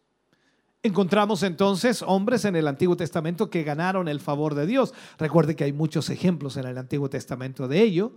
Encontramos 0.86 1.44
entonces 1.44 2.04
hombres 2.06 2.44
en 2.44 2.58
el 2.58 2.68
Antiguo 2.68 2.98
Testamento 2.98 3.50
que 3.50 3.64
ganaron 3.64 4.10
el 4.10 4.20
favor 4.20 4.54
de 4.54 4.66
Dios. 4.66 4.94
Recuerde 5.18 5.56
que 5.56 5.64
hay 5.64 5.72
muchos 5.72 6.10
ejemplos 6.10 6.58
en 6.58 6.68
el 6.68 6.78
Antiguo 6.78 7.10
Testamento 7.10 7.70
de 7.70 7.82
ello. 7.82 8.12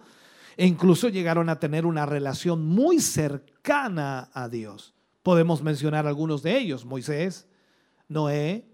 E 0.56 0.66
incluso 0.66 1.08
llegaron 1.08 1.48
a 1.48 1.60
tener 1.60 1.86
una 1.86 2.06
relación 2.06 2.66
muy 2.66 2.98
cercana 3.00 4.30
a 4.34 4.48
Dios. 4.48 4.94
Podemos 5.22 5.62
mencionar 5.62 6.08
algunos 6.08 6.42
de 6.42 6.58
ellos. 6.58 6.84
Moisés, 6.84 7.46
Noé, 8.08 8.66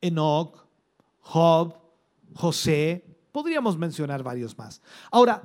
Enoch, 0.00 0.66
Job, 1.20 1.74
José, 2.34 3.04
podríamos 3.30 3.78
mencionar 3.78 4.24
varios 4.24 4.58
más. 4.58 4.82
Ahora, 5.12 5.42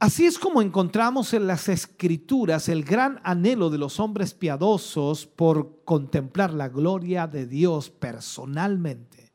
así 0.00 0.26
es 0.26 0.38
como 0.38 0.60
encontramos 0.62 1.32
en 1.34 1.46
las 1.46 1.68
escrituras 1.68 2.68
el 2.68 2.82
gran 2.82 3.20
anhelo 3.22 3.70
de 3.70 3.78
los 3.78 4.00
hombres 4.00 4.34
piadosos 4.34 5.26
por 5.26 5.84
contemplar 5.84 6.52
la 6.52 6.68
gloria 6.68 7.26
de 7.26 7.46
Dios 7.46 7.90
personalmente. 7.90 9.30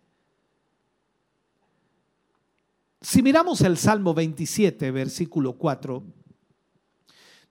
Si 3.00 3.22
miramos 3.22 3.62
el 3.62 3.78
Salmo 3.78 4.16
27, 4.16 4.90
versículo 4.90 5.54
4, 5.54 6.04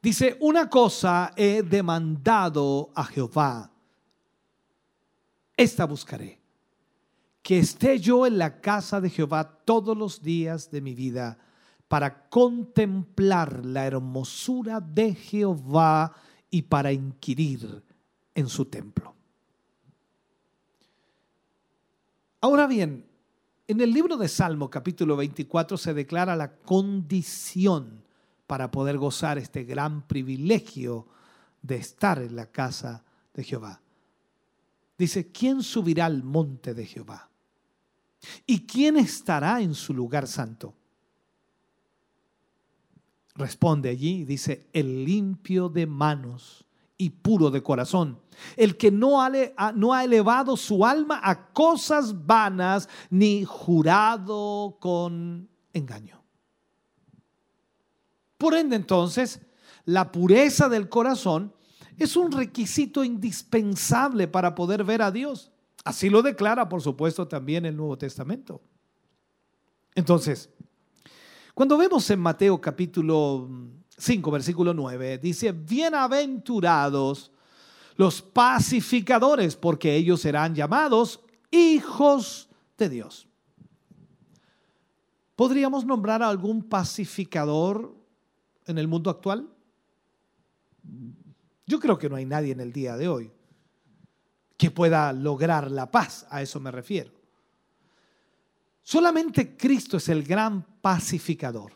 dice, 0.03 0.37
una 0.41 0.69
cosa 0.69 1.33
he 1.37 1.62
demandado 1.62 2.91
a 2.95 3.05
Jehová, 3.05 3.71
esta 5.57 5.85
buscaré 5.87 6.41
que 7.45 7.59
esté 7.59 8.01
yo 8.01 8.27
en 8.27 8.39
la 8.39 8.61
casa 8.61 9.01
de 9.01 9.11
Jehová 9.11 9.61
todos 9.65 9.97
los 9.97 10.23
días 10.23 10.71
de 10.71 10.81
mi 10.81 10.95
vida 10.95 11.39
para 11.95 12.28
contemplar 12.28 13.64
la 13.64 13.86
hermosura 13.86 14.80
de 14.80 15.14
Jehová 15.14 16.12
y 16.51 16.62
para 16.62 16.90
inquirir 16.90 17.84
en 18.34 18.49
su 18.49 18.64
templo. 18.64 19.14
Ahora 22.40 22.66
bien, 22.66 23.07
en 23.68 23.80
el 23.80 23.92
libro 23.92 24.16
de 24.16 24.26
Salmo 24.26 24.68
capítulo 24.68 25.16
24 25.16 25.76
se 25.76 25.95
declara 25.95 26.34
la 26.34 26.57
condición 26.57 28.03
para 28.49 28.72
poder 28.72 28.99
gozar 28.99 29.38
este 29.38 29.62
gran 29.62 30.03
privilegio 30.09 31.07
de 31.62 31.76
estar 31.76 32.18
en 32.18 32.34
la 32.34 32.47
casa 32.47 33.05
de 33.34 33.45
Jehová. 33.45 33.80
Dice, 34.99 35.30
¿quién 35.30 35.62
subirá 35.62 36.07
al 36.07 36.24
monte 36.24 36.74
de 36.74 36.86
Jehová? 36.86 37.30
¿Y 38.47 38.66
quién 38.66 38.97
estará 38.97 39.61
en 39.61 39.74
su 39.74 39.95
lugar 39.95 40.26
santo? 40.26 40.74
Responde 43.35 43.89
allí 43.89 44.24
dice, 44.24 44.68
el 44.72 45.05
limpio 45.05 45.68
de 45.68 45.87
manos 45.87 46.64
y 46.97 47.11
puro 47.11 47.51
de 47.51 47.62
corazón, 47.62 48.20
el 48.57 48.76
que 48.76 48.93
no 48.93 49.20
ha, 49.20 49.30
no 49.74 49.93
ha 49.93 50.05
elevado 50.05 50.57
su 50.57 50.87
alma 50.87 51.20
a 51.22 51.53
cosas 51.53 52.26
vanas 52.26 52.89
ni 53.11 53.45
jurado 53.45 54.76
con 54.80 55.49
engaño. 55.72 56.22
Por 58.39 58.55
ende 58.55 58.76
entonces, 58.76 59.41
la 59.85 60.12
pureza 60.12 60.68
del 60.68 60.89
corazón 60.89 61.53
es 61.99 62.16
un 62.16 62.30
requisito 62.30 63.03
indispensable 63.03 64.28
para 64.28 64.55
poder 64.55 64.85
ver 64.85 65.03
a 65.03 65.11
Dios. 65.11 65.51
Así 65.85 66.09
lo 66.09 66.22
declara, 66.22 66.68
por 66.68 66.82
supuesto, 66.82 67.28
también 67.28 67.66
el 67.66 67.76
Nuevo 67.76 67.99
Testamento. 67.99 68.62
Entonces, 69.95 70.51
cuando 71.55 71.79
vemos 71.79 72.11
en 72.11 72.19
Mateo 72.19 72.61
capítulo 72.61 73.49
5, 73.97 74.31
versículo 74.33 74.75
9, 74.75 75.19
dice, 75.19 75.53
bienaventurados 75.53 77.31
los 77.97 78.21
pacificadores, 78.21 79.55
porque 79.55 79.95
ellos 79.95 80.21
serán 80.21 80.55
llamados 80.55 81.21
hijos 81.53 82.49
de 82.77 82.89
Dios. 82.89 83.29
¿Podríamos 85.37 85.85
nombrar 85.85 86.25
a 86.25 86.29
algún 86.29 86.65
pacificador 86.65 87.95
en 88.67 88.79
el 88.79 88.89
mundo 88.89 89.11
actual? 89.11 89.49
Yo 91.67 91.79
creo 91.79 91.99
que 91.99 92.09
no 92.09 92.17
hay 92.17 92.25
nadie 92.25 92.53
en 92.53 92.61
el 92.61 92.73
día 92.73 92.97
de 92.97 93.07
hoy 93.07 93.31
que 94.57 94.73
pueda 94.73 95.13
lograr 95.13 95.71
la 95.71 95.89
paz, 95.91 96.27
a 96.31 96.43
eso 96.43 96.59
me 96.59 96.73
refiero. 96.73 97.13
Solamente 98.83 99.57
Cristo 99.57 99.97
es 99.97 100.09
el 100.09 100.25
gran 100.25 100.74
pacificador. 100.85 101.72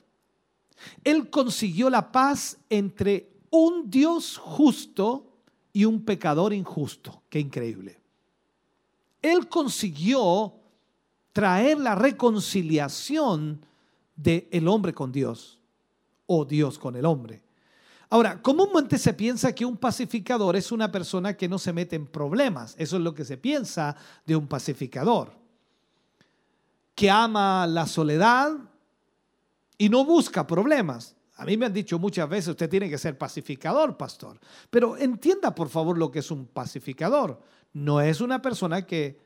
Él 1.02 1.30
consiguió 1.30 1.88
la 1.88 2.12
paz 2.12 2.58
entre 2.68 3.30
un 3.48 3.88
Dios 3.90 4.36
justo 4.36 5.32
y 5.72 5.86
un 5.86 6.04
pecador 6.04 6.52
injusto. 6.52 7.22
Qué 7.30 7.40
increíble. 7.40 7.98
Él 9.22 9.48
consiguió 9.48 10.52
traer 11.32 11.78
la 11.78 11.94
reconciliación 11.94 13.64
del 14.14 14.68
hombre 14.68 14.92
con 14.92 15.10
Dios 15.10 15.58
o 16.26 16.44
Dios 16.44 16.78
con 16.78 16.94
el 16.94 17.06
hombre. 17.06 17.40
Ahora, 18.10 18.42
comúnmente 18.42 18.98
se 18.98 19.14
piensa 19.14 19.54
que 19.54 19.64
un 19.64 19.78
pacificador 19.78 20.54
es 20.54 20.70
una 20.70 20.92
persona 20.92 21.34
que 21.34 21.48
no 21.48 21.58
se 21.58 21.72
mete 21.72 21.96
en 21.96 22.06
problemas. 22.06 22.74
Eso 22.76 22.98
es 22.98 23.02
lo 23.02 23.14
que 23.14 23.24
se 23.24 23.38
piensa 23.38 23.96
de 24.26 24.36
un 24.36 24.46
pacificador. 24.46 25.32
Que 26.94 27.10
ama 27.10 27.66
la 27.66 27.86
soledad 27.86 28.68
y 29.78 29.88
no 29.88 30.04
busca 30.04 30.46
problemas. 30.46 31.16
A 31.36 31.44
mí 31.44 31.56
me 31.56 31.66
han 31.66 31.72
dicho 31.72 32.00
muchas 32.00 32.28
veces, 32.28 32.48
usted 32.48 32.68
tiene 32.68 32.90
que 32.90 32.98
ser 32.98 33.16
pacificador, 33.16 33.96
pastor. 33.96 34.40
Pero 34.70 34.96
entienda 34.96 35.54
por 35.54 35.68
favor 35.68 35.96
lo 35.96 36.10
que 36.10 36.18
es 36.18 36.30
un 36.32 36.46
pacificador. 36.46 37.40
No 37.72 38.00
es 38.00 38.20
una 38.20 38.42
persona 38.42 38.84
que 38.84 39.20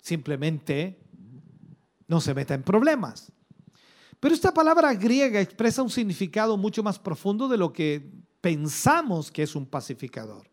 simplemente 0.00 0.98
no 2.08 2.22
se 2.22 2.32
meta 2.32 2.54
en 2.54 2.62
problemas. 2.62 3.30
Pero 4.18 4.34
esta 4.34 4.54
palabra 4.54 4.94
griega 4.94 5.40
expresa 5.40 5.82
un 5.82 5.90
significado 5.90 6.56
mucho 6.56 6.82
más 6.82 6.98
profundo 6.98 7.48
de 7.48 7.58
lo 7.58 7.70
que 7.70 8.10
pensamos 8.40 9.30
que 9.30 9.42
es 9.42 9.54
un 9.54 9.66
pacificador. 9.66 10.48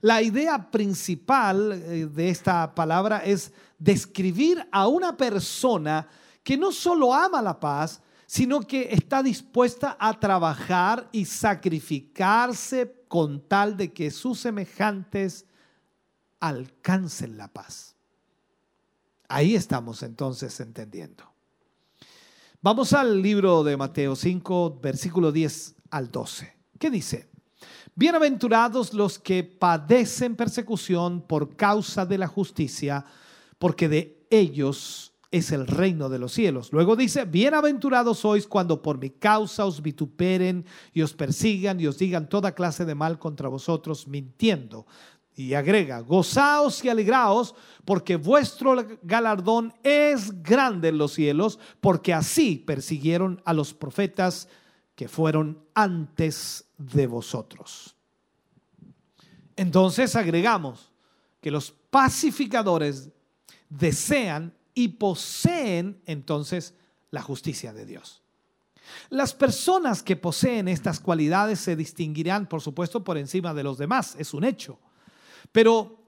La 0.00 0.20
idea 0.20 0.70
principal 0.70 1.72
eh, 1.72 2.06
de 2.06 2.28
esta 2.28 2.74
palabra 2.74 3.18
es 3.24 3.52
describir 3.78 4.66
a 4.70 4.86
una 4.86 5.16
persona 5.16 6.08
que 6.42 6.56
no 6.56 6.72
solo 6.72 7.14
ama 7.14 7.40
la 7.40 7.58
paz, 7.58 8.02
sino 8.26 8.60
que 8.60 8.88
está 8.92 9.22
dispuesta 9.22 9.96
a 9.98 10.18
trabajar 10.18 11.08
y 11.12 11.24
sacrificarse 11.24 13.04
con 13.08 13.40
tal 13.40 13.76
de 13.76 13.92
que 13.92 14.10
sus 14.10 14.40
semejantes 14.40 15.46
alcancen 16.40 17.36
la 17.36 17.48
paz. 17.48 17.94
Ahí 19.28 19.54
estamos 19.54 20.02
entonces 20.02 20.58
entendiendo. 20.60 21.24
Vamos 22.60 22.92
al 22.92 23.22
libro 23.22 23.62
de 23.62 23.76
Mateo 23.76 24.16
5, 24.16 24.80
versículo 24.82 25.30
10 25.30 25.76
al 25.90 26.10
12. 26.10 26.56
¿Qué 26.78 26.90
dice? 26.90 27.28
Bienaventurados 27.94 28.92
los 28.92 29.18
que 29.18 29.44
padecen 29.44 30.36
persecución 30.36 31.22
por 31.22 31.56
causa 31.56 32.04
de 32.04 32.18
la 32.18 32.26
justicia, 32.26 33.04
porque 33.58 33.88
de 33.88 34.26
ellos 34.30 35.12
es 35.36 35.52
el 35.52 35.66
reino 35.66 36.08
de 36.08 36.18
los 36.18 36.32
cielos. 36.32 36.72
Luego 36.72 36.96
dice, 36.96 37.24
bienaventurados 37.24 38.18
sois 38.18 38.46
cuando 38.46 38.82
por 38.82 38.98
mi 38.98 39.10
causa 39.10 39.64
os 39.64 39.82
vituperen 39.82 40.64
y 40.92 41.02
os 41.02 41.12
persigan 41.12 41.80
y 41.80 41.86
os 41.86 41.98
digan 41.98 42.28
toda 42.28 42.52
clase 42.52 42.84
de 42.84 42.94
mal 42.94 43.18
contra 43.18 43.48
vosotros, 43.48 44.08
mintiendo. 44.08 44.86
Y 45.34 45.52
agrega, 45.52 46.00
gozaos 46.00 46.82
y 46.84 46.88
alegraos, 46.88 47.54
porque 47.84 48.16
vuestro 48.16 48.74
galardón 49.02 49.74
es 49.82 50.42
grande 50.42 50.88
en 50.88 50.98
los 50.98 51.12
cielos, 51.12 51.58
porque 51.80 52.14
así 52.14 52.56
persiguieron 52.56 53.42
a 53.44 53.52
los 53.52 53.74
profetas 53.74 54.48
que 54.94 55.08
fueron 55.08 55.62
antes 55.74 56.64
de 56.78 57.06
vosotros. 57.06 57.94
Entonces 59.56 60.16
agregamos 60.16 60.90
que 61.40 61.50
los 61.50 61.70
pacificadores 61.70 63.10
desean 63.68 64.55
y 64.76 64.88
poseen 64.88 66.00
entonces 66.06 66.74
la 67.10 67.22
justicia 67.22 67.72
de 67.72 67.84
Dios. 67.84 68.22
Las 69.10 69.34
personas 69.34 70.04
que 70.04 70.14
poseen 70.14 70.68
estas 70.68 71.00
cualidades 71.00 71.58
se 71.58 71.74
distinguirán, 71.74 72.48
por 72.48 72.60
supuesto, 72.60 73.02
por 73.02 73.18
encima 73.18 73.52
de 73.52 73.64
los 73.64 73.78
demás, 73.78 74.14
es 74.20 74.32
un 74.32 74.44
hecho 74.44 74.78
pero 75.52 75.98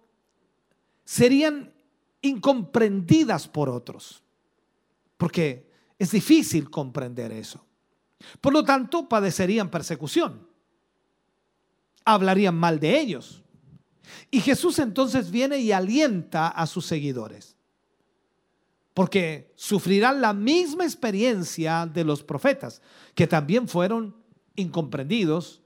serían 1.05 1.73
incomprendidas 2.21 3.49
por 3.49 3.69
otros, 3.69 4.23
porque 5.17 5.71
es 5.99 6.11
difícil 6.11 6.71
comprender 6.71 7.33
eso. 7.33 7.65
Por 8.41 8.53
lo 8.53 8.65
tanto, 8.65 9.09
padecerían 9.09 9.71
persecución, 9.71 10.47
hablarían 12.05 12.57
mal 12.57 12.81
de 12.81 13.01
ellos. 13.01 13.43
Y 14.31 14.41
Jesús 14.41 14.79
entonces 14.79 15.31
viene 15.31 15.59
y 15.59 15.73
alienta 15.73 16.49
a 16.49 16.67
sus 16.67 16.87
seguidores, 16.87 17.57
porque 18.99 19.53
sufrirán 19.55 20.21
la 20.21 20.33
misma 20.33 20.83
experiencia 20.83 21.87
de 21.87 22.03
los 22.03 22.25
profetas, 22.25 22.83
que 23.15 23.29
también 23.29 23.69
fueron 23.69 24.17
incomprendidos 24.57 25.63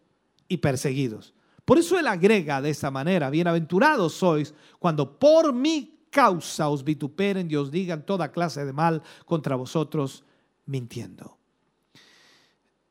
y 0.49 0.59
perseguidos. 0.59 1.33
Por 1.64 1.78
eso 1.78 1.99
él 1.99 2.09
agrega 2.09 2.61
de 2.61 2.68
esta 2.68 2.91
manera, 2.91 3.30
bienaventurados 3.30 4.12
sois 4.12 4.53
cuando 4.78 5.18
por 5.18 5.55
mi 5.55 6.05
causa 6.11 6.68
os 6.68 6.85
vituperen 6.85 7.51
y 7.51 7.57
os 7.57 7.70
digan 7.70 8.05
toda 8.05 8.30
clase 8.30 8.66
de 8.66 8.74
mal 8.74 9.03
contra 9.24 9.57
vosotros 9.57 10.24
mintiendo. 10.66 11.39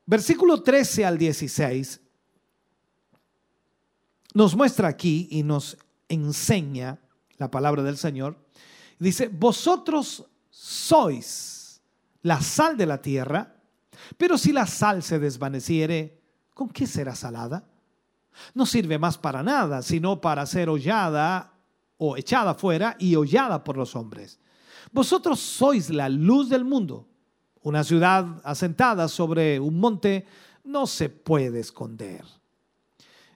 Versículo 0.06 0.60
13 0.60 1.04
al 1.04 1.18
16 1.18 2.00
nos 4.34 4.56
muestra 4.56 4.88
aquí 4.88 5.28
y 5.30 5.44
nos 5.44 5.76
enseña 6.08 6.98
la 7.38 7.48
palabra 7.48 7.84
del 7.84 7.96
Señor. 7.96 8.42
Dice, 8.98 9.28
vosotros 9.28 10.26
sois 10.52 11.80
la 12.20 12.40
sal 12.42 12.76
de 12.76 12.86
la 12.86 13.00
tierra, 13.00 13.56
pero 14.18 14.36
si 14.36 14.52
la 14.52 14.66
sal 14.66 15.02
se 15.02 15.18
desvaneciere, 15.18 16.20
¿con 16.52 16.68
qué 16.68 16.86
será 16.86 17.14
salada? 17.14 17.64
No 18.54 18.66
sirve 18.66 18.98
más 18.98 19.16
para 19.16 19.42
nada, 19.42 19.82
sino 19.82 20.20
para 20.20 20.44
ser 20.46 20.68
hollada 20.68 21.54
o 21.96 22.16
echada 22.16 22.54
fuera 22.54 22.96
y 22.98 23.16
hollada 23.16 23.64
por 23.64 23.76
los 23.76 23.96
hombres. 23.96 24.38
Vosotros 24.92 25.40
sois 25.40 25.88
la 25.88 26.08
luz 26.08 26.48
del 26.50 26.64
mundo. 26.64 27.08
Una 27.62 27.82
ciudad 27.82 28.40
asentada 28.44 29.08
sobre 29.08 29.58
un 29.58 29.80
monte 29.80 30.26
no 30.64 30.86
se 30.86 31.08
puede 31.08 31.60
esconder. 31.60 32.24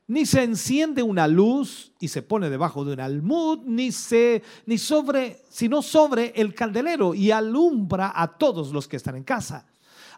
Ni 0.08 0.24
se 0.24 0.44
enciende 0.44 1.02
una 1.02 1.26
luz 1.26 1.92
y 1.98 2.08
se 2.08 2.22
pone 2.22 2.48
debajo 2.48 2.84
de 2.84 2.92
un 2.92 3.00
almud, 3.00 3.60
ni 3.64 3.90
se 3.90 4.42
ni 4.64 4.78
sobre, 4.78 5.42
sino 5.50 5.82
sobre 5.82 6.32
el 6.36 6.54
candelero 6.54 7.12
y 7.12 7.32
alumbra 7.32 8.12
a 8.14 8.38
todos 8.38 8.72
los 8.72 8.86
que 8.86 8.96
están 8.96 9.16
en 9.16 9.24
casa. 9.24 9.66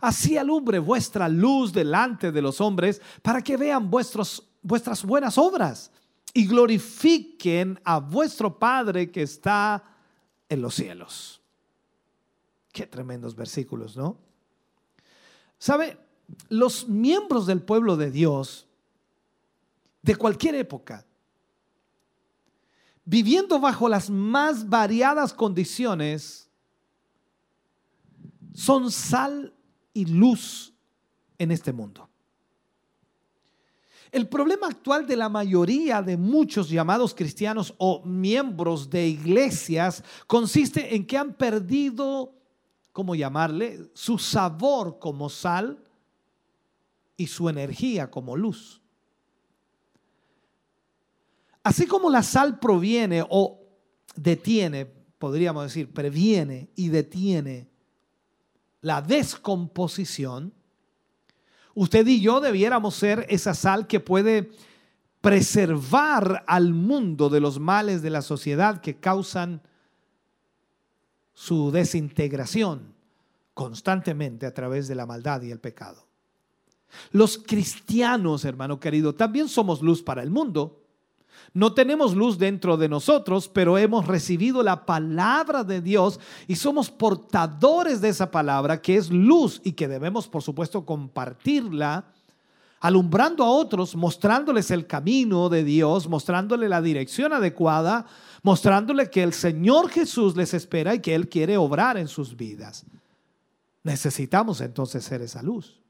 Así 0.00 0.36
alumbre 0.36 0.78
vuestra 0.78 1.28
luz 1.28 1.72
delante 1.72 2.30
de 2.30 2.42
los 2.42 2.60
hombres 2.60 3.00
para 3.22 3.42
que 3.42 3.56
vean 3.56 3.90
vuestros, 3.90 4.46
vuestras 4.62 5.04
buenas 5.04 5.38
obras 5.38 5.90
y 6.34 6.46
glorifiquen 6.46 7.80
a 7.82 7.98
vuestro 7.98 8.58
Padre 8.58 9.10
que 9.10 9.22
está 9.22 9.82
en 10.48 10.62
los 10.62 10.74
cielos. 10.74 11.40
Qué 12.72 12.86
tremendos 12.86 13.34
versículos, 13.34 13.96
¿no? 13.96 14.18
¿Sabe? 15.58 15.98
Los 16.50 16.88
miembros 16.88 17.46
del 17.46 17.62
pueblo 17.62 17.96
de 17.96 18.10
Dios 18.10 18.67
de 20.02 20.16
cualquier 20.16 20.54
época, 20.54 21.04
viviendo 23.04 23.58
bajo 23.58 23.88
las 23.88 24.10
más 24.10 24.68
variadas 24.68 25.32
condiciones, 25.32 26.50
son 28.52 28.90
sal 28.90 29.54
y 29.92 30.04
luz 30.04 30.74
en 31.38 31.50
este 31.50 31.72
mundo. 31.72 32.08
El 34.10 34.26
problema 34.28 34.68
actual 34.68 35.06
de 35.06 35.16
la 35.16 35.28
mayoría 35.28 36.00
de 36.02 36.16
muchos 36.16 36.70
llamados 36.70 37.14
cristianos 37.14 37.74
o 37.76 38.02
miembros 38.04 38.88
de 38.88 39.06
iglesias 39.06 40.02
consiste 40.26 40.94
en 40.94 41.06
que 41.06 41.18
han 41.18 41.34
perdido, 41.34 42.34
¿cómo 42.92 43.14
llamarle?, 43.14 43.90
su 43.94 44.18
sabor 44.18 44.98
como 44.98 45.28
sal 45.28 45.84
y 47.16 47.26
su 47.26 47.48
energía 47.48 48.10
como 48.10 48.34
luz. 48.34 48.80
Así 51.68 51.86
como 51.86 52.08
la 52.08 52.22
sal 52.22 52.58
proviene 52.58 53.22
o 53.28 53.60
detiene, 54.16 54.86
podríamos 54.86 55.64
decir, 55.64 55.92
previene 55.92 56.70
y 56.74 56.88
detiene 56.88 57.68
la 58.80 59.02
descomposición, 59.02 60.54
usted 61.74 62.06
y 62.06 62.22
yo 62.22 62.40
debiéramos 62.40 62.94
ser 62.94 63.26
esa 63.28 63.52
sal 63.52 63.86
que 63.86 64.00
puede 64.00 64.50
preservar 65.20 66.42
al 66.46 66.72
mundo 66.72 67.28
de 67.28 67.40
los 67.40 67.60
males 67.60 68.00
de 68.00 68.08
la 68.08 68.22
sociedad 68.22 68.80
que 68.80 68.96
causan 68.96 69.60
su 71.34 71.70
desintegración 71.70 72.94
constantemente 73.52 74.46
a 74.46 74.54
través 74.54 74.88
de 74.88 74.94
la 74.94 75.04
maldad 75.04 75.42
y 75.42 75.50
el 75.50 75.60
pecado. 75.60 76.06
Los 77.10 77.36
cristianos, 77.36 78.46
hermano 78.46 78.80
querido, 78.80 79.14
también 79.14 79.50
somos 79.50 79.82
luz 79.82 80.02
para 80.02 80.22
el 80.22 80.30
mundo, 80.30 80.87
no 81.54 81.72
tenemos 81.72 82.14
luz 82.14 82.38
dentro 82.38 82.76
de 82.76 82.88
nosotros, 82.88 83.48
pero 83.48 83.78
hemos 83.78 84.06
recibido 84.06 84.62
la 84.62 84.84
palabra 84.84 85.64
de 85.64 85.80
Dios 85.80 86.20
y 86.46 86.56
somos 86.56 86.90
portadores 86.90 88.00
de 88.00 88.10
esa 88.10 88.30
palabra 88.30 88.80
que 88.80 88.96
es 88.96 89.10
luz 89.10 89.60
y 89.64 89.72
que 89.72 89.88
debemos, 89.88 90.28
por 90.28 90.42
supuesto, 90.42 90.84
compartirla, 90.84 92.12
alumbrando 92.80 93.44
a 93.44 93.50
otros, 93.50 93.96
mostrándoles 93.96 94.70
el 94.70 94.86
camino 94.86 95.48
de 95.48 95.64
Dios, 95.64 96.08
mostrándole 96.08 96.68
la 96.68 96.82
dirección 96.82 97.32
adecuada, 97.32 98.06
mostrándole 98.42 99.10
que 99.10 99.22
el 99.22 99.32
Señor 99.32 99.88
Jesús 99.88 100.36
les 100.36 100.54
espera 100.54 100.94
y 100.94 101.00
que 101.00 101.14
Él 101.14 101.28
quiere 101.28 101.56
obrar 101.56 101.96
en 101.96 102.08
sus 102.08 102.36
vidas. 102.36 102.84
Necesitamos 103.82 104.60
entonces 104.60 105.04
ser 105.04 105.22
esa 105.22 105.42
luz. 105.42 105.80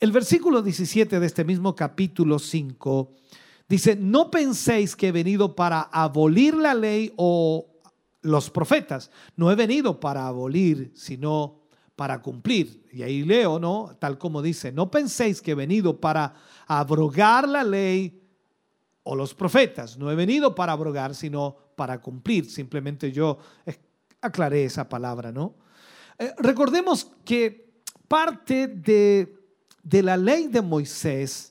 El 0.00 0.12
versículo 0.12 0.62
17 0.62 1.20
de 1.20 1.26
este 1.26 1.44
mismo 1.44 1.74
capítulo 1.74 2.38
5 2.38 3.12
Dice, 3.70 3.94
no 3.94 4.32
penséis 4.32 4.96
que 4.96 5.08
he 5.08 5.12
venido 5.12 5.54
para 5.54 5.82
abolir 5.82 6.56
la 6.56 6.74
ley 6.74 7.12
o 7.16 7.68
los 8.20 8.50
profetas. 8.50 9.12
No 9.36 9.48
he 9.52 9.54
venido 9.54 10.00
para 10.00 10.26
abolir, 10.26 10.90
sino 10.96 11.60
para 11.94 12.20
cumplir. 12.20 12.84
Y 12.92 13.04
ahí 13.04 13.22
leo, 13.22 13.60
¿no? 13.60 13.96
Tal 14.00 14.18
como 14.18 14.42
dice, 14.42 14.72
no 14.72 14.90
penséis 14.90 15.40
que 15.40 15.52
he 15.52 15.54
venido 15.54 16.00
para 16.00 16.34
abrogar 16.66 17.48
la 17.48 17.62
ley 17.62 18.20
o 19.04 19.14
los 19.14 19.34
profetas. 19.34 19.96
No 19.96 20.10
he 20.10 20.16
venido 20.16 20.52
para 20.52 20.72
abrogar, 20.72 21.14
sino 21.14 21.56
para 21.76 22.00
cumplir. 22.00 22.50
Simplemente 22.50 23.12
yo 23.12 23.38
aclaré 24.20 24.64
esa 24.64 24.88
palabra, 24.88 25.30
¿no? 25.30 25.54
Eh, 26.18 26.34
recordemos 26.38 27.12
que 27.24 27.70
parte 28.08 28.66
de, 28.66 29.32
de 29.84 30.02
la 30.02 30.16
ley 30.16 30.48
de 30.48 30.60
Moisés 30.60 31.49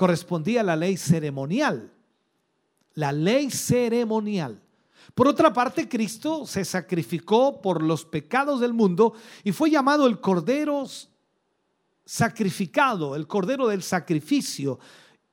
correspondía 0.00 0.62
a 0.62 0.64
la 0.64 0.76
ley 0.76 0.96
ceremonial. 0.96 1.92
La 2.94 3.12
ley 3.12 3.50
ceremonial. 3.50 4.58
Por 5.14 5.28
otra 5.28 5.52
parte, 5.52 5.90
Cristo 5.90 6.46
se 6.46 6.64
sacrificó 6.64 7.60
por 7.60 7.82
los 7.82 8.06
pecados 8.06 8.60
del 8.60 8.72
mundo 8.72 9.12
y 9.44 9.52
fue 9.52 9.68
llamado 9.68 10.06
el 10.06 10.18
Cordero 10.18 10.86
sacrificado, 12.02 13.14
el 13.14 13.26
Cordero 13.26 13.68
del 13.68 13.82
sacrificio. 13.82 14.78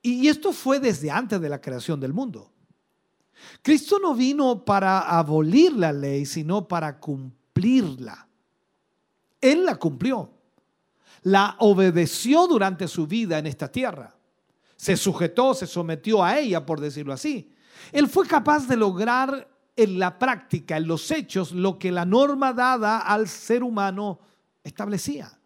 Y 0.02 0.28
esto 0.28 0.52
fue 0.52 0.82
desde 0.82 1.12
antes 1.12 1.40
de 1.40 1.48
la 1.48 1.62
creación 1.62 2.02
del 2.02 2.12
mundo. 2.12 2.52
Cristo 3.62 4.00
no 4.00 4.16
vino 4.16 4.66
para 4.66 5.00
abolir 5.00 5.72
la 5.72 5.94
ley, 5.94 6.26
sino 6.26 6.68
para 6.68 7.00
cumplirla. 7.00 8.28
Él 9.40 9.64
la 9.64 9.78
cumplió. 9.78 10.30
La 11.22 11.56
obedeció 11.60 12.48
durante 12.48 12.90
su 12.90 13.08
vida 13.08 13.38
en 13.38 13.48
esta 13.48 13.72
tierra 13.72 14.17
se 14.78 14.96
sujetó, 14.96 15.54
se 15.54 15.68
sometió 15.68 16.24
a 16.24 16.40
ella, 16.40 16.66
por 16.66 16.80
decirlo 16.80 17.12
así. 17.12 17.52
Él 17.92 18.08
fue 18.08 18.28
capaz 18.28 18.68
de 18.68 18.78
lograr 18.78 19.50
en 19.76 20.00
la 20.00 20.18
práctica, 20.18 20.78
en 20.78 20.88
los 20.88 21.12
hechos, 21.12 21.52
lo 21.52 21.78
que 21.78 21.92
la 21.92 22.06
norma 22.06 22.54
dada 22.54 23.00
al 23.00 23.28
ser 23.28 23.64
humano 23.64 24.20
establecía. 24.64 25.38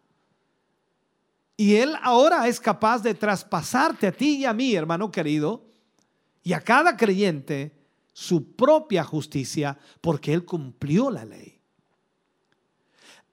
Y 1.56 1.76
Él 1.76 1.94
ahora 2.02 2.46
es 2.48 2.60
capaz 2.60 3.02
de 3.02 3.14
traspasarte 3.14 4.06
a 4.06 4.12
ti 4.12 4.38
y 4.38 4.44
a 4.44 4.52
mí, 4.52 4.74
hermano 4.74 5.10
querido, 5.10 5.64
y 6.42 6.52
a 6.52 6.60
cada 6.60 6.96
creyente 6.96 7.78
su 8.12 8.54
propia 8.54 9.04
justicia, 9.04 9.78
porque 10.00 10.32
Él 10.32 10.44
cumplió 10.44 11.10
la 11.10 11.24
ley. 11.24 11.60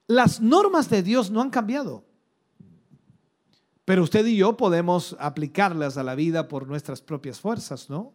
Las 0.08 0.40
normas 0.42 0.90
de 0.90 1.04
Dios 1.04 1.30
no 1.30 1.42
han 1.42 1.50
cambiado. 1.50 2.09
Pero 3.90 4.04
usted 4.04 4.24
y 4.28 4.38
yo 4.38 4.56
podemos 4.56 5.16
aplicarlas 5.20 5.98
a 5.98 6.04
la 6.04 6.14
vida 6.14 6.48
por 6.48 6.68
nuestras 6.68 7.02
propias 7.02 7.40
fuerzas, 7.40 7.90
¿no? 7.90 8.14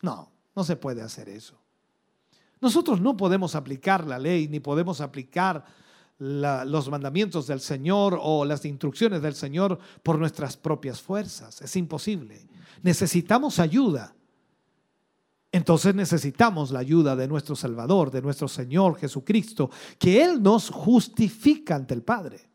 No, 0.00 0.32
no 0.56 0.64
se 0.64 0.76
puede 0.76 1.02
hacer 1.02 1.28
eso. 1.28 1.60
Nosotros 2.58 2.98
no 2.98 3.14
podemos 3.14 3.54
aplicar 3.54 4.06
la 4.06 4.18
ley 4.18 4.48
ni 4.48 4.60
podemos 4.60 5.02
aplicar 5.02 5.62
los 6.18 6.88
mandamientos 6.88 7.46
del 7.48 7.60
Señor 7.60 8.18
o 8.18 8.46
las 8.46 8.64
instrucciones 8.64 9.20
del 9.20 9.34
Señor 9.34 9.78
por 10.02 10.18
nuestras 10.18 10.56
propias 10.56 11.02
fuerzas. 11.02 11.60
Es 11.60 11.76
imposible. 11.76 12.48
Necesitamos 12.82 13.58
ayuda. 13.58 14.14
Entonces 15.52 15.94
necesitamos 15.94 16.70
la 16.70 16.78
ayuda 16.78 17.14
de 17.14 17.28
nuestro 17.28 17.54
Salvador, 17.56 18.10
de 18.10 18.22
nuestro 18.22 18.48
Señor 18.48 18.96
Jesucristo, 18.96 19.68
que 19.98 20.24
Él 20.24 20.42
nos 20.42 20.70
justifica 20.70 21.74
ante 21.74 21.92
el 21.92 22.02
Padre 22.02 22.51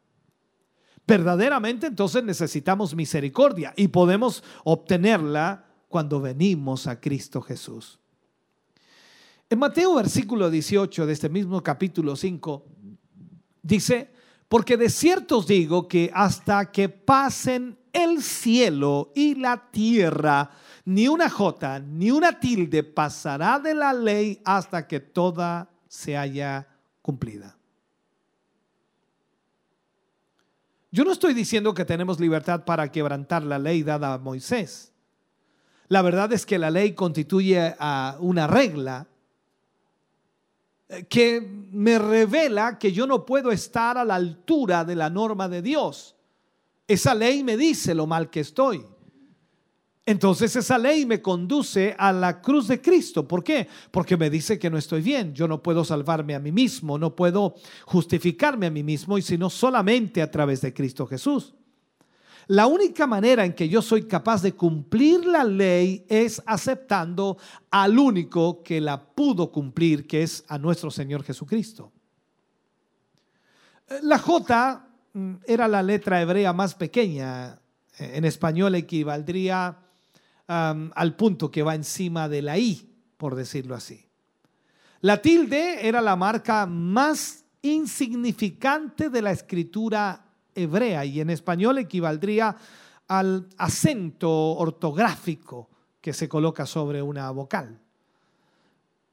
verdaderamente 1.07 1.87
entonces 1.87 2.23
necesitamos 2.23 2.93
misericordia 2.93 3.73
y 3.77 3.87
podemos 3.87 4.43
obtenerla 4.65 5.65
cuando 5.87 6.19
venimos 6.19 6.85
a 6.85 6.99
Cristo 6.99 7.41
Jesús. 7.41 7.99
En 9.49 9.59
Mateo 9.59 9.95
versículo 9.95 10.49
18 10.49 11.05
de 11.05 11.13
este 11.13 11.29
mismo 11.29 11.63
capítulo 11.63 12.17
5 12.17 12.65
dice, 13.61 14.11
porque 14.49 14.75
de 14.75 14.89
cierto 14.89 15.37
os 15.37 15.47
digo 15.47 15.87
que 15.87 16.11
hasta 16.13 16.71
que 16.71 16.89
pasen 16.89 17.79
el 17.93 18.21
cielo 18.21 19.13
y 19.15 19.35
la 19.35 19.71
tierra, 19.71 20.51
ni 20.83 21.07
una 21.07 21.29
jota 21.29 21.79
ni 21.79 22.11
una 22.11 22.39
tilde 22.39 22.83
pasará 22.83 23.59
de 23.59 23.73
la 23.73 23.93
ley 23.93 24.41
hasta 24.43 24.87
que 24.87 24.99
toda 24.99 25.69
se 25.87 26.17
haya 26.17 26.67
cumplida. 27.01 27.56
Yo 30.91 31.03
no 31.03 31.11
estoy 31.11 31.33
diciendo 31.33 31.73
que 31.73 31.85
tenemos 31.85 32.19
libertad 32.19 32.63
para 32.63 32.91
quebrantar 32.91 33.43
la 33.43 33.59
ley 33.59 33.83
dada 33.83 34.13
a 34.13 34.17
Moisés. 34.17 34.93
La 35.89 36.01
verdad 36.01 36.31
es 36.33 36.45
que 36.45 36.57
la 36.57 36.71
ley 36.71 36.93
constituye 36.93 37.75
una 38.19 38.47
regla 38.47 39.07
eh, 40.89 41.05
que 41.05 41.41
me 41.41 41.99
revela 41.99 42.77
que 42.77 42.91
yo 42.91 43.07
no 43.07 43.25
puedo 43.25 43.51
estar 43.51 43.97
a 43.97 44.05
la 44.05 44.15
altura 44.15 44.85
de 44.85 44.95
la 44.95 45.09
norma 45.09 45.47
de 45.47 45.61
Dios. 45.61 46.15
Esa 46.87 47.13
ley 47.13 47.43
me 47.43 47.57
dice 47.57 47.93
lo 47.93 48.07
mal 48.07 48.29
que 48.29 48.41
estoy. 48.41 48.85
Entonces 50.07 50.55
esa 50.55 50.77
ley 50.77 51.05
me 51.05 51.21
conduce 51.21 51.93
a 51.99 52.13
la 52.13 52.41
cruz 52.41 52.69
de 52.69 52.81
Cristo. 52.81 53.27
¿Por 53.27 53.43
qué? 53.43 53.67
Porque 53.91 54.15
me 54.15 54.29
dice 54.29 54.57
que 54.57 54.69
no 54.69 54.77
estoy 54.77 55.01
bien. 55.01 55.33
Yo 55.33 55.49
no 55.49 55.61
puedo 55.61 55.83
salvarme 55.83 56.33
a 56.33 56.39
mí 56.39 56.49
mismo, 56.49 56.97
no 56.97 57.13
puedo 57.13 57.55
justificarme 57.85 58.67
a 58.67 58.71
mí 58.71 58.83
mismo, 58.83 59.17
y 59.17 59.21
sino 59.21 59.49
solamente 59.49 60.21
a 60.21 60.31
través 60.31 60.61
de 60.61 60.73
Cristo 60.73 61.05
Jesús. 61.05 61.53
La 62.47 62.67
única 62.67 63.05
manera 63.05 63.43
en 63.43 63.51
que 63.51 63.67
yo 63.67 63.81
soy 63.81 64.03
capaz 64.03 64.41
de 64.41 64.53
cumplir 64.53 65.25
la 65.25 65.43
ley 65.43 66.05
es 66.07 66.41
aceptando 66.45 67.37
al 67.69 67.99
único 67.99 68.63
que 68.63 68.79
la 68.79 69.03
pudo 69.03 69.51
cumplir, 69.51 70.07
que 70.07 70.23
es 70.23 70.45
a 70.47 70.57
nuestro 70.57 70.89
Señor 70.89 71.21
Jesucristo. 71.23 71.91
La 74.03 74.17
J 74.19 74.87
mm, 75.11 75.33
era 75.45 75.67
la 75.67 75.83
letra 75.83 76.21
hebrea 76.21 76.53
más 76.53 76.75
pequeña. 76.75 77.59
En 77.99 78.23
español 78.23 78.75
equivaldría 78.75 79.79
al 80.47 81.15
punto 81.15 81.51
que 81.51 81.63
va 81.63 81.75
encima 81.75 82.29
de 82.29 82.41
la 82.41 82.57
I, 82.57 82.89
por 83.17 83.35
decirlo 83.35 83.75
así. 83.75 84.05
La 85.01 85.21
tilde 85.21 85.87
era 85.87 86.01
la 86.01 86.15
marca 86.15 86.65
más 86.65 87.43
insignificante 87.61 89.09
de 89.09 89.21
la 89.21 89.31
escritura 89.31 90.25
hebrea 90.55 91.05
y 91.05 91.21
en 91.21 91.29
español 91.29 91.77
equivaldría 91.77 92.55
al 93.07 93.47
acento 93.57 94.31
ortográfico 94.31 95.69
que 96.01 96.13
se 96.13 96.27
coloca 96.27 96.65
sobre 96.65 97.01
una 97.01 97.29
vocal. 97.31 97.79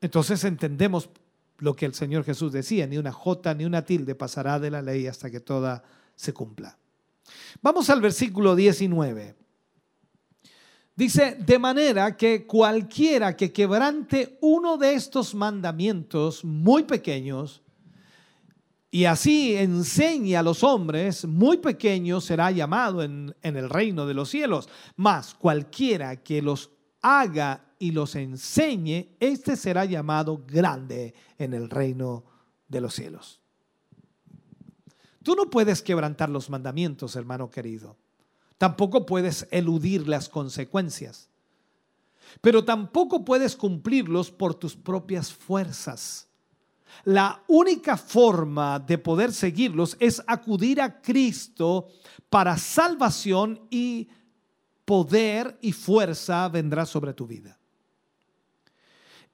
Entonces 0.00 0.44
entendemos 0.44 1.10
lo 1.58 1.74
que 1.74 1.86
el 1.86 1.94
Señor 1.94 2.24
Jesús 2.24 2.52
decía, 2.52 2.86
ni 2.86 2.98
una 2.98 3.12
J 3.12 3.54
ni 3.54 3.64
una 3.64 3.84
tilde 3.84 4.14
pasará 4.14 4.58
de 4.58 4.70
la 4.70 4.82
ley 4.82 5.06
hasta 5.06 5.30
que 5.30 5.40
toda 5.40 5.82
se 6.14 6.32
cumpla. 6.32 6.76
Vamos 7.62 7.88
al 7.90 8.00
versículo 8.00 8.54
19. 8.54 9.43
Dice, 10.96 11.36
de 11.40 11.58
manera 11.58 12.16
que 12.16 12.46
cualquiera 12.46 13.36
que 13.36 13.52
quebrante 13.52 14.38
uno 14.40 14.76
de 14.76 14.94
estos 14.94 15.34
mandamientos 15.34 16.44
muy 16.44 16.84
pequeños 16.84 17.64
y 18.94 19.06
así 19.06 19.56
enseñe 19.56 20.36
a 20.36 20.42
los 20.44 20.62
hombres, 20.62 21.24
muy 21.24 21.56
pequeño 21.56 22.20
será 22.20 22.52
llamado 22.52 23.02
en, 23.02 23.34
el 23.42 23.68
reino 23.68 24.06
de 24.06 24.14
los 24.14 24.30
cielos. 24.30 24.68
Mas 24.94 25.34
cualquiera 25.34 26.22
que 26.22 26.40
los 26.40 26.70
haga 27.02 27.74
y 27.80 27.90
los 27.90 28.14
enseñe, 28.14 29.16
este 29.18 29.56
será 29.56 29.84
llamado 29.84 30.44
grande 30.46 31.12
en 31.38 31.54
el 31.54 31.70
reino 31.70 32.24
de 32.68 32.80
los 32.80 32.94
cielos. 32.94 33.40
Tú 35.24 35.34
no 35.34 35.50
puedes 35.50 35.82
quebrantar 35.82 36.30
los 36.30 36.48
mandamientos, 36.48 37.16
hermano 37.16 37.50
querido. 37.50 37.96
Tampoco 38.64 39.04
puedes 39.04 39.46
eludir 39.50 40.08
las 40.08 40.30
consecuencias. 40.30 41.28
Pero 42.40 42.64
tampoco 42.64 43.22
puedes 43.22 43.56
cumplirlos 43.56 44.30
por 44.30 44.54
tus 44.54 44.74
propias 44.74 45.30
fuerzas. 45.30 46.30
La 47.04 47.42
única 47.46 47.98
forma 47.98 48.78
de 48.78 48.96
poder 48.96 49.34
seguirlos 49.34 49.98
es 50.00 50.22
acudir 50.26 50.80
a 50.80 51.02
Cristo 51.02 51.88
para 52.30 52.56
salvación 52.56 53.60
y 53.68 54.08
poder 54.86 55.58
y 55.60 55.72
fuerza 55.72 56.48
vendrá 56.48 56.86
sobre 56.86 57.12
tu 57.12 57.26
vida. 57.26 57.58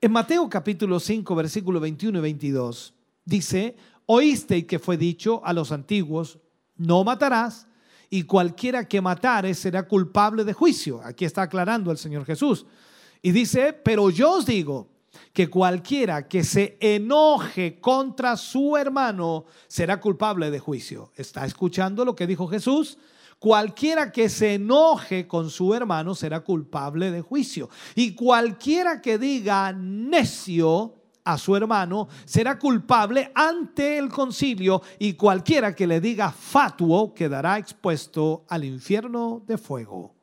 En 0.00 0.10
Mateo 0.10 0.50
capítulo 0.50 0.98
5, 0.98 1.36
versículo 1.36 1.78
21 1.78 2.18
y 2.18 2.22
22, 2.22 2.94
dice, 3.24 3.76
oíste 4.06 4.66
que 4.66 4.80
fue 4.80 4.96
dicho 4.96 5.40
a 5.44 5.52
los 5.52 5.70
antiguos, 5.70 6.40
no 6.76 7.04
matarás, 7.04 7.68
y 8.10 8.24
cualquiera 8.24 8.88
que 8.88 9.00
matare 9.00 9.54
será 9.54 9.86
culpable 9.86 10.44
de 10.44 10.52
juicio. 10.52 11.00
Aquí 11.04 11.24
está 11.24 11.42
aclarando 11.42 11.92
el 11.92 11.96
Señor 11.96 12.26
Jesús. 12.26 12.66
Y 13.22 13.30
dice, 13.30 13.72
pero 13.72 14.10
yo 14.10 14.32
os 14.32 14.46
digo 14.46 14.88
que 15.32 15.48
cualquiera 15.48 16.26
que 16.26 16.42
se 16.42 16.76
enoje 16.80 17.78
contra 17.80 18.36
su 18.36 18.76
hermano 18.76 19.44
será 19.68 20.00
culpable 20.00 20.50
de 20.50 20.58
juicio. 20.58 21.12
¿Está 21.16 21.46
escuchando 21.46 22.04
lo 22.04 22.16
que 22.16 22.26
dijo 22.26 22.48
Jesús? 22.48 22.98
Cualquiera 23.38 24.10
que 24.10 24.28
se 24.28 24.54
enoje 24.54 25.26
con 25.26 25.48
su 25.48 25.72
hermano 25.72 26.14
será 26.14 26.40
culpable 26.40 27.10
de 27.10 27.22
juicio. 27.22 27.70
Y 27.94 28.14
cualquiera 28.14 29.00
que 29.00 29.18
diga 29.18 29.72
necio 29.72 30.99
a 31.32 31.38
su 31.38 31.56
hermano 31.56 32.08
será 32.24 32.58
culpable 32.58 33.30
ante 33.34 33.98
el 33.98 34.08
concilio 34.08 34.82
y 34.98 35.14
cualquiera 35.14 35.74
que 35.74 35.86
le 35.86 36.00
diga 36.00 36.30
fatuo 36.30 37.14
quedará 37.14 37.58
expuesto 37.58 38.44
al 38.48 38.64
infierno 38.64 39.42
de 39.46 39.58
fuego. 39.58 40.14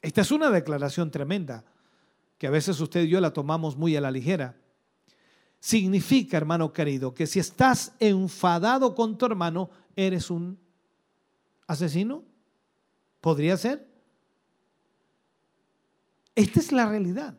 Esta 0.00 0.20
es 0.20 0.30
una 0.30 0.50
declaración 0.50 1.10
tremenda 1.10 1.64
que 2.38 2.46
a 2.46 2.50
veces 2.50 2.80
usted 2.80 3.02
y 3.02 3.08
yo 3.08 3.20
la 3.20 3.32
tomamos 3.32 3.76
muy 3.76 3.96
a 3.96 4.00
la 4.00 4.10
ligera. 4.10 4.56
Significa, 5.60 6.36
hermano 6.36 6.72
querido, 6.72 7.12
que 7.14 7.26
si 7.26 7.40
estás 7.40 7.92
enfadado 7.98 8.94
con 8.94 9.18
tu 9.18 9.26
hermano, 9.26 9.70
eres 9.96 10.30
un 10.30 10.58
asesino. 11.66 12.22
¿Podría 13.20 13.56
ser? 13.56 13.88
Esta 16.36 16.60
es 16.60 16.70
la 16.70 16.88
realidad. 16.88 17.36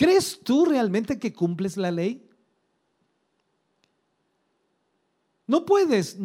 ¿Crees 0.00 0.40
tú 0.42 0.64
realmente 0.64 1.18
que 1.18 1.30
cumples 1.30 1.76
la 1.76 1.90
ley? 1.90 2.26
No 5.46 5.66
puedes, 5.66 6.16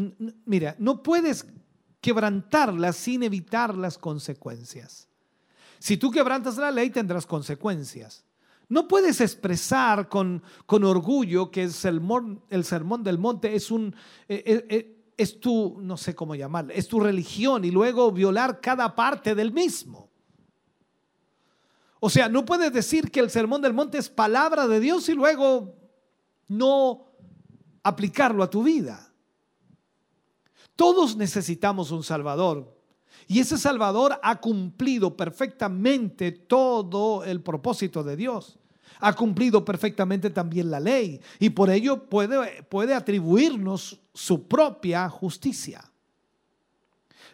mira, 0.46 0.78
no 0.80 1.04
puedes 1.04 1.46
quebrantarla 2.00 2.94
sin 2.94 3.24
evitar 3.24 3.76
las 3.76 3.98
consecuencias. 3.98 5.10
Si 5.78 5.98
tú 5.98 6.10
quebrantas 6.10 6.56
la 6.56 6.72
ley, 6.72 6.90
tendrás 6.90 7.26
consecuencias. 7.26 8.24
No 8.70 8.88
puedes 8.88 9.20
expresar 9.20 10.08
con, 10.08 10.42
con 10.66 10.86
orgullo 10.86 11.52
que 11.52 11.64
el 11.64 11.74
sermón, 11.74 12.46
el 12.50 12.64
sermón 12.64 13.04
del 13.04 13.18
monte 13.18 13.56
es 13.56 13.72
un... 13.72 13.94
Eh, 14.30 14.42
eh, 14.46 14.66
eh, 14.70 15.06
es 15.18 15.38
tu, 15.42 15.82
no 15.82 15.98
sé 15.98 16.16
cómo 16.16 16.34
llamarle, 16.34 16.78
es 16.78 16.88
tu 16.88 17.02
religión 17.02 17.66
y 17.66 17.72
luego 17.72 18.10
violar 18.14 18.62
cada 18.62 18.96
parte 18.96 19.36
del 19.36 19.52
mismo. 19.52 20.05
O 22.06 22.10
sea, 22.12 22.30
no 22.30 22.46
puedes 22.46 22.72
decir 22.72 23.10
que 23.10 23.20
el 23.20 23.32
sermón 23.32 23.64
del 23.64 23.74
monte 23.74 23.98
es 23.98 24.10
palabra 24.10 24.68
de 24.68 24.80
Dios 24.80 25.10
y 25.10 25.16
luego 25.16 25.76
no 26.48 27.08
aplicarlo 27.82 28.44
a 28.44 28.50
tu 28.52 28.62
vida. 28.62 29.12
Todos 30.76 31.18
necesitamos 31.18 31.90
un 31.90 32.04
Salvador. 32.04 32.80
Y 33.28 33.40
ese 33.40 33.58
Salvador 33.58 34.20
ha 34.22 34.40
cumplido 34.40 35.18
perfectamente 35.18 36.32
todo 36.32 37.24
el 37.24 37.42
propósito 37.42 38.04
de 38.04 38.16
Dios. 38.16 38.60
Ha 39.00 39.14
cumplido 39.14 39.66
perfectamente 39.66 40.30
también 40.30 40.70
la 40.70 40.80
ley. 40.80 41.20
Y 41.40 41.50
por 41.50 41.72
ello 41.72 42.08
puede, 42.08 42.62
puede 42.70 42.94
atribuirnos 42.94 44.00
su 44.14 44.48
propia 44.48 45.10
justicia. 45.10 45.84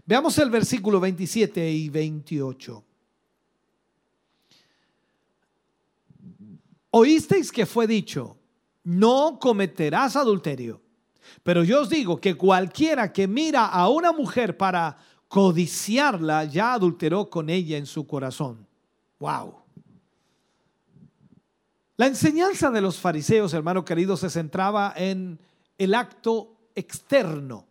Veamos 0.05 0.37
el 0.37 0.49
versículo 0.49 1.01
27 1.01 1.69
y 1.69 1.89
28. 1.89 2.85
Oísteis 6.91 7.51
que 7.53 7.65
fue 7.65 7.87
dicho, 7.87 8.37
no 8.83 9.39
cometerás 9.39 10.17
adulterio. 10.17 10.81
Pero 11.43 11.63
yo 11.63 11.81
os 11.81 11.89
digo 11.89 12.19
que 12.19 12.35
cualquiera 12.35 13.13
que 13.13 13.27
mira 13.27 13.65
a 13.65 13.87
una 13.87 14.11
mujer 14.11 14.57
para 14.57 14.97
codiciarla, 15.29 16.43
ya 16.43 16.73
adulteró 16.73 17.29
con 17.29 17.49
ella 17.49 17.77
en 17.77 17.85
su 17.85 18.05
corazón. 18.05 18.67
Wow. 19.19 19.55
La 21.95 22.07
enseñanza 22.07 22.69
de 22.69 22.81
los 22.81 22.99
fariseos, 22.99 23.53
hermano 23.53 23.85
querido, 23.85 24.17
se 24.17 24.29
centraba 24.29 24.93
en 24.97 25.39
el 25.77 25.93
acto 25.93 26.57
externo 26.75 27.65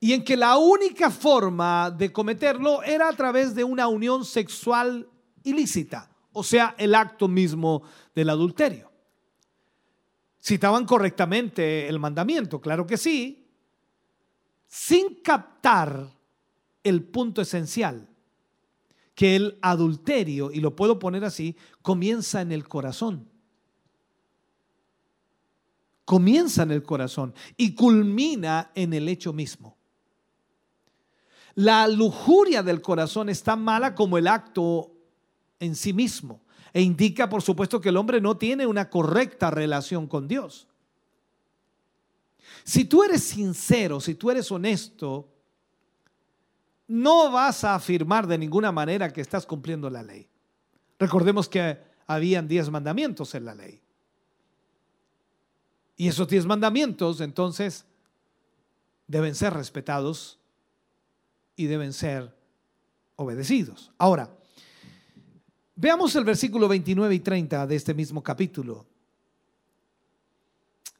y 0.00 0.12
en 0.12 0.24
que 0.24 0.36
la 0.36 0.58
única 0.58 1.10
forma 1.10 1.90
de 1.90 2.12
cometerlo 2.12 2.82
era 2.82 3.08
a 3.08 3.12
través 3.12 3.54
de 3.54 3.64
una 3.64 3.86
unión 3.88 4.24
sexual 4.24 5.08
ilícita 5.44 6.11
o 6.32 6.42
sea, 6.42 6.74
el 6.78 6.94
acto 6.94 7.28
mismo 7.28 7.82
del 8.14 8.30
adulterio. 8.30 8.90
¿Citaban 10.42 10.86
correctamente 10.86 11.88
el 11.88 11.98
mandamiento? 11.98 12.60
Claro 12.60 12.86
que 12.86 12.96
sí, 12.96 13.46
sin 14.66 15.16
captar 15.22 16.08
el 16.82 17.04
punto 17.04 17.42
esencial, 17.42 18.08
que 19.14 19.36
el 19.36 19.58
adulterio, 19.62 20.50
y 20.50 20.60
lo 20.60 20.74
puedo 20.74 20.98
poner 20.98 21.24
así, 21.24 21.56
comienza 21.82 22.40
en 22.40 22.50
el 22.50 22.66
corazón. 22.66 23.28
Comienza 26.04 26.64
en 26.64 26.72
el 26.72 26.82
corazón 26.82 27.34
y 27.56 27.74
culmina 27.74 28.72
en 28.74 28.92
el 28.92 29.08
hecho 29.08 29.32
mismo. 29.32 29.76
La 31.54 31.86
lujuria 31.86 32.62
del 32.62 32.80
corazón 32.80 33.28
es 33.28 33.42
tan 33.42 33.62
mala 33.62 33.94
como 33.94 34.18
el 34.18 34.26
acto 34.26 34.91
en 35.62 35.76
sí 35.76 35.92
mismo. 35.92 36.42
E 36.72 36.82
indica, 36.82 37.28
por 37.28 37.40
supuesto, 37.40 37.80
que 37.80 37.90
el 37.90 37.96
hombre 37.96 38.20
no 38.20 38.36
tiene 38.36 38.66
una 38.66 38.90
correcta 38.90 39.50
relación 39.50 40.08
con 40.08 40.26
Dios. 40.26 40.66
Si 42.64 42.84
tú 42.84 43.04
eres 43.04 43.22
sincero, 43.22 44.00
si 44.00 44.16
tú 44.16 44.30
eres 44.30 44.50
honesto, 44.50 45.28
no 46.88 47.30
vas 47.30 47.62
a 47.62 47.76
afirmar 47.76 48.26
de 48.26 48.38
ninguna 48.38 48.72
manera 48.72 49.12
que 49.12 49.20
estás 49.20 49.46
cumpliendo 49.46 49.88
la 49.88 50.02
ley. 50.02 50.28
Recordemos 50.98 51.48
que 51.48 51.78
habían 52.06 52.48
diez 52.48 52.68
mandamientos 52.68 53.34
en 53.36 53.44
la 53.44 53.54
ley. 53.54 53.80
Y 55.96 56.08
esos 56.08 56.26
diez 56.26 56.44
mandamientos 56.44 57.20
entonces 57.20 57.86
deben 59.06 59.36
ser 59.36 59.54
respetados 59.54 60.40
y 61.54 61.66
deben 61.66 61.92
ser 61.92 62.34
obedecidos. 63.14 63.92
Ahora, 63.98 64.30
veamos 65.74 66.14
el 66.16 66.24
versículo 66.24 66.68
29 66.68 67.14
y 67.14 67.20
30 67.20 67.66
de 67.66 67.76
este 67.76 67.94
mismo 67.94 68.22
capítulo. 68.22 68.86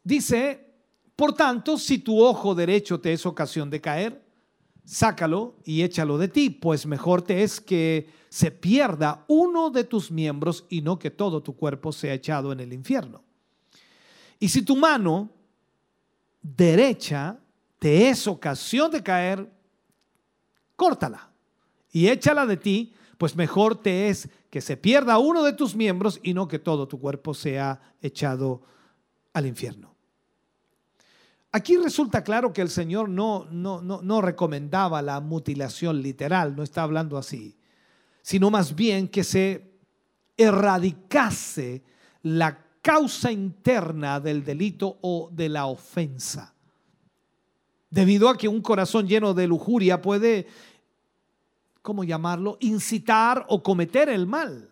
Dice, 0.04 0.72
por 1.14 1.34
tanto, 1.34 1.78
si 1.78 1.98
tu 1.98 2.20
ojo 2.20 2.54
derecho 2.54 3.00
te 3.00 3.12
es 3.12 3.24
ocasión 3.24 3.70
de 3.70 3.80
caer, 3.80 4.22
sácalo 4.84 5.56
y 5.64 5.82
échalo 5.82 6.18
de 6.18 6.28
ti, 6.28 6.50
pues 6.50 6.86
mejor 6.86 7.22
te 7.22 7.42
es 7.42 7.60
que 7.60 8.08
se 8.28 8.50
pierda 8.50 9.24
uno 9.28 9.70
de 9.70 9.84
tus 9.84 10.10
miembros 10.10 10.64
y 10.68 10.80
no 10.80 10.98
que 10.98 11.10
todo 11.10 11.42
tu 11.42 11.54
cuerpo 11.54 11.92
sea 11.92 12.14
echado 12.14 12.52
en 12.52 12.60
el 12.60 12.72
infierno. 12.72 13.22
Y 14.40 14.48
si 14.48 14.62
tu 14.62 14.74
mano 14.74 15.30
derecha 16.40 17.38
te 17.78 18.08
es 18.08 18.26
ocasión 18.26 18.90
de 18.90 19.02
caer, 19.02 19.48
córtala 20.74 21.30
y 21.92 22.08
échala 22.08 22.46
de 22.46 22.56
ti, 22.56 22.94
pues 23.18 23.36
mejor 23.36 23.76
te 23.76 24.08
es 24.08 24.28
que 24.50 24.60
se 24.60 24.76
pierda 24.76 25.18
uno 25.18 25.42
de 25.42 25.52
tus 25.52 25.74
miembros 25.74 26.20
y 26.22 26.34
no 26.34 26.48
que 26.48 26.58
todo 26.58 26.88
tu 26.88 27.00
cuerpo 27.00 27.34
sea 27.34 27.80
echado 28.00 28.62
al 29.32 29.46
infierno. 29.46 29.92
Aquí 31.54 31.76
resulta 31.76 32.24
claro 32.24 32.52
que 32.52 32.62
el 32.62 32.70
Señor 32.70 33.10
no, 33.10 33.46
no, 33.50 33.82
no, 33.82 34.20
recomendaba 34.22 35.02
la 35.02 35.20
mutilación 35.20 36.00
literal, 36.00 36.56
no 36.56 36.62
está 36.62 36.82
hablando 36.82 37.18
así, 37.18 37.58
sino 38.22 38.50
más 38.50 38.74
bien 38.74 39.06
que 39.06 39.22
se 39.22 39.70
erradicase 40.38 41.82
la 42.22 42.58
causa 42.80 43.30
interna 43.30 44.18
del 44.18 44.44
delito 44.44 44.98
o 45.02 45.28
de 45.30 45.50
la 45.50 45.66
ofensa. 45.66 46.54
Debido 47.90 48.30
a 48.30 48.38
que 48.38 48.48
un 48.48 48.62
corazón 48.62 49.06
lleno 49.06 49.34
de 49.34 49.46
lujuria 49.46 50.00
puede, 50.00 50.46
¿cómo 51.82 52.04
llamarlo?, 52.04 52.56
incitar 52.60 53.44
o 53.48 53.62
cometer 53.62 54.08
el 54.08 54.26
mal. 54.26 54.70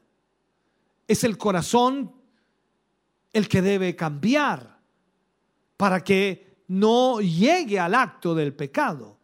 Es 1.07 1.24
el 1.24 1.37
corazón 1.37 2.12
el 3.32 3.49
que 3.49 3.62
debe 3.62 3.95
cambiar 3.97 4.78
para 5.77 6.03
que 6.03 6.62
no 6.69 7.20
llegue 7.20 7.78
al 7.78 7.95
acto 7.95 8.35
del 8.35 8.55
pecado. 8.55 9.19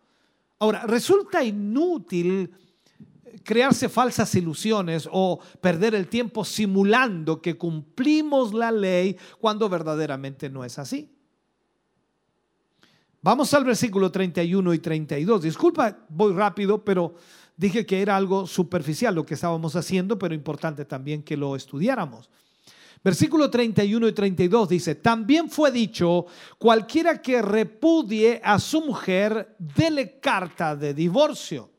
Ahora, 0.59 0.83
resulta 0.87 1.45
inútil 1.45 2.53
crearse 3.45 3.89
falsas 3.89 4.35
ilusiones 4.35 5.09
o 5.11 5.39
perder 5.61 5.95
el 5.95 6.09
tiempo 6.09 6.45
simulando 6.45 7.41
que 7.41 7.57
cumplimos 7.57 8.53
la 8.53 8.73
ley 8.73 9.17
cuando 9.41 9.69
verdaderamente 9.69 10.51
no 10.51 10.65
es 10.65 10.79
así. 10.79 11.13
Vamos 13.23 13.53
al 13.55 13.65
versículo 13.65 14.11
31 14.11 14.75
y 14.75 14.79
32. 14.79 15.43
Disculpa, 15.43 15.97
voy 16.09 16.33
rápido, 16.33 16.85
pero 16.85 17.15
dije 17.57 17.87
que 17.87 18.03
era 18.03 18.17
algo 18.17 18.47
superficial 18.47 19.15
lo 19.15 19.27
que 19.27 19.35
estábamos 19.35 19.77
haciendo, 19.77 20.19
pero 20.19 20.35
importante 20.35 20.85
también 20.85 21.23
que 21.23 21.37
lo 21.37 21.57
estudiáramos. 21.57 22.29
Versículo 23.03 23.49
31 23.51 24.09
y 24.09 24.13
32 24.13 24.69
dice, 24.69 24.95
también 24.97 25.49
fue 25.49 25.71
dicho, 25.71 26.27
cualquiera 26.59 27.23
que 27.23 27.41
repudie 27.41 28.41
a 28.43 28.59
su 28.59 28.81
mujer, 28.81 29.55
dele 29.59 30.19
carta 30.19 30.75
de 30.75 30.93
divorcio. 30.93 31.71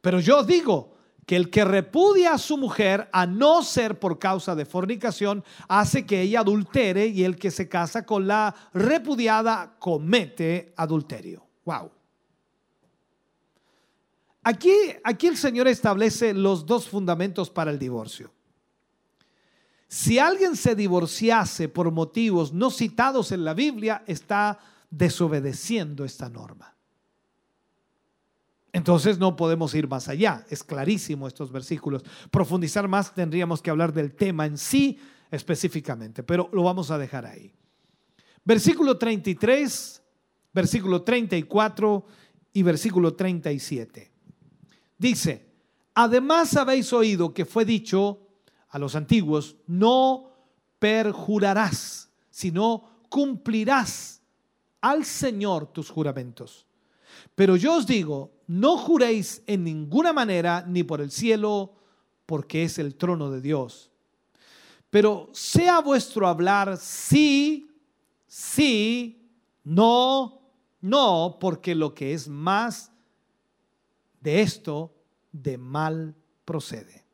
Pero 0.00 0.18
yo 0.20 0.42
digo 0.42 0.94
que 1.26 1.36
el 1.36 1.50
que 1.50 1.64
repudia 1.64 2.34
a 2.34 2.38
su 2.38 2.56
mujer, 2.56 3.08
a 3.12 3.26
no 3.26 3.62
ser 3.62 3.98
por 3.98 4.18
causa 4.18 4.54
de 4.54 4.64
fornicación, 4.64 5.44
hace 5.68 6.06
que 6.06 6.22
ella 6.22 6.40
adultere 6.40 7.06
y 7.06 7.24
el 7.24 7.36
que 7.36 7.50
se 7.50 7.68
casa 7.68 8.06
con 8.06 8.26
la 8.26 8.54
repudiada 8.72 9.76
comete 9.78 10.72
adulterio. 10.76 11.44
Wow. 11.64 11.95
Aquí, 14.48 14.70
aquí 15.02 15.26
el 15.26 15.36
Señor 15.36 15.66
establece 15.66 16.32
los 16.32 16.64
dos 16.64 16.88
fundamentos 16.88 17.50
para 17.50 17.72
el 17.72 17.80
divorcio. 17.80 18.32
Si 19.88 20.20
alguien 20.20 20.54
se 20.54 20.76
divorciase 20.76 21.68
por 21.68 21.90
motivos 21.90 22.52
no 22.52 22.70
citados 22.70 23.32
en 23.32 23.44
la 23.44 23.54
Biblia, 23.54 24.04
está 24.06 24.60
desobedeciendo 24.88 26.04
esta 26.04 26.28
norma. 26.28 26.76
Entonces 28.72 29.18
no 29.18 29.34
podemos 29.34 29.74
ir 29.74 29.88
más 29.88 30.08
allá. 30.08 30.46
Es 30.48 30.62
clarísimo 30.62 31.26
estos 31.26 31.50
versículos. 31.50 32.04
Profundizar 32.30 32.86
más 32.86 33.12
tendríamos 33.12 33.60
que 33.60 33.70
hablar 33.70 33.92
del 33.92 34.14
tema 34.14 34.46
en 34.46 34.58
sí 34.58 34.96
específicamente, 35.28 36.22
pero 36.22 36.48
lo 36.52 36.62
vamos 36.62 36.92
a 36.92 36.98
dejar 36.98 37.26
ahí. 37.26 37.52
Versículo 38.44 38.96
33, 38.96 40.02
versículo 40.52 41.02
34 41.02 42.06
y 42.52 42.62
versículo 42.62 43.12
37. 43.12 44.14
Dice, 44.98 45.46
además 45.94 46.56
habéis 46.56 46.92
oído 46.92 47.34
que 47.34 47.44
fue 47.44 47.64
dicho 47.64 48.20
a 48.68 48.78
los 48.78 48.94
antiguos, 48.94 49.56
no 49.66 50.30
perjurarás, 50.78 52.10
sino 52.30 53.02
cumplirás 53.08 54.22
al 54.80 55.04
Señor 55.04 55.66
tus 55.66 55.90
juramentos. 55.90 56.66
Pero 57.34 57.56
yo 57.56 57.74
os 57.74 57.86
digo, 57.86 58.32
no 58.46 58.76
juréis 58.76 59.42
en 59.46 59.64
ninguna 59.64 60.12
manera 60.12 60.64
ni 60.66 60.82
por 60.82 61.00
el 61.00 61.10
cielo, 61.10 61.74
porque 62.24 62.64
es 62.64 62.78
el 62.78 62.96
trono 62.96 63.30
de 63.30 63.40
Dios. 63.40 63.90
Pero 64.90 65.28
sea 65.32 65.80
vuestro 65.80 66.26
hablar 66.26 66.76
sí, 66.76 67.70
sí, 68.26 69.30
no, 69.64 70.40
no, 70.80 71.36
porque 71.40 71.74
lo 71.74 71.94
que 71.94 72.12
es 72.12 72.28
más 72.28 72.92
de 74.26 74.42
esto, 74.42 74.92
de 75.30 75.56
mal 75.56 76.16
procede. 76.44 77.04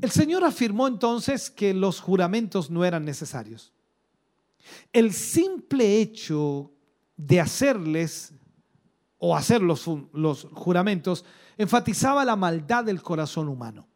El 0.00 0.10
Señor 0.10 0.44
afirmó 0.44 0.88
entonces 0.88 1.50
que 1.50 1.74
los 1.74 2.00
juramentos 2.00 2.70
no 2.70 2.86
eran 2.86 3.04
necesarios. 3.04 3.70
El 4.94 5.12
simple 5.12 6.00
hecho 6.00 6.72
de 7.18 7.38
hacerles 7.38 8.32
o 9.18 9.36
hacer 9.36 9.60
los, 9.60 9.84
los 10.14 10.44
juramentos, 10.54 11.26
enfatizaba 11.58 12.24
la 12.24 12.36
maldad 12.36 12.84
del 12.84 13.02
corazón 13.02 13.46
humano. 13.46 13.88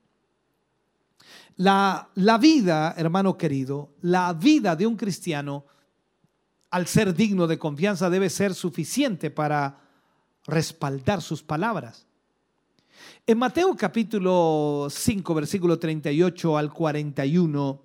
La, 1.57 2.11
la 2.17 2.37
vida, 2.37 2.93
hermano 2.99 3.39
querido, 3.39 3.95
la 4.03 4.35
vida 4.35 4.77
de 4.77 4.87
un 4.87 4.97
cristiano, 4.97 5.65
al 6.69 6.87
ser 6.87 7.15
digno 7.15 7.47
de 7.47 7.59
confianza, 7.59 8.11
debe 8.11 8.29
ser 8.29 8.53
suficiente 8.53 9.31
para 9.31 9.82
respaldar 10.47 11.23
sus 11.23 11.43
palabras. 11.43 12.07
En 13.27 13.39
Mateo 13.39 13.77
capítulo 13.77 14.89
5, 14.91 15.35
versículo 15.35 15.79
38 15.79 16.59
al 16.59 16.73
41, 16.73 17.81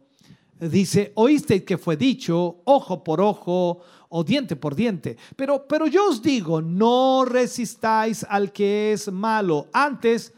dice, 0.59 1.11
oíste 1.15 1.63
que 1.63 1.77
fue 1.77 1.95
dicho, 1.95 2.61
ojo 2.65 3.03
por 3.03 3.21
ojo, 3.21 3.81
o 4.09 4.23
diente 4.23 4.55
por 4.55 4.75
diente. 4.75 5.17
Pero, 5.35 5.67
pero 5.67 5.87
yo 5.87 6.09
os 6.09 6.21
digo, 6.21 6.61
no 6.61 7.25
resistáis 7.25 8.25
al 8.29 8.51
que 8.51 8.93
es 8.93 9.11
malo. 9.11 9.67
Antes, 9.73 10.33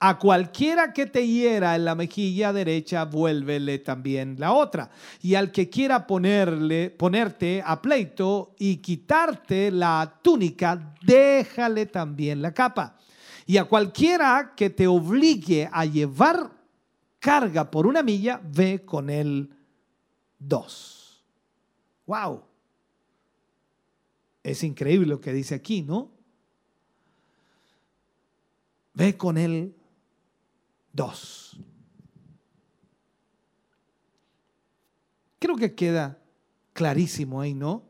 a 0.00 0.18
cualquiera 0.18 0.92
que 0.92 1.06
te 1.06 1.26
hiera 1.26 1.74
en 1.74 1.84
la 1.84 1.96
mejilla 1.96 2.52
derecha, 2.52 3.04
vuélvele 3.04 3.78
también 3.80 4.36
la 4.38 4.52
otra. 4.52 4.90
Y 5.20 5.34
al 5.34 5.50
que 5.50 5.68
quiera 5.68 6.06
ponerle, 6.06 6.90
ponerte 6.90 7.62
a 7.64 7.82
pleito 7.82 8.54
y 8.58 8.76
quitarte 8.76 9.72
la 9.72 10.20
túnica, 10.22 10.94
déjale 11.02 11.86
también 11.86 12.40
la 12.40 12.54
capa. 12.54 12.96
Y 13.44 13.56
a 13.56 13.64
cualquiera 13.64 14.52
que 14.56 14.70
te 14.70 14.86
obligue 14.86 15.68
a 15.72 15.84
llevar 15.84 16.52
carga 17.18 17.68
por 17.68 17.86
una 17.86 18.02
milla, 18.02 18.40
ve 18.44 18.84
con 18.84 19.10
él 19.10 19.50
dos. 20.38 21.24
Wow. 22.06 22.44
Es 24.44 24.62
increíble 24.62 25.08
lo 25.08 25.20
que 25.20 25.32
dice 25.32 25.56
aquí, 25.56 25.82
¿no? 25.82 26.12
Ve 28.94 29.16
con 29.16 29.36
él 29.36 29.74
Creo 35.38 35.56
que 35.56 35.74
queda 35.74 36.18
clarísimo 36.72 37.40
ahí, 37.40 37.54
¿no? 37.54 37.84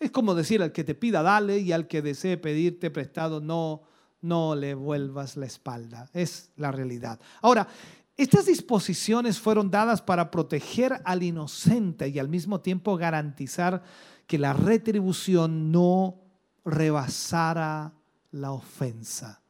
Es 0.00 0.10
como 0.10 0.34
decir 0.34 0.62
al 0.62 0.72
que 0.72 0.84
te 0.84 0.94
pida, 0.94 1.22
dale, 1.22 1.58
y 1.58 1.72
al 1.72 1.88
que 1.88 2.02
desee 2.02 2.36
pedirte 2.36 2.90
prestado, 2.90 3.40
no, 3.40 3.82
no 4.20 4.54
le 4.54 4.74
vuelvas 4.74 5.36
la 5.36 5.46
espalda. 5.46 6.08
Es 6.12 6.50
la 6.56 6.70
realidad. 6.70 7.20
Ahora, 7.42 7.68
estas 8.16 8.46
disposiciones 8.46 9.38
fueron 9.38 9.70
dadas 9.70 10.02
para 10.02 10.30
proteger 10.30 11.00
al 11.04 11.22
inocente 11.22 12.08
y 12.08 12.18
al 12.18 12.28
mismo 12.28 12.60
tiempo 12.60 12.96
garantizar 12.96 13.82
que 14.26 14.38
la 14.38 14.52
retribución 14.52 15.70
no 15.70 16.20
rebasara 16.64 17.92
la 18.32 18.52
ofensa. 18.52 19.40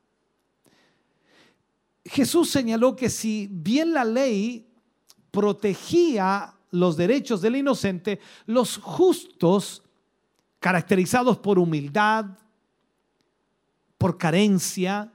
Jesús 2.09 2.51
señaló 2.51 2.97
que 2.97 3.10
si 3.10 3.48
bien 3.51 3.93
la 3.93 4.05
ley 4.05 4.66
protegía 5.30 6.55
los 6.70 6.97
derechos 6.97 7.40
del 7.40 7.56
inocente, 7.56 8.20
los 8.47 8.78
justos, 8.78 9.82
caracterizados 10.59 11.39
por 11.39 11.59
humildad, 11.59 12.26
por 13.97 14.16
carencia, 14.18 15.12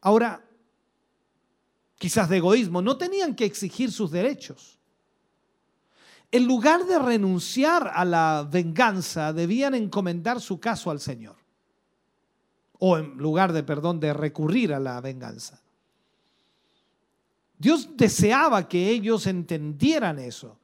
ahora 0.00 0.44
quizás 1.98 2.28
de 2.28 2.38
egoísmo, 2.38 2.82
no 2.82 2.96
tenían 2.96 3.34
que 3.34 3.44
exigir 3.44 3.90
sus 3.90 4.10
derechos. 4.10 4.78
En 6.30 6.46
lugar 6.46 6.84
de 6.86 6.98
renunciar 6.98 7.92
a 7.94 8.04
la 8.04 8.46
venganza, 8.50 9.32
debían 9.32 9.74
encomendar 9.74 10.40
su 10.40 10.58
caso 10.60 10.90
al 10.90 11.00
Señor. 11.00 11.45
O 12.78 12.98
en 12.98 13.16
lugar 13.16 13.52
de, 13.52 13.62
perdón, 13.62 14.00
de 14.00 14.12
recurrir 14.12 14.74
a 14.74 14.80
la 14.80 15.00
venganza. 15.00 15.62
Dios 17.58 17.96
deseaba 17.96 18.68
que 18.68 18.90
ellos 18.90 19.26
entendieran 19.26 20.18
eso. 20.18 20.58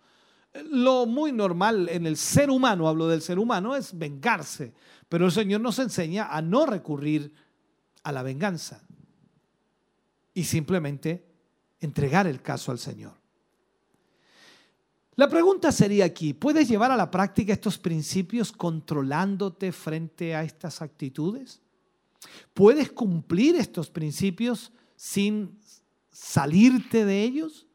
Lo 0.70 1.06
muy 1.06 1.32
normal 1.32 1.88
en 1.88 2.06
el 2.06 2.18
ser 2.18 2.50
humano, 2.50 2.86
hablo 2.86 3.08
del 3.08 3.22
ser 3.22 3.38
humano, 3.38 3.74
es 3.74 3.96
vengarse. 3.96 4.74
Pero 5.08 5.26
el 5.26 5.32
Señor 5.32 5.60
nos 5.60 5.78
enseña 5.78 6.28
a 6.28 6.42
no 6.42 6.66
recurrir 6.66 7.32
a 8.02 8.12
la 8.12 8.22
venganza 8.22 8.82
y 10.34 10.44
simplemente 10.44 11.24
entregar 11.80 12.26
el 12.26 12.42
caso 12.42 12.70
al 12.70 12.78
Señor. 12.78 13.14
La 15.16 15.28
pregunta 15.28 15.70
sería 15.72 16.06
aquí, 16.06 16.32
¿puedes 16.32 16.68
llevar 16.68 16.90
a 16.90 16.96
la 16.96 17.10
práctica 17.10 17.52
estos 17.52 17.76
principios 17.76 18.50
controlándote 18.50 19.70
frente 19.72 20.34
a 20.34 20.42
estas 20.42 20.80
actitudes? 20.80 21.60
¿Puedes 22.54 22.90
cumplir 22.90 23.56
estos 23.56 23.90
principios 23.90 24.72
sin 24.96 25.58
salirte 26.10 27.04
de 27.04 27.22
ellos? 27.22 27.66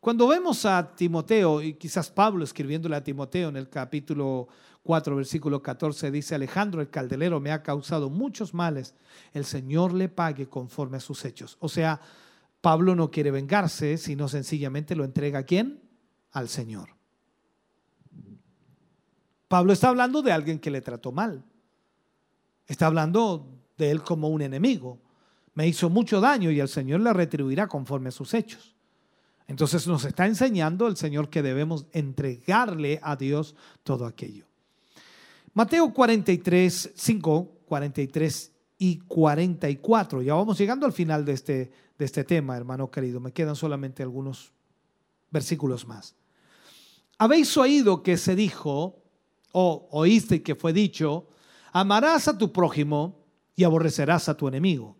Cuando 0.00 0.28
vemos 0.28 0.64
a 0.64 0.94
Timoteo, 0.94 1.60
y 1.60 1.74
quizás 1.74 2.10
Pablo 2.10 2.44
escribiéndole 2.44 2.94
a 2.94 3.02
Timoteo 3.02 3.48
en 3.48 3.56
el 3.56 3.68
capítulo 3.68 4.46
4, 4.84 5.16
versículo 5.16 5.60
14, 5.60 6.10
dice, 6.12 6.34
Alejandro 6.36 6.80
el 6.80 6.90
caldelero 6.90 7.40
me 7.40 7.50
ha 7.50 7.62
causado 7.62 8.08
muchos 8.08 8.54
males, 8.54 8.94
el 9.32 9.44
Señor 9.44 9.92
le 9.92 10.08
pague 10.08 10.48
conforme 10.48 10.98
a 10.98 11.00
sus 11.00 11.24
hechos. 11.24 11.56
O 11.58 11.68
sea, 11.68 12.00
Pablo 12.60 12.94
no 12.94 13.10
quiere 13.10 13.32
vengarse, 13.32 13.98
sino 13.98 14.28
sencillamente 14.28 14.94
lo 14.94 15.04
entrega 15.04 15.40
a 15.40 15.42
quién? 15.42 15.82
Al 16.30 16.48
Señor. 16.48 16.90
Pablo 19.48 19.72
está 19.72 19.88
hablando 19.88 20.22
de 20.22 20.32
alguien 20.32 20.58
que 20.58 20.70
le 20.70 20.80
trató 20.80 21.12
mal. 21.12 21.44
Está 22.66 22.86
hablando 22.86 23.48
de 23.76 23.90
él 23.90 24.02
como 24.02 24.28
un 24.28 24.42
enemigo. 24.42 24.98
Me 25.54 25.66
hizo 25.66 25.88
mucho 25.88 26.20
daño 26.20 26.50
y 26.50 26.60
el 26.60 26.68
Señor 26.68 27.00
le 27.00 27.12
retribuirá 27.12 27.66
conforme 27.66 28.08
a 28.08 28.12
sus 28.12 28.34
hechos. 28.34 28.74
Entonces 29.48 29.86
nos 29.86 30.04
está 30.04 30.26
enseñando 30.26 30.88
el 30.88 30.96
Señor 30.96 31.30
que 31.30 31.42
debemos 31.42 31.86
entregarle 31.92 32.98
a 33.02 33.16
Dios 33.16 33.54
todo 33.84 34.06
aquello. 34.06 34.44
Mateo 35.54 35.92
43, 35.92 36.92
5, 36.94 37.52
43 37.64 38.52
y 38.78 38.98
44. 38.98 40.22
Ya 40.22 40.34
vamos 40.34 40.58
llegando 40.58 40.84
al 40.84 40.92
final 40.92 41.24
de 41.24 41.32
este, 41.32 41.70
de 41.98 42.04
este 42.04 42.24
tema, 42.24 42.56
hermano 42.56 42.90
querido. 42.90 43.20
Me 43.20 43.32
quedan 43.32 43.56
solamente 43.56 44.02
algunos 44.02 44.52
versículos 45.30 45.86
más. 45.86 46.14
Habéis 47.18 47.56
oído 47.56 48.02
que 48.02 48.18
se 48.18 48.36
dijo, 48.36 49.02
o 49.52 49.88
oíste 49.92 50.42
que 50.42 50.54
fue 50.54 50.72
dicho, 50.72 51.28
amarás 51.80 52.26
a 52.26 52.38
tu 52.38 52.50
prójimo 52.52 53.22
y 53.54 53.64
aborrecerás 53.64 54.30
a 54.30 54.34
tu 54.34 54.48
enemigo. 54.48 54.96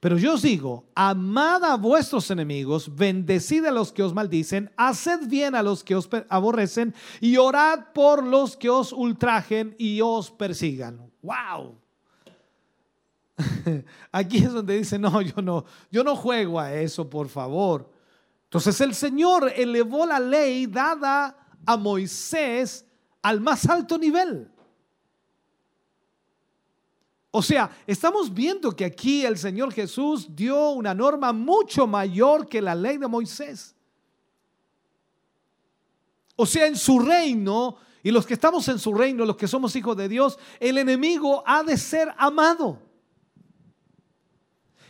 Pero 0.00 0.18
yo 0.18 0.34
os 0.34 0.42
digo, 0.42 0.84
amad 0.94 1.64
a 1.64 1.76
vuestros 1.78 2.30
enemigos, 2.30 2.94
bendecid 2.94 3.64
a 3.64 3.70
los 3.70 3.90
que 3.90 4.02
os 4.02 4.12
maldicen, 4.12 4.70
haced 4.76 5.28
bien 5.28 5.54
a 5.54 5.62
los 5.62 5.82
que 5.82 5.96
os 5.96 6.10
aborrecen 6.28 6.94
y 7.22 7.38
orad 7.38 7.92
por 7.94 8.22
los 8.22 8.54
que 8.54 8.68
os 8.68 8.92
ultrajen 8.92 9.74
y 9.78 10.02
os 10.02 10.30
persigan. 10.30 11.10
¡Wow! 11.22 11.78
Aquí 14.12 14.44
es 14.44 14.52
donde 14.52 14.76
dice, 14.76 14.98
no, 14.98 15.22
yo 15.22 15.40
no, 15.40 15.64
yo 15.90 16.04
no 16.04 16.16
juego 16.16 16.60
a 16.60 16.74
eso, 16.74 17.08
por 17.08 17.30
favor. 17.30 17.90
Entonces 18.44 18.78
el 18.82 18.94
Señor 18.94 19.50
elevó 19.56 20.04
la 20.04 20.20
ley 20.20 20.66
dada 20.66 21.34
a 21.64 21.78
Moisés 21.78 22.84
al 23.22 23.40
más 23.40 23.66
alto 23.66 23.96
nivel. 23.96 24.50
O 27.30 27.42
sea, 27.42 27.70
estamos 27.86 28.32
viendo 28.32 28.74
que 28.74 28.84
aquí 28.84 29.24
el 29.24 29.38
Señor 29.38 29.72
Jesús 29.72 30.26
dio 30.34 30.70
una 30.70 30.94
norma 30.94 31.32
mucho 31.32 31.86
mayor 31.86 32.48
que 32.48 32.60
la 32.60 32.74
ley 32.74 32.98
de 32.98 33.06
Moisés. 33.06 33.76
O 36.34 36.44
sea, 36.44 36.66
en 36.66 36.76
su 36.76 36.98
reino, 36.98 37.76
y 38.02 38.10
los 38.10 38.26
que 38.26 38.34
estamos 38.34 38.66
en 38.68 38.78
su 38.78 38.94
reino, 38.94 39.24
los 39.24 39.36
que 39.36 39.46
somos 39.46 39.76
hijos 39.76 39.96
de 39.96 40.08
Dios, 40.08 40.38
el 40.58 40.78
enemigo 40.78 41.44
ha 41.46 41.62
de 41.62 41.76
ser 41.76 42.12
amado. 42.16 42.89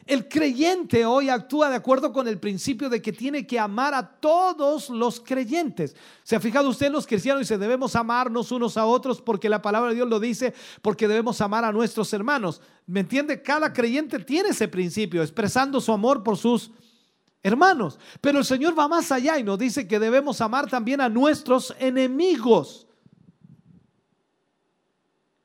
El 0.07 0.29
creyente 0.29 1.05
hoy 1.05 1.29
actúa 1.29 1.69
de 1.69 1.77
acuerdo 1.77 2.13
con 2.13 2.27
el 2.27 2.39
principio 2.39 2.89
de 2.89 3.03
que 3.03 3.13
tiene 3.13 3.47
que 3.47 3.59
amar 3.59 3.95
a 3.95 4.07
todos 4.07 4.91
los 4.91 5.21
creyentes. 5.21 5.95
¿Se 6.23 6.35
ha 6.35 6.41
fijado 6.41 6.69
usted 6.69 6.91
los 6.91 7.07
cristianos? 7.07 7.41
Dice, 7.41 7.59
debemos 7.59 7.95
amarnos 7.95 8.51
unos 8.51 8.77
a 8.77 8.87
otros 8.87 9.21
porque 9.21 9.49
la 9.49 9.63
palabra 9.63 9.91
de 9.91 9.97
Dios 9.97 10.09
lo 10.09 10.19
dice, 10.19 10.55
porque 10.83 11.07
debemos 11.07 11.41
amar 11.41 11.65
a 11.65 11.73
nuestros 11.73 12.13
hermanos. 12.13 12.61
¿Me 12.87 13.01
entiende? 13.01 13.43
Cada 13.43 13.73
creyente 13.73 14.19
tiene 14.21 14.51
ese 14.51 14.69
principio, 14.69 15.23
expresando 15.23 15.81
su 15.81 15.93
amor 15.93 16.23
por 16.23 16.37
sus 16.37 16.71
hermanos. 17.43 17.99
Pero 18.21 18.39
el 18.39 18.45
Señor 18.45 18.79
va 18.79 18.89
más 18.89 19.13
allá 19.13 19.39
y 19.39 19.45
nos 19.45 19.59
dice 19.59 19.87
que 19.87 19.99
debemos 19.99 20.41
amar 20.41 20.69
también 20.69 21.01
a 21.01 21.09
nuestros 21.09 21.75
enemigos. 21.79 22.87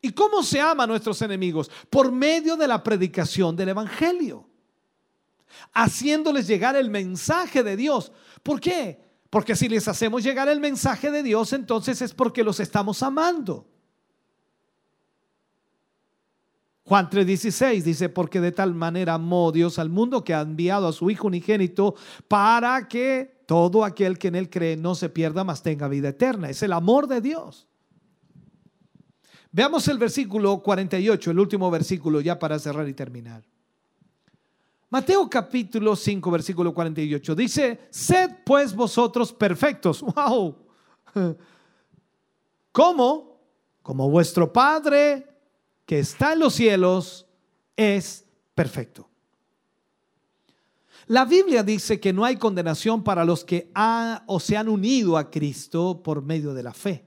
¿Y 0.06 0.12
cómo 0.12 0.44
se 0.44 0.62
ama 0.62 0.84
a 0.84 0.88
nuestros 0.88 1.20
enemigos? 1.24 1.72
Por 1.90 2.12
medio 2.12 2.56
de 2.56 2.68
la 2.68 2.84
predicación 2.84 3.56
del 3.56 3.70
Evangelio 3.70 4.48
haciéndoles 5.74 6.46
llegar 6.46 6.76
el 6.76 6.92
mensaje 6.92 7.64
de 7.64 7.76
Dios. 7.76 8.12
¿Por 8.44 8.60
qué? 8.60 9.04
Porque 9.32 9.56
si 9.56 9.68
les 9.68 9.88
hacemos 9.88 10.24
llegar 10.24 10.48
el 10.48 10.60
mensaje 10.60 11.10
de 11.10 11.24
Dios, 11.24 11.54
entonces 11.54 12.04
es 12.04 12.14
porque 12.14 12.44
los 12.44 12.60
estamos 12.60 13.02
amando. 13.02 13.68
Juan 16.84 17.10
3:16 17.10 17.82
dice, 17.82 18.10
porque 18.10 18.40
de 18.40 18.52
tal 18.52 18.76
manera 18.76 19.16
amó 19.16 19.52
Dios 19.52 19.80
al 19.80 19.90
mundo 19.90 20.24
que 20.24 20.36
ha 20.36 20.42
enviado 20.42 20.88
a 20.88 20.94
su 20.94 21.10
Hijo 21.10 21.28
unigénito 21.28 21.96
para 22.28 22.88
que 22.88 23.42
todo 23.48 23.84
aquel 23.84 24.20
que 24.20 24.28
en 24.28 24.36
él 24.36 24.52
cree 24.52 24.78
no 24.78 24.94
se 24.94 25.10
pierda, 25.10 25.44
mas 25.44 25.64
tenga 25.64 25.88
vida 25.88 26.10
eterna. 26.10 26.50
Es 26.50 26.62
el 26.62 26.74
amor 26.74 27.08
de 27.08 27.22
Dios. 27.22 27.68
Veamos 29.56 29.88
el 29.88 29.98
versículo 29.98 30.62
48, 30.62 31.32
el 31.32 31.40
último 31.40 31.72
versículo 31.72 32.20
ya 32.20 32.38
para 32.38 32.60
cerrar 32.60 32.90
y 32.90 32.94
terminar. 32.94 33.42
Mateo 34.90 35.30
capítulo 35.30 35.96
5, 35.96 36.30
versículo 36.30 36.74
48 36.74 37.36
dice, 37.36 37.88
sed 37.90 38.32
pues 38.46 38.76
vosotros 38.76 39.32
perfectos. 39.32 40.02
¡Wow! 40.14 40.58
¿Cómo? 42.74 43.40
Como 43.82 44.10
vuestro 44.10 44.52
Padre 44.52 45.26
que 45.86 46.00
está 46.00 46.34
en 46.34 46.40
los 46.40 46.54
cielos 46.54 47.26
es 47.78 48.26
perfecto. 48.54 49.08
La 51.08 51.24
Biblia 51.24 51.64
dice 51.64 52.02
que 52.02 52.12
no 52.12 52.26
hay 52.26 52.36
condenación 52.36 53.06
para 53.06 53.24
los 53.24 53.46
que 53.46 53.72
han 53.74 54.22
o 54.28 54.42
se 54.42 54.58
han 54.58 54.68
unido 54.68 55.18
a 55.18 55.32
Cristo 55.32 56.04
por 56.04 56.22
medio 56.22 56.54
de 56.54 56.64
la 56.64 56.74
fe. 56.74 57.06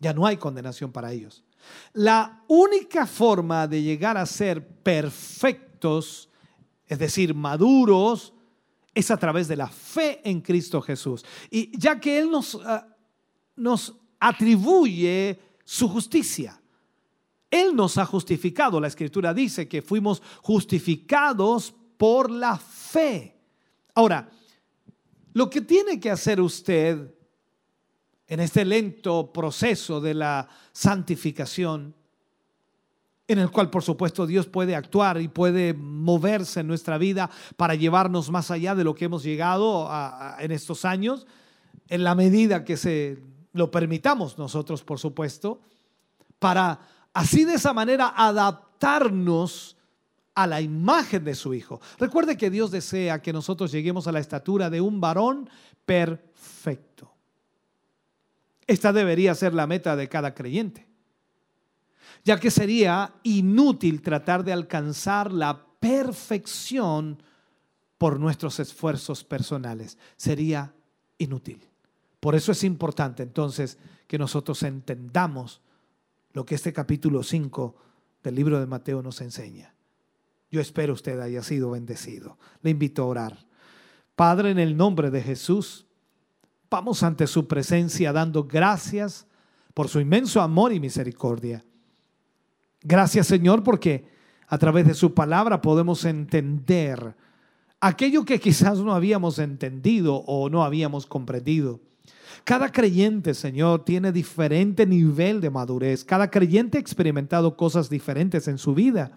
Ya 0.00 0.12
no 0.12 0.26
hay 0.26 0.36
condenación 0.38 0.90
para 0.90 1.12
ellos. 1.12 1.44
La 1.92 2.44
única 2.48 3.06
forma 3.06 3.66
de 3.66 3.82
llegar 3.82 4.16
a 4.16 4.26
ser 4.26 4.66
perfectos 4.66 6.28
es 6.86 6.98
decir, 6.98 7.34
maduros, 7.34 8.34
es 8.94 9.10
a 9.10 9.16
través 9.16 9.48
de 9.48 9.56
la 9.56 9.68
fe 9.68 10.20
en 10.28 10.40
Cristo 10.40 10.82
Jesús. 10.82 11.24
Y 11.50 11.76
ya 11.78 11.98
que 11.98 12.18
Él 12.18 12.30
nos, 12.30 12.54
ah, 12.66 12.86
nos 13.56 13.94
atribuye 14.20 15.40
su 15.64 15.88
justicia. 15.88 16.60
Él 17.50 17.74
nos 17.74 17.96
ha 17.96 18.04
justificado. 18.04 18.80
La 18.80 18.88
escritura 18.88 19.32
dice 19.32 19.68
que 19.68 19.80
fuimos 19.80 20.22
justificados 20.42 21.74
por 21.96 22.30
la 22.30 22.58
fe. 22.58 23.38
Ahora, 23.94 24.30
lo 25.32 25.48
que 25.48 25.62
tiene 25.62 25.98
que 25.98 26.10
hacer 26.10 26.40
usted 26.40 27.14
en 28.32 28.40
este 28.40 28.64
lento 28.64 29.30
proceso 29.30 30.00
de 30.00 30.14
la 30.14 30.48
santificación 30.72 31.94
en 33.28 33.38
el 33.38 33.50
cual 33.50 33.68
por 33.68 33.82
supuesto 33.82 34.26
Dios 34.26 34.46
puede 34.46 34.74
actuar 34.74 35.20
y 35.20 35.28
puede 35.28 35.74
moverse 35.74 36.60
en 36.60 36.66
nuestra 36.66 36.96
vida 36.96 37.28
para 37.58 37.74
llevarnos 37.74 38.30
más 38.30 38.50
allá 38.50 38.74
de 38.74 38.84
lo 38.84 38.94
que 38.94 39.04
hemos 39.04 39.22
llegado 39.22 39.86
en 40.38 40.50
estos 40.50 40.86
años, 40.86 41.26
en 41.88 42.04
la 42.04 42.14
medida 42.14 42.64
que 42.64 42.78
se 42.78 43.22
lo 43.52 43.70
permitamos 43.70 44.38
nosotros, 44.38 44.82
por 44.82 44.98
supuesto, 44.98 45.60
para 46.38 46.80
así 47.12 47.44
de 47.44 47.56
esa 47.56 47.74
manera 47.74 48.14
adaptarnos 48.16 49.76
a 50.34 50.46
la 50.46 50.62
imagen 50.62 51.22
de 51.22 51.34
su 51.34 51.52
Hijo. 51.52 51.82
Recuerde 51.98 52.38
que 52.38 52.48
Dios 52.48 52.70
desea 52.70 53.20
que 53.20 53.34
nosotros 53.34 53.70
lleguemos 53.72 54.06
a 54.06 54.12
la 54.12 54.20
estatura 54.20 54.70
de 54.70 54.80
un 54.80 55.02
varón 55.02 55.50
perfecto. 55.84 57.11
Esta 58.72 58.90
debería 58.90 59.34
ser 59.34 59.52
la 59.52 59.66
meta 59.66 59.96
de 59.96 60.08
cada 60.08 60.34
creyente, 60.34 60.88
ya 62.24 62.40
que 62.40 62.50
sería 62.50 63.12
inútil 63.22 64.00
tratar 64.00 64.44
de 64.44 64.54
alcanzar 64.54 65.30
la 65.30 65.66
perfección 65.78 67.22
por 67.98 68.18
nuestros 68.18 68.60
esfuerzos 68.60 69.24
personales. 69.24 69.98
Sería 70.16 70.72
inútil. 71.18 71.68
Por 72.18 72.34
eso 72.34 72.50
es 72.50 72.64
importante 72.64 73.22
entonces 73.22 73.76
que 74.06 74.16
nosotros 74.16 74.62
entendamos 74.62 75.60
lo 76.32 76.46
que 76.46 76.54
este 76.54 76.72
capítulo 76.72 77.22
5 77.22 77.76
del 78.22 78.34
libro 78.34 78.58
de 78.58 78.64
Mateo 78.64 79.02
nos 79.02 79.20
enseña. 79.20 79.74
Yo 80.50 80.62
espero 80.62 80.94
usted 80.94 81.20
haya 81.20 81.42
sido 81.42 81.72
bendecido. 81.72 82.38
Le 82.62 82.70
invito 82.70 83.02
a 83.02 83.06
orar. 83.06 83.46
Padre, 84.16 84.50
en 84.50 84.58
el 84.58 84.78
nombre 84.78 85.10
de 85.10 85.20
Jesús, 85.20 85.84
vamos 86.72 87.02
ante 87.02 87.26
su 87.26 87.46
presencia 87.46 88.14
dando 88.14 88.44
gracias 88.44 89.26
por 89.74 89.88
su 89.88 90.00
inmenso 90.00 90.40
amor 90.40 90.72
y 90.72 90.80
misericordia. 90.80 91.62
Gracias 92.80 93.26
Señor 93.26 93.62
porque 93.62 94.06
a 94.48 94.56
través 94.56 94.86
de 94.86 94.94
su 94.94 95.12
palabra 95.12 95.60
podemos 95.60 96.04
entender 96.06 97.14
aquello 97.78 98.24
que 98.24 98.40
quizás 98.40 98.78
no 98.78 98.94
habíamos 98.94 99.38
entendido 99.38 100.16
o 100.26 100.48
no 100.48 100.64
habíamos 100.64 101.06
comprendido. 101.06 101.78
Cada 102.42 102.72
creyente, 102.72 103.34
Señor, 103.34 103.84
tiene 103.84 104.10
diferente 104.10 104.86
nivel 104.86 105.42
de 105.42 105.50
madurez. 105.50 106.04
Cada 106.04 106.30
creyente 106.30 106.78
ha 106.78 106.80
experimentado 106.80 107.54
cosas 107.54 107.90
diferentes 107.90 108.48
en 108.48 108.56
su 108.56 108.74
vida. 108.74 109.12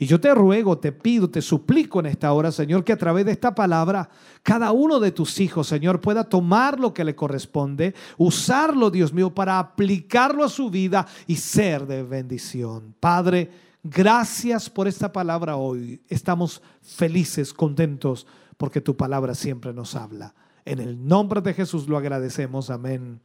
Y 0.00 0.06
yo 0.06 0.20
te 0.20 0.32
ruego, 0.32 0.78
te 0.78 0.92
pido, 0.92 1.28
te 1.28 1.42
suplico 1.42 1.98
en 1.98 2.06
esta 2.06 2.32
hora, 2.32 2.52
Señor, 2.52 2.84
que 2.84 2.92
a 2.92 2.96
través 2.96 3.26
de 3.26 3.32
esta 3.32 3.52
palabra 3.52 4.08
cada 4.44 4.70
uno 4.70 5.00
de 5.00 5.10
tus 5.10 5.40
hijos, 5.40 5.66
Señor, 5.66 6.00
pueda 6.00 6.22
tomar 6.22 6.78
lo 6.78 6.94
que 6.94 7.02
le 7.02 7.16
corresponde, 7.16 7.94
usarlo, 8.16 8.90
Dios 8.90 9.12
mío, 9.12 9.34
para 9.34 9.58
aplicarlo 9.58 10.44
a 10.44 10.48
su 10.48 10.70
vida 10.70 11.04
y 11.26 11.34
ser 11.34 11.84
de 11.84 12.04
bendición. 12.04 12.94
Padre, 13.00 13.50
gracias 13.82 14.70
por 14.70 14.86
esta 14.86 15.10
palabra 15.10 15.56
hoy. 15.56 16.00
Estamos 16.08 16.62
felices, 16.80 17.52
contentos, 17.52 18.24
porque 18.56 18.80
tu 18.80 18.96
palabra 18.96 19.34
siempre 19.34 19.72
nos 19.74 19.96
habla. 19.96 20.32
En 20.64 20.78
el 20.78 21.04
nombre 21.08 21.40
de 21.40 21.54
Jesús 21.54 21.88
lo 21.88 21.96
agradecemos. 21.96 22.70
Amén 22.70 23.20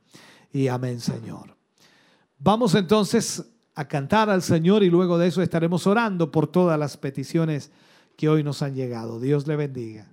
y 0.51 0.69
amén, 0.69 0.99
Señor. 0.99 1.55
Vamos 2.39 2.73
entonces 2.73 3.45
a 3.75 3.87
cantar 3.87 4.29
al 4.29 4.41
Señor 4.41 4.83
y 4.83 4.89
luego 4.89 5.17
de 5.17 5.27
eso 5.27 5.41
estaremos 5.41 5.87
orando 5.87 6.31
por 6.31 6.47
todas 6.47 6.77
las 6.77 6.97
peticiones 6.97 7.71
que 8.15 8.29
hoy 8.29 8.43
nos 8.43 8.61
han 8.61 8.75
llegado. 8.75 9.19
Dios 9.19 9.47
le 9.47 9.55
bendiga. 9.55 10.12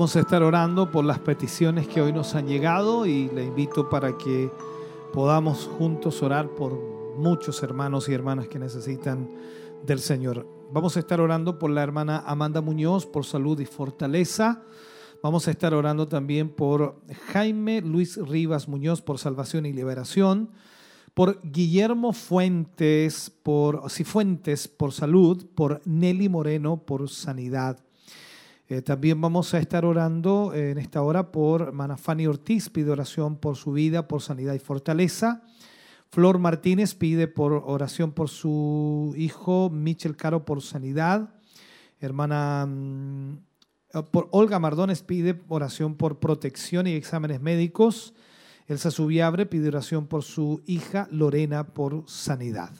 Vamos 0.00 0.16
a 0.16 0.20
estar 0.20 0.42
orando 0.42 0.90
por 0.90 1.04
las 1.04 1.18
peticiones 1.18 1.86
que 1.86 2.00
hoy 2.00 2.10
nos 2.10 2.34
han 2.34 2.48
llegado 2.48 3.04
y 3.04 3.28
le 3.28 3.44
invito 3.44 3.90
para 3.90 4.16
que 4.16 4.50
podamos 5.12 5.68
juntos 5.76 6.22
orar 6.22 6.48
por 6.54 6.72
muchos 7.18 7.62
hermanos 7.62 8.08
y 8.08 8.14
hermanas 8.14 8.48
que 8.48 8.58
necesitan 8.58 9.28
del 9.84 9.98
Señor. 9.98 10.46
Vamos 10.72 10.96
a 10.96 11.00
estar 11.00 11.20
orando 11.20 11.58
por 11.58 11.68
la 11.68 11.82
hermana 11.82 12.24
Amanda 12.26 12.62
Muñoz 12.62 13.04
por 13.04 13.26
salud 13.26 13.60
y 13.60 13.66
fortaleza. 13.66 14.62
Vamos 15.22 15.46
a 15.46 15.50
estar 15.50 15.74
orando 15.74 16.08
también 16.08 16.48
por 16.48 17.02
Jaime 17.26 17.82
Luis 17.82 18.16
Rivas 18.16 18.68
Muñoz 18.68 19.02
por 19.02 19.18
salvación 19.18 19.66
y 19.66 19.74
liberación, 19.74 20.48
por 21.12 21.42
Guillermo 21.42 22.14
Fuentes 22.14 23.30
por 23.42 23.90
Cifuentes 23.90 24.66
por 24.66 24.92
salud, 24.92 25.44
por 25.54 25.82
Nelly 25.84 26.30
Moreno 26.30 26.86
por 26.86 27.06
sanidad. 27.10 27.80
Eh, 28.70 28.82
también 28.82 29.20
vamos 29.20 29.52
a 29.52 29.58
estar 29.58 29.84
orando 29.84 30.54
en 30.54 30.78
esta 30.78 31.02
hora 31.02 31.32
por 31.32 31.62
hermana 31.62 31.96
Fanny 31.96 32.28
Ortiz, 32.28 32.70
pide 32.70 32.92
oración 32.92 33.34
por 33.34 33.56
su 33.56 33.72
vida, 33.72 34.06
por 34.06 34.22
sanidad 34.22 34.54
y 34.54 34.60
fortaleza. 34.60 35.42
Flor 36.08 36.38
Martínez 36.38 36.94
pide 36.94 37.26
por 37.26 37.52
oración 37.52 38.12
por 38.12 38.28
su 38.28 39.12
hijo 39.16 39.70
Michel 39.70 40.16
Caro 40.16 40.44
por 40.44 40.62
sanidad. 40.62 41.34
Hermana 41.98 42.64
mm, 42.68 43.38
eh, 43.92 44.02
Olga 44.30 44.60
Mardones 44.60 45.02
pide 45.02 45.42
oración 45.48 45.96
por 45.96 46.20
protección 46.20 46.86
y 46.86 46.92
exámenes 46.92 47.40
médicos. 47.40 48.14
Elsa 48.68 48.92
Subiabre 48.92 49.46
pide 49.46 49.66
oración 49.66 50.06
por 50.06 50.22
su 50.22 50.62
hija 50.64 51.08
Lorena 51.10 51.74
por 51.74 52.04
sanidad. 52.06 52.70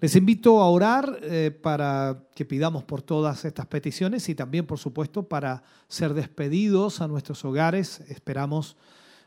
Les 0.00 0.16
invito 0.16 0.62
a 0.62 0.70
orar 0.70 1.18
eh, 1.22 1.50
para 1.50 2.24
que 2.34 2.46
pidamos 2.46 2.84
por 2.84 3.02
todas 3.02 3.44
estas 3.44 3.66
peticiones 3.66 4.26
y 4.30 4.34
también, 4.34 4.66
por 4.66 4.78
supuesto, 4.78 5.28
para 5.28 5.62
ser 5.88 6.14
despedidos 6.14 7.02
a 7.02 7.08
nuestros 7.08 7.44
hogares. 7.44 8.00
Esperamos 8.08 8.78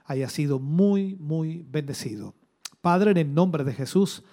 haya 0.05 0.27
sido 0.29 0.57
muy, 0.57 1.15
muy 1.17 1.63
bendecido. 1.69 2.33
Padre, 2.81 3.11
en 3.11 3.17
el 3.17 3.33
nombre 3.35 3.63
de 3.63 3.73
Jesús, 3.73 4.23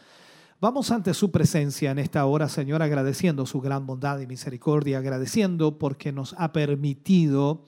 vamos 0.61 0.91
ante 0.91 1.13
su 1.13 1.31
presencia 1.31 1.91
en 1.91 1.99
esta 1.99 2.25
hora, 2.25 2.49
Señor, 2.49 2.83
agradeciendo 2.83 3.45
su 3.45 3.61
gran 3.61 3.87
bondad 3.87 4.19
y 4.21 4.27
misericordia, 4.27 4.97
agradeciendo 4.97 5.79
porque 5.79 6.11
nos 6.11 6.35
ha 6.39 6.55
permitido 6.55 7.67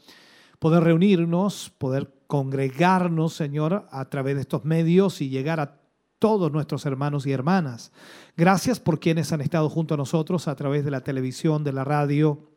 poder 0.59 0.83
reunirnos, 0.83 1.71
poder 1.77 2.11
congregarnos, 2.27 3.35
Señor, 3.35 3.87
a 3.91 4.09
través 4.09 4.37
de 4.37 4.41
estos 4.41 4.65
medios 4.65 5.21
y 5.21 5.29
llegar 5.29 5.61
a 5.61 5.82
todos 6.23 6.53
nuestros 6.53 6.87
hermanos 6.87 7.27
y 7.27 7.33
hermanas. 7.33 7.91
Gracias 8.37 8.79
por 8.79 9.01
quienes 9.01 9.33
han 9.33 9.41
estado 9.41 9.69
junto 9.69 9.95
a 9.95 9.97
nosotros 9.97 10.47
a 10.47 10.55
través 10.55 10.85
de 10.85 10.93
la 10.93 11.01
televisión, 11.01 11.65
de 11.65 11.73
la 11.73 11.83
radio, 11.83 12.49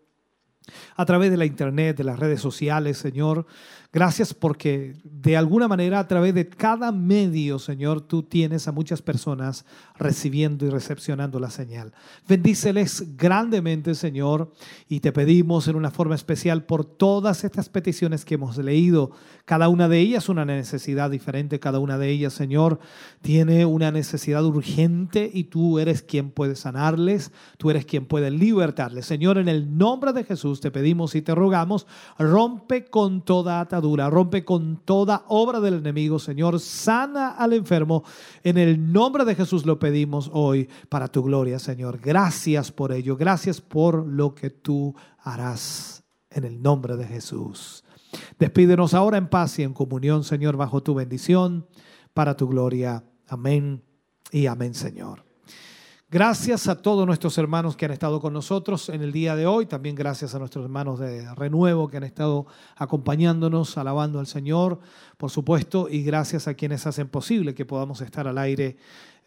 a 0.95 1.03
través 1.03 1.31
de 1.31 1.37
la 1.37 1.45
internet, 1.45 1.97
de 1.97 2.03
las 2.03 2.19
redes 2.19 2.39
sociales, 2.39 2.99
Señor. 2.99 3.47
Gracias 3.94 4.34
porque 4.34 4.95
de 5.03 5.38
alguna 5.38 5.68
manera 5.68 5.99
a 5.99 6.07
través 6.07 6.34
de 6.34 6.49
cada 6.49 6.91
medio, 6.91 7.60
Señor, 7.60 8.02
tú 8.02 8.24
tienes 8.24 8.68
a 8.68 8.72
muchas 8.72 9.02
personas 9.02 9.66
recibiendo 9.98 10.66
y 10.66 10.70
recepcionando 10.70 11.40
la 11.40 11.49
señal. 11.49 11.94
Bendíceles 12.28 13.16
grandemente, 13.16 13.95
Señor, 13.95 14.52
y 14.90 14.99
te 14.99 15.14
pedimos 15.14 15.68
en 15.68 15.78
una 15.78 15.91
forma 15.91 16.16
especial 16.16 16.66
por 16.66 16.84
todas 16.84 17.44
estas 17.45 17.70
peticiones 17.70 18.26
que 18.26 18.36
hemos 18.36 18.57
leído. 18.57 19.12
Cada 19.45 19.70
una 19.70 19.88
de 19.88 19.99
ellas 19.99 20.28
una 20.28 20.44
necesidad 20.44 21.10
diferente, 21.10 21.60
cada 21.60 21.80
una 21.80 21.98
de 21.98 22.10
ellas, 22.10 22.34
Señor, 22.34 22.80
tiene 23.22 23.66
una 23.66 23.91
necesidad 23.91 24.44
urgente 24.44 25.30
y 25.34 25.45
tú 25.45 25.80
eres 25.80 26.02
quien 26.02 26.32
puede 26.32 26.56
sanarles, 26.56 27.32
tú 27.57 27.70
eres 27.70 27.86
quien 27.86 28.06
puede 28.06 28.30
libertarles. 28.30 29.06
Señor, 29.06 29.38
en 29.38 29.48
el 29.48 29.78
nombre 29.78 30.12
de 30.12 30.24
Jesús 30.24 30.60
te 30.60 30.72
pedimos 30.72 31.16
y 31.16 31.22
te 31.22 31.34
rogamos, 31.34 31.88
rompe 32.18 32.86
con 32.86 33.22
toda 33.24 33.62
atadura 33.62 33.85
rompe 34.10 34.44
con 34.44 34.78
toda 34.84 35.26
obra 35.28 35.60
del 35.60 35.76
enemigo, 35.76 36.20
Señor. 36.20 36.60
Sana 36.60 37.32
al 37.32 37.53
enfermo. 37.53 38.03
En 38.44 38.57
el 38.57 38.91
nombre 38.91 39.26
de 39.26 39.36
Jesús 39.36 39.66
lo 39.66 39.80
pedimos 39.80 40.30
hoy 40.34 40.70
para 40.90 41.07
tu 41.07 41.24
gloria, 41.24 41.60
Señor. 41.60 41.99
Gracias 41.99 42.72
por 42.72 42.91
ello. 42.91 43.18
Gracias 43.18 43.62
por 43.62 44.06
lo 44.06 44.34
que 44.34 44.49
tú 44.49 44.95
harás 45.20 46.03
en 46.30 46.45
el 46.45 46.62
nombre 46.62 46.95
de 46.95 47.06
Jesús. 47.06 47.84
Despídenos 48.40 48.94
ahora 48.94 49.18
en 49.18 49.28
paz 49.28 49.60
y 49.60 49.64
en 49.64 49.74
comunión, 49.74 50.24
Señor, 50.24 50.57
bajo 50.57 50.82
tu 50.82 50.94
bendición, 50.94 51.68
para 52.14 52.36
tu 52.36 52.48
gloria. 52.48 53.03
Amén 53.28 53.84
y 54.32 54.48
amén, 54.48 54.74
Señor. 54.74 55.24
Gracias 56.11 56.68
a 56.68 56.76
todos 56.84 57.07
nuestros 57.07 57.36
hermanos 57.40 57.76
que 57.76 57.86
han 57.86 57.91
estado 57.91 58.22
con 58.22 58.32
nosotros 58.32 58.90
en 58.90 59.02
el 59.02 59.11
día 59.11 59.36
de 59.36 59.48
hoy. 59.48 59.65
También 59.65 59.95
gracias 59.95 60.36
a 60.36 60.40
nuestros 60.40 60.64
hermanos 60.64 60.99
de 60.99 61.34
Renuevo 61.34 61.88
que 61.88 61.98
han 61.98 62.03
estado 62.03 62.45
acompañándonos, 62.76 63.76
alabando 63.80 64.19
al 64.19 64.27
Señor, 64.27 64.80
por 65.18 65.32
supuesto, 65.32 65.90
y 65.90 66.03
gracias 66.03 66.48
a 66.48 66.53
quienes 66.53 66.86
hacen 66.86 67.07
posible 67.07 67.56
que 67.56 67.65
podamos 67.65 68.02
estar 68.02 68.27
al 68.27 68.38
aire 68.38 68.77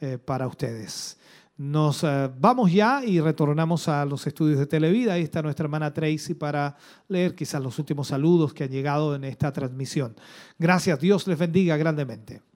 eh, 0.00 0.18
para 0.18 0.46
ustedes. 0.46 1.18
Nos 1.56 2.04
eh, 2.04 2.30
vamos 2.38 2.72
ya 2.72 3.04
y 3.04 3.20
retornamos 3.20 3.88
a 3.88 4.04
los 4.04 4.24
estudios 4.28 4.60
de 4.60 4.66
Televida. 4.66 5.14
Ahí 5.14 5.24
está 5.24 5.42
nuestra 5.42 5.64
hermana 5.64 5.92
Tracy 5.92 6.34
para 6.34 6.76
leer 7.08 7.34
quizás 7.34 7.60
los 7.60 7.76
últimos 7.80 8.06
saludos 8.06 8.54
que 8.54 8.62
han 8.62 8.70
llegado 8.70 9.16
en 9.16 9.24
esta 9.24 9.52
transmisión. 9.52 10.14
Gracias, 10.56 11.00
Dios 11.00 11.26
les 11.26 11.36
bendiga 11.36 11.76
grandemente. 11.76 12.47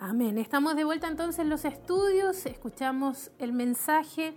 Amén. 0.00 0.38
Estamos 0.38 0.76
de 0.76 0.84
vuelta 0.84 1.08
entonces 1.08 1.40
en 1.40 1.48
los 1.48 1.64
estudios, 1.64 2.46
escuchamos 2.46 3.32
el 3.40 3.52
mensaje 3.52 4.36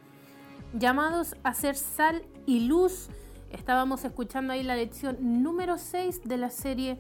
llamados 0.74 1.36
a 1.44 1.54
ser 1.54 1.76
sal 1.76 2.24
y 2.48 2.62
luz. 2.62 3.10
Estábamos 3.52 4.04
escuchando 4.04 4.54
ahí 4.54 4.64
la 4.64 4.76
lección 4.76 5.18
número 5.44 5.78
6 5.78 6.24
de 6.24 6.38
la 6.38 6.50
serie 6.50 6.98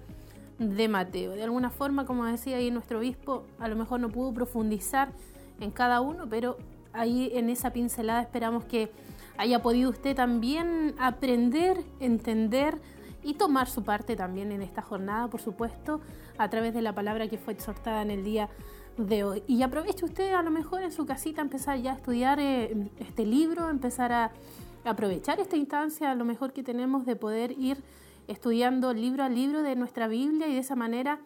de 0.60 0.88
Mateo. 0.88 1.32
De 1.32 1.42
alguna 1.42 1.72
forma, 1.72 2.06
como 2.06 2.24
decía 2.26 2.58
ahí 2.58 2.70
nuestro 2.70 3.00
obispo, 3.00 3.48
a 3.58 3.68
lo 3.68 3.76
mejor 3.76 4.00
no 4.00 4.10
pudo 4.10 4.32
profundizar 4.32 5.12
en 5.60 5.72
cada 5.72 6.00
uno, 6.00 6.30
pero 6.30 6.60
ahí 6.94 7.32
en 7.34 7.50
esa 7.50 7.74
pincelada 7.74 8.22
esperamos 8.22 8.66
que 8.66 8.92
haya 9.40 9.64
podido 9.64 9.90
usted 9.90 10.16
también 10.16 10.94
aprender, 11.00 11.84
entender 12.00 12.80
y 13.24 13.36
tomar 13.36 13.70
su 13.70 13.84
parte 13.84 14.16
también 14.16 14.52
en 14.52 14.62
esta 14.62 14.82
jornada, 14.82 15.28
por 15.28 15.42
supuesto, 15.42 16.02
a 16.38 16.50
través 16.50 16.74
de 16.74 16.82
la 16.82 16.94
palabra 16.94 17.28
que 17.28 17.38
fue 17.38 17.54
exhortada 17.54 18.02
en 18.02 18.12
el 18.12 18.24
día 18.24 18.50
de 18.98 19.24
hoy. 19.24 19.44
Y 19.48 19.62
aproveche 19.64 20.06
usted 20.06 20.34
a 20.34 20.42
lo 20.42 20.52
mejor 20.52 20.82
en 20.82 20.92
su 20.92 21.06
casita 21.06 21.42
empezar 21.42 21.80
ya 21.80 21.94
a 21.94 21.96
estudiar 21.96 22.40
eh, 22.40 22.90
este 23.00 23.26
libro, 23.26 23.70
empezar 23.70 24.12
a 24.12 24.32
aprovechar 24.84 25.40
esta 25.40 25.56
instancia, 25.56 26.12
a 26.12 26.16
lo 26.16 26.26
mejor 26.26 26.54
que 26.54 26.64
tenemos 26.64 27.06
de 27.06 27.16
poder 27.16 27.52
ir 27.52 27.84
estudiando 28.28 28.94
libro 28.94 29.24
a 29.24 29.30
libro 29.30 29.62
de 29.62 29.76
nuestra 29.76 30.08
Biblia 30.08 30.48
y 30.48 30.54
de 30.54 30.60
esa 30.60 30.76
manera 30.76 31.20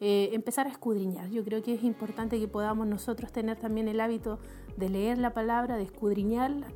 eh, 0.00 0.30
empezar 0.32 0.66
a 0.66 0.70
escudriñar. 0.70 1.28
Yo 1.30 1.44
creo 1.44 1.62
que 1.62 1.74
es 1.74 1.82
importante 1.82 2.38
que 2.38 2.48
podamos 2.48 2.86
nosotros 2.86 3.32
tener 3.32 3.58
también 3.58 3.88
el 3.88 4.00
hábito 4.00 4.38
de 4.76 4.88
leer 4.88 5.18
la 5.18 5.34
palabra, 5.34 5.76
de 5.76 5.84
escudriñarla 5.84 6.68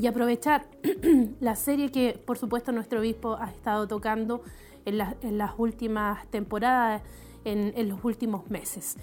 y 0.00 0.06
aprovechar 0.06 0.66
la 1.40 1.56
serie 1.56 1.90
que 1.90 2.20
por 2.24 2.38
supuesto 2.38 2.72
nuestro 2.72 3.00
obispo 3.00 3.36
ha 3.40 3.50
estado 3.50 3.88
tocando 3.88 4.42
en, 4.84 4.96
las 4.96 5.52
últimas 5.58 6.26
temporadas, 6.28 7.02
en, 7.44 7.88
los 7.88 8.02
últimos 8.04 8.48
meses. 8.50 8.96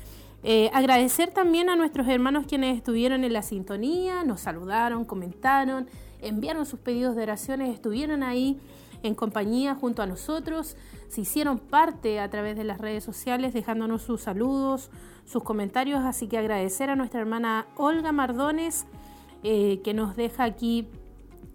Eh, 0.43 0.69
agradecer 0.73 1.31
también 1.31 1.69
a 1.69 1.75
nuestros 1.75 2.07
hermanos 2.07 2.45
quienes 2.47 2.77
estuvieron 2.77 3.23
en 3.23 3.33
la 3.33 3.41
sintonía, 3.41 4.23
nos 4.23 4.41
saludaron, 4.41 5.05
comentaron, 5.05 5.87
enviaron 6.21 6.65
sus 6.65 6.79
pedidos 6.79 7.15
de 7.15 7.23
oraciones, 7.23 7.73
estuvieron 7.73 8.23
ahí 8.23 8.59
en 9.03 9.15
compañía 9.15 9.75
junto 9.75 10.01
a 10.01 10.07
nosotros, 10.07 10.75
se 11.09 11.21
hicieron 11.21 11.59
parte 11.59 12.19
a 12.19 12.29
través 12.29 12.55
de 12.57 12.63
las 12.63 12.79
redes 12.79 13.03
sociales 13.03 13.53
dejándonos 13.53 14.01
sus 14.01 14.21
saludos, 14.21 14.89
sus 15.25 15.43
comentarios, 15.43 16.03
así 16.03 16.27
que 16.27 16.37
agradecer 16.37 16.89
a 16.89 16.95
nuestra 16.95 17.19
hermana 17.21 17.67
Olga 17.75 18.11
Mardones, 18.11 18.85
eh, 19.43 19.81
que 19.83 19.93
nos 19.93 20.15
deja 20.15 20.43
aquí 20.43 20.87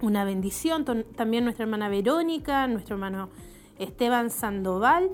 una 0.01 0.25
bendición. 0.25 0.85
También 1.17 1.45
nuestra 1.45 1.65
hermana 1.65 1.89
Verónica, 1.89 2.67
nuestro 2.67 2.97
hermano 2.97 3.29
Esteban 3.79 4.31
Sandoval, 4.31 5.11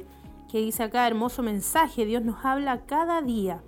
que 0.51 0.59
dice 0.59 0.82
acá 0.82 1.06
hermoso 1.06 1.43
mensaje, 1.43 2.06
Dios 2.06 2.22
nos 2.22 2.44
habla 2.44 2.86
cada 2.86 3.22
día. 3.22 3.62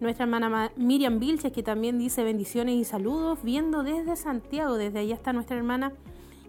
Nuestra 0.00 0.24
hermana 0.24 0.70
Miriam 0.76 1.18
Vilches, 1.18 1.52
que 1.52 1.62
también 1.62 1.98
dice 1.98 2.22
bendiciones 2.22 2.76
y 2.76 2.84
saludos, 2.84 3.40
viendo 3.42 3.82
desde 3.82 4.14
Santiago, 4.16 4.76
desde 4.76 5.00
allá 5.00 5.14
está 5.14 5.32
nuestra 5.32 5.56
hermana, 5.56 5.92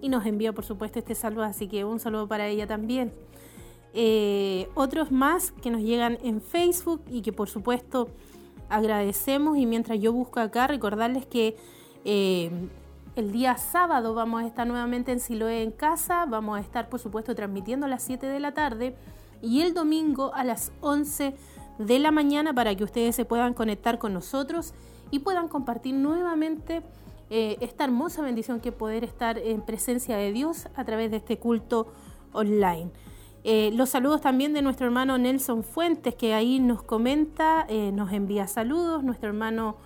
y 0.02 0.10
nos 0.10 0.26
envía 0.26 0.54
por 0.54 0.66
supuesto 0.66 1.00
este 1.00 1.16
saludo, 1.16 1.44
así 1.44 1.68
que 1.68 1.84
un 1.84 2.00
saludo 2.00 2.28
para 2.28 2.48
ella 2.48 2.68
también. 2.68 3.12
Eh, 3.94 4.70
otros 4.76 5.12
más 5.12 5.52
que 5.52 5.72
nos 5.72 5.82
llegan 5.82 6.20
en 6.24 6.42
Facebook 6.42 7.02
y 7.10 7.22
que 7.22 7.34
por 7.34 7.50
supuesto 7.50 8.10
agradecemos 8.70 9.58
y 9.58 9.66
mientras 9.66 10.00
yo 10.00 10.14
busco 10.14 10.40
acá 10.40 10.68
recordarles 10.68 11.26
que 11.26 11.58
eh, 12.06 12.52
el 13.16 13.32
día 13.32 13.58
sábado 13.58 14.14
vamos 14.14 14.44
a 14.44 14.48
estar 14.48 14.66
nuevamente 14.66 15.12
en 15.12 15.20
Siloé 15.20 15.64
en 15.64 15.72
casa, 15.72 16.26
vamos 16.26 16.58
a 16.58 16.62
estar 16.62 16.90
por 16.90 17.00
supuesto 17.00 17.36
transmitiendo 17.36 17.86
a 17.86 17.90
las 17.90 18.04
7 18.04 18.28
de 18.28 18.40
la 18.40 18.54
tarde. 18.54 18.96
Y 19.42 19.62
el 19.62 19.74
domingo 19.74 20.34
a 20.34 20.44
las 20.44 20.72
11 20.82 21.34
de 21.78 22.00
la 22.00 22.12
mañana 22.12 22.54
para 22.54 22.76
que 22.76 22.84
ustedes 22.84 23.16
se 23.16 23.26
puedan 23.26 23.54
conectar 23.54 23.98
con 24.00 24.14
nosotros 24.14 24.74
y 25.12 25.20
puedan 25.20 25.48
compartir 25.48 25.96
nuevamente 25.96 26.82
eh, 27.30 27.58
esta 27.62 27.86
hermosa 27.86 28.22
bendición 28.22 28.60
que 28.60 28.72
poder 28.72 29.04
estar 29.04 29.38
en 29.38 29.62
presencia 29.62 30.18
de 30.18 30.32
Dios 30.34 30.68
a 30.76 30.84
través 30.84 31.12
de 31.12 31.18
este 31.18 31.38
culto 31.38 31.88
online. 32.34 32.92
Eh, 33.46 33.72
los 33.74 33.90
saludos 33.90 34.20
también 34.20 34.54
de 34.54 34.62
nuestro 34.62 34.86
hermano 34.86 35.18
Nelson 35.18 35.64
Fuentes, 35.64 36.16
que 36.16 36.34
ahí 36.34 36.60
nos 36.60 36.84
comenta, 36.84 37.66
nos 37.94 38.12
envía 38.12 38.48
saludos, 38.48 39.04
nuestro 39.04 39.30
hermano 39.30 39.78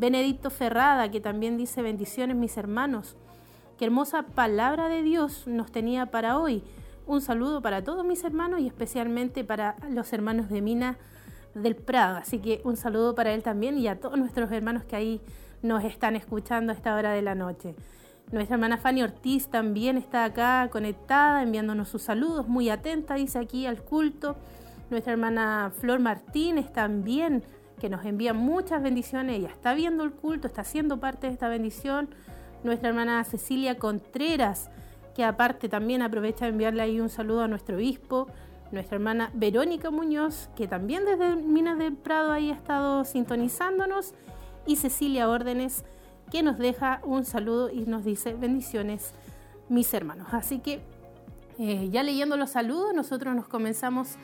Benedicto 0.00 0.48
Ferrada, 0.48 1.10
que 1.10 1.20
también 1.20 1.58
dice 1.58 1.82
bendiciones 1.82 2.34
mis 2.34 2.56
hermanos. 2.56 3.18
Qué 3.76 3.84
hermosa 3.84 4.22
palabra 4.22 4.88
de 4.88 5.02
Dios 5.02 5.46
nos 5.46 5.70
tenía 5.70 6.06
para 6.06 6.38
hoy. 6.38 6.64
Un 7.06 7.20
saludo 7.20 7.60
para 7.60 7.84
todos 7.84 8.02
mis 8.02 8.24
hermanos 8.24 8.60
y 8.60 8.66
especialmente 8.66 9.44
para 9.44 9.76
los 9.90 10.10
hermanos 10.14 10.48
de 10.48 10.62
Mina 10.62 10.96
del 11.54 11.76
Prado. 11.76 12.16
Así 12.16 12.38
que 12.38 12.62
un 12.64 12.78
saludo 12.78 13.14
para 13.14 13.34
él 13.34 13.42
también 13.42 13.76
y 13.76 13.88
a 13.88 14.00
todos 14.00 14.16
nuestros 14.16 14.50
hermanos 14.52 14.84
que 14.84 14.96
ahí 14.96 15.20
nos 15.60 15.84
están 15.84 16.16
escuchando 16.16 16.72
a 16.72 16.76
esta 16.76 16.96
hora 16.96 17.12
de 17.12 17.20
la 17.20 17.34
noche. 17.34 17.74
Nuestra 18.32 18.54
hermana 18.54 18.78
Fanny 18.78 19.02
Ortiz 19.02 19.48
también 19.48 19.98
está 19.98 20.24
acá 20.24 20.66
conectada, 20.72 21.42
enviándonos 21.42 21.90
sus 21.90 22.00
saludos, 22.00 22.48
muy 22.48 22.70
atenta, 22.70 23.16
dice 23.16 23.38
aquí 23.38 23.66
al 23.66 23.82
culto. 23.82 24.36
Nuestra 24.88 25.12
hermana 25.12 25.72
Flor 25.78 26.00
Martínez 26.00 26.72
también 26.72 27.44
que 27.80 27.88
nos 27.88 28.04
envía 28.04 28.32
muchas 28.32 28.80
bendiciones. 28.80 29.38
Ella 29.38 29.48
está 29.48 29.74
viendo 29.74 30.04
el 30.04 30.12
culto, 30.12 30.46
está 30.46 30.62
siendo 30.62 31.00
parte 31.00 31.26
de 31.26 31.32
esta 31.32 31.48
bendición. 31.48 32.10
Nuestra 32.62 32.90
hermana 32.90 33.24
Cecilia 33.24 33.78
Contreras, 33.78 34.70
que 35.16 35.24
aparte 35.24 35.68
también 35.68 36.02
aprovecha 36.02 36.44
de 36.44 36.52
enviarle 36.52 36.82
ahí 36.82 37.00
un 37.00 37.08
saludo 37.08 37.42
a 37.42 37.48
nuestro 37.48 37.76
obispo. 37.76 38.28
Nuestra 38.70 38.96
hermana 38.96 39.30
Verónica 39.34 39.90
Muñoz, 39.90 40.48
que 40.54 40.68
también 40.68 41.04
desde 41.04 41.34
Minas 41.34 41.78
del 41.78 41.96
Prado 41.96 42.30
ahí 42.30 42.50
ha 42.50 42.54
estado 42.54 43.04
sintonizándonos. 43.04 44.14
Y 44.66 44.76
Cecilia 44.76 45.28
Órdenes, 45.28 45.84
que 46.30 46.42
nos 46.42 46.58
deja 46.58 47.00
un 47.02 47.24
saludo 47.24 47.70
y 47.70 47.86
nos 47.86 48.04
dice 48.04 48.34
bendiciones, 48.34 49.14
mis 49.68 49.92
hermanos. 49.94 50.28
Así 50.32 50.60
que 50.60 50.80
eh, 51.58 51.88
ya 51.90 52.02
leyendo 52.02 52.36
los 52.36 52.50
saludos, 52.50 52.94
nosotros 52.94 53.34
nos 53.34 53.48
comenzamos 53.48 54.16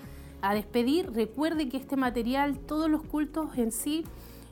a 0.43 0.55
despedir. 0.55 1.13
Recuerde 1.13 1.69
que 1.69 1.77
este 1.77 1.97
material, 1.97 2.59
todos 2.59 2.91
los 2.91 3.03
cultos 3.03 3.57
en 3.59 3.73
sí, 3.73 4.05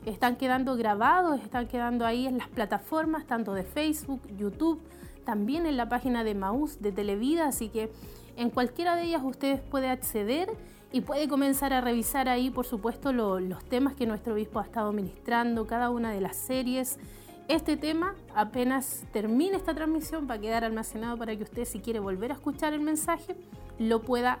están 0.05 0.35
quedando 0.35 0.75
grabados, 0.75 1.41
están 1.41 1.67
quedando 1.67 2.05
ahí 2.05 2.27
en 2.27 2.37
las 2.37 2.47
plataformas, 2.49 3.25
tanto 3.25 3.53
de 3.53 3.63
Facebook, 3.63 4.21
YouTube, 4.37 4.79
también 5.25 5.65
en 5.65 5.77
la 5.77 5.89
página 5.89 6.23
de 6.23 6.35
Maús, 6.35 6.79
de 6.81 6.91
Televida, 6.91 7.47
así 7.47 7.69
que 7.69 7.91
en 8.37 8.49
cualquiera 8.49 8.95
de 8.95 9.05
ellas 9.05 9.23
ustedes 9.23 9.59
puede 9.61 9.89
acceder 9.89 10.49
y 10.91 11.01
puede 11.01 11.27
comenzar 11.27 11.73
a 11.73 11.81
revisar 11.81 12.29
ahí, 12.29 12.51
por 12.51 12.65
supuesto, 12.65 13.11
los 13.11 13.63
temas 13.65 13.95
que 13.95 14.05
nuestro 14.05 14.33
obispo 14.33 14.59
ha 14.59 14.63
estado 14.63 14.93
ministrando, 14.93 15.65
cada 15.65 15.89
una 15.89 16.11
de 16.11 16.21
las 16.21 16.35
series 16.35 16.99
Este 17.47 17.77
tema, 17.77 18.15
apenas 18.33 19.03
termine 19.11 19.57
esta 19.57 19.75
transmisión, 19.75 20.27
va 20.29 20.35
a 20.35 20.39
quedar 20.39 20.63
almacenado 20.63 21.17
para 21.17 21.35
que 21.35 21.43
usted, 21.43 21.65
si 21.65 21.79
quiere 21.79 21.99
volver 21.99 22.31
a 22.31 22.35
escuchar 22.35 22.73
el 22.73 22.81
mensaje, 22.81 23.35
lo 23.77 24.01
pueda 24.01 24.39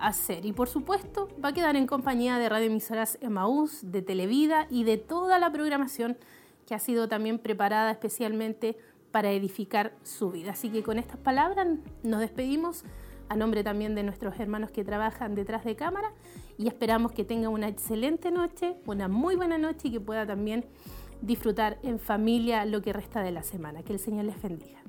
hacer. 0.00 0.44
Y 0.44 0.52
por 0.52 0.68
supuesto, 0.68 1.28
va 1.42 1.50
a 1.50 1.52
quedar 1.52 1.76
en 1.76 1.86
compañía 1.86 2.38
de 2.38 2.48
Radio 2.48 2.66
Emisoras 2.66 3.18
Emaús, 3.20 3.80
de 3.82 4.02
Televida 4.02 4.66
y 4.70 4.84
de 4.84 4.96
toda 4.96 5.38
la 5.38 5.52
programación 5.52 6.16
que 6.66 6.74
ha 6.74 6.78
sido 6.78 7.08
también 7.08 7.38
preparada 7.38 7.90
especialmente 7.90 8.76
para 9.12 9.30
edificar 9.32 9.94
su 10.02 10.30
vida. 10.30 10.52
Así 10.52 10.68
que 10.70 10.82
con 10.82 10.98
estas 10.98 11.16
palabras 11.16 11.66
nos 12.02 12.20
despedimos 12.20 12.84
a 13.28 13.36
nombre 13.36 13.64
también 13.64 13.94
de 13.94 14.02
nuestros 14.02 14.38
hermanos 14.38 14.70
que 14.70 14.84
trabajan 14.84 15.34
detrás 15.34 15.64
de 15.64 15.74
cámara 15.74 16.12
y 16.58 16.68
esperamos 16.68 17.12
que 17.12 17.24
tenga 17.24 17.48
una 17.48 17.68
excelente 17.68 18.30
noche, 18.30 18.76
una 18.86 19.08
muy 19.08 19.36
buena 19.36 19.58
noche 19.58 19.88
y 19.88 19.92
que 19.92 20.00
pueda 20.00 20.26
también 20.26 20.64
disfrutar 21.22 21.78
en 21.82 21.98
familia 21.98 22.64
lo 22.66 22.82
que 22.82 22.92
resta 22.92 23.22
de 23.22 23.32
la 23.32 23.42
semana. 23.42 23.82
Que 23.82 23.92
el 23.92 23.98
Señor 23.98 24.26
les 24.26 24.40
bendiga. 24.40 24.82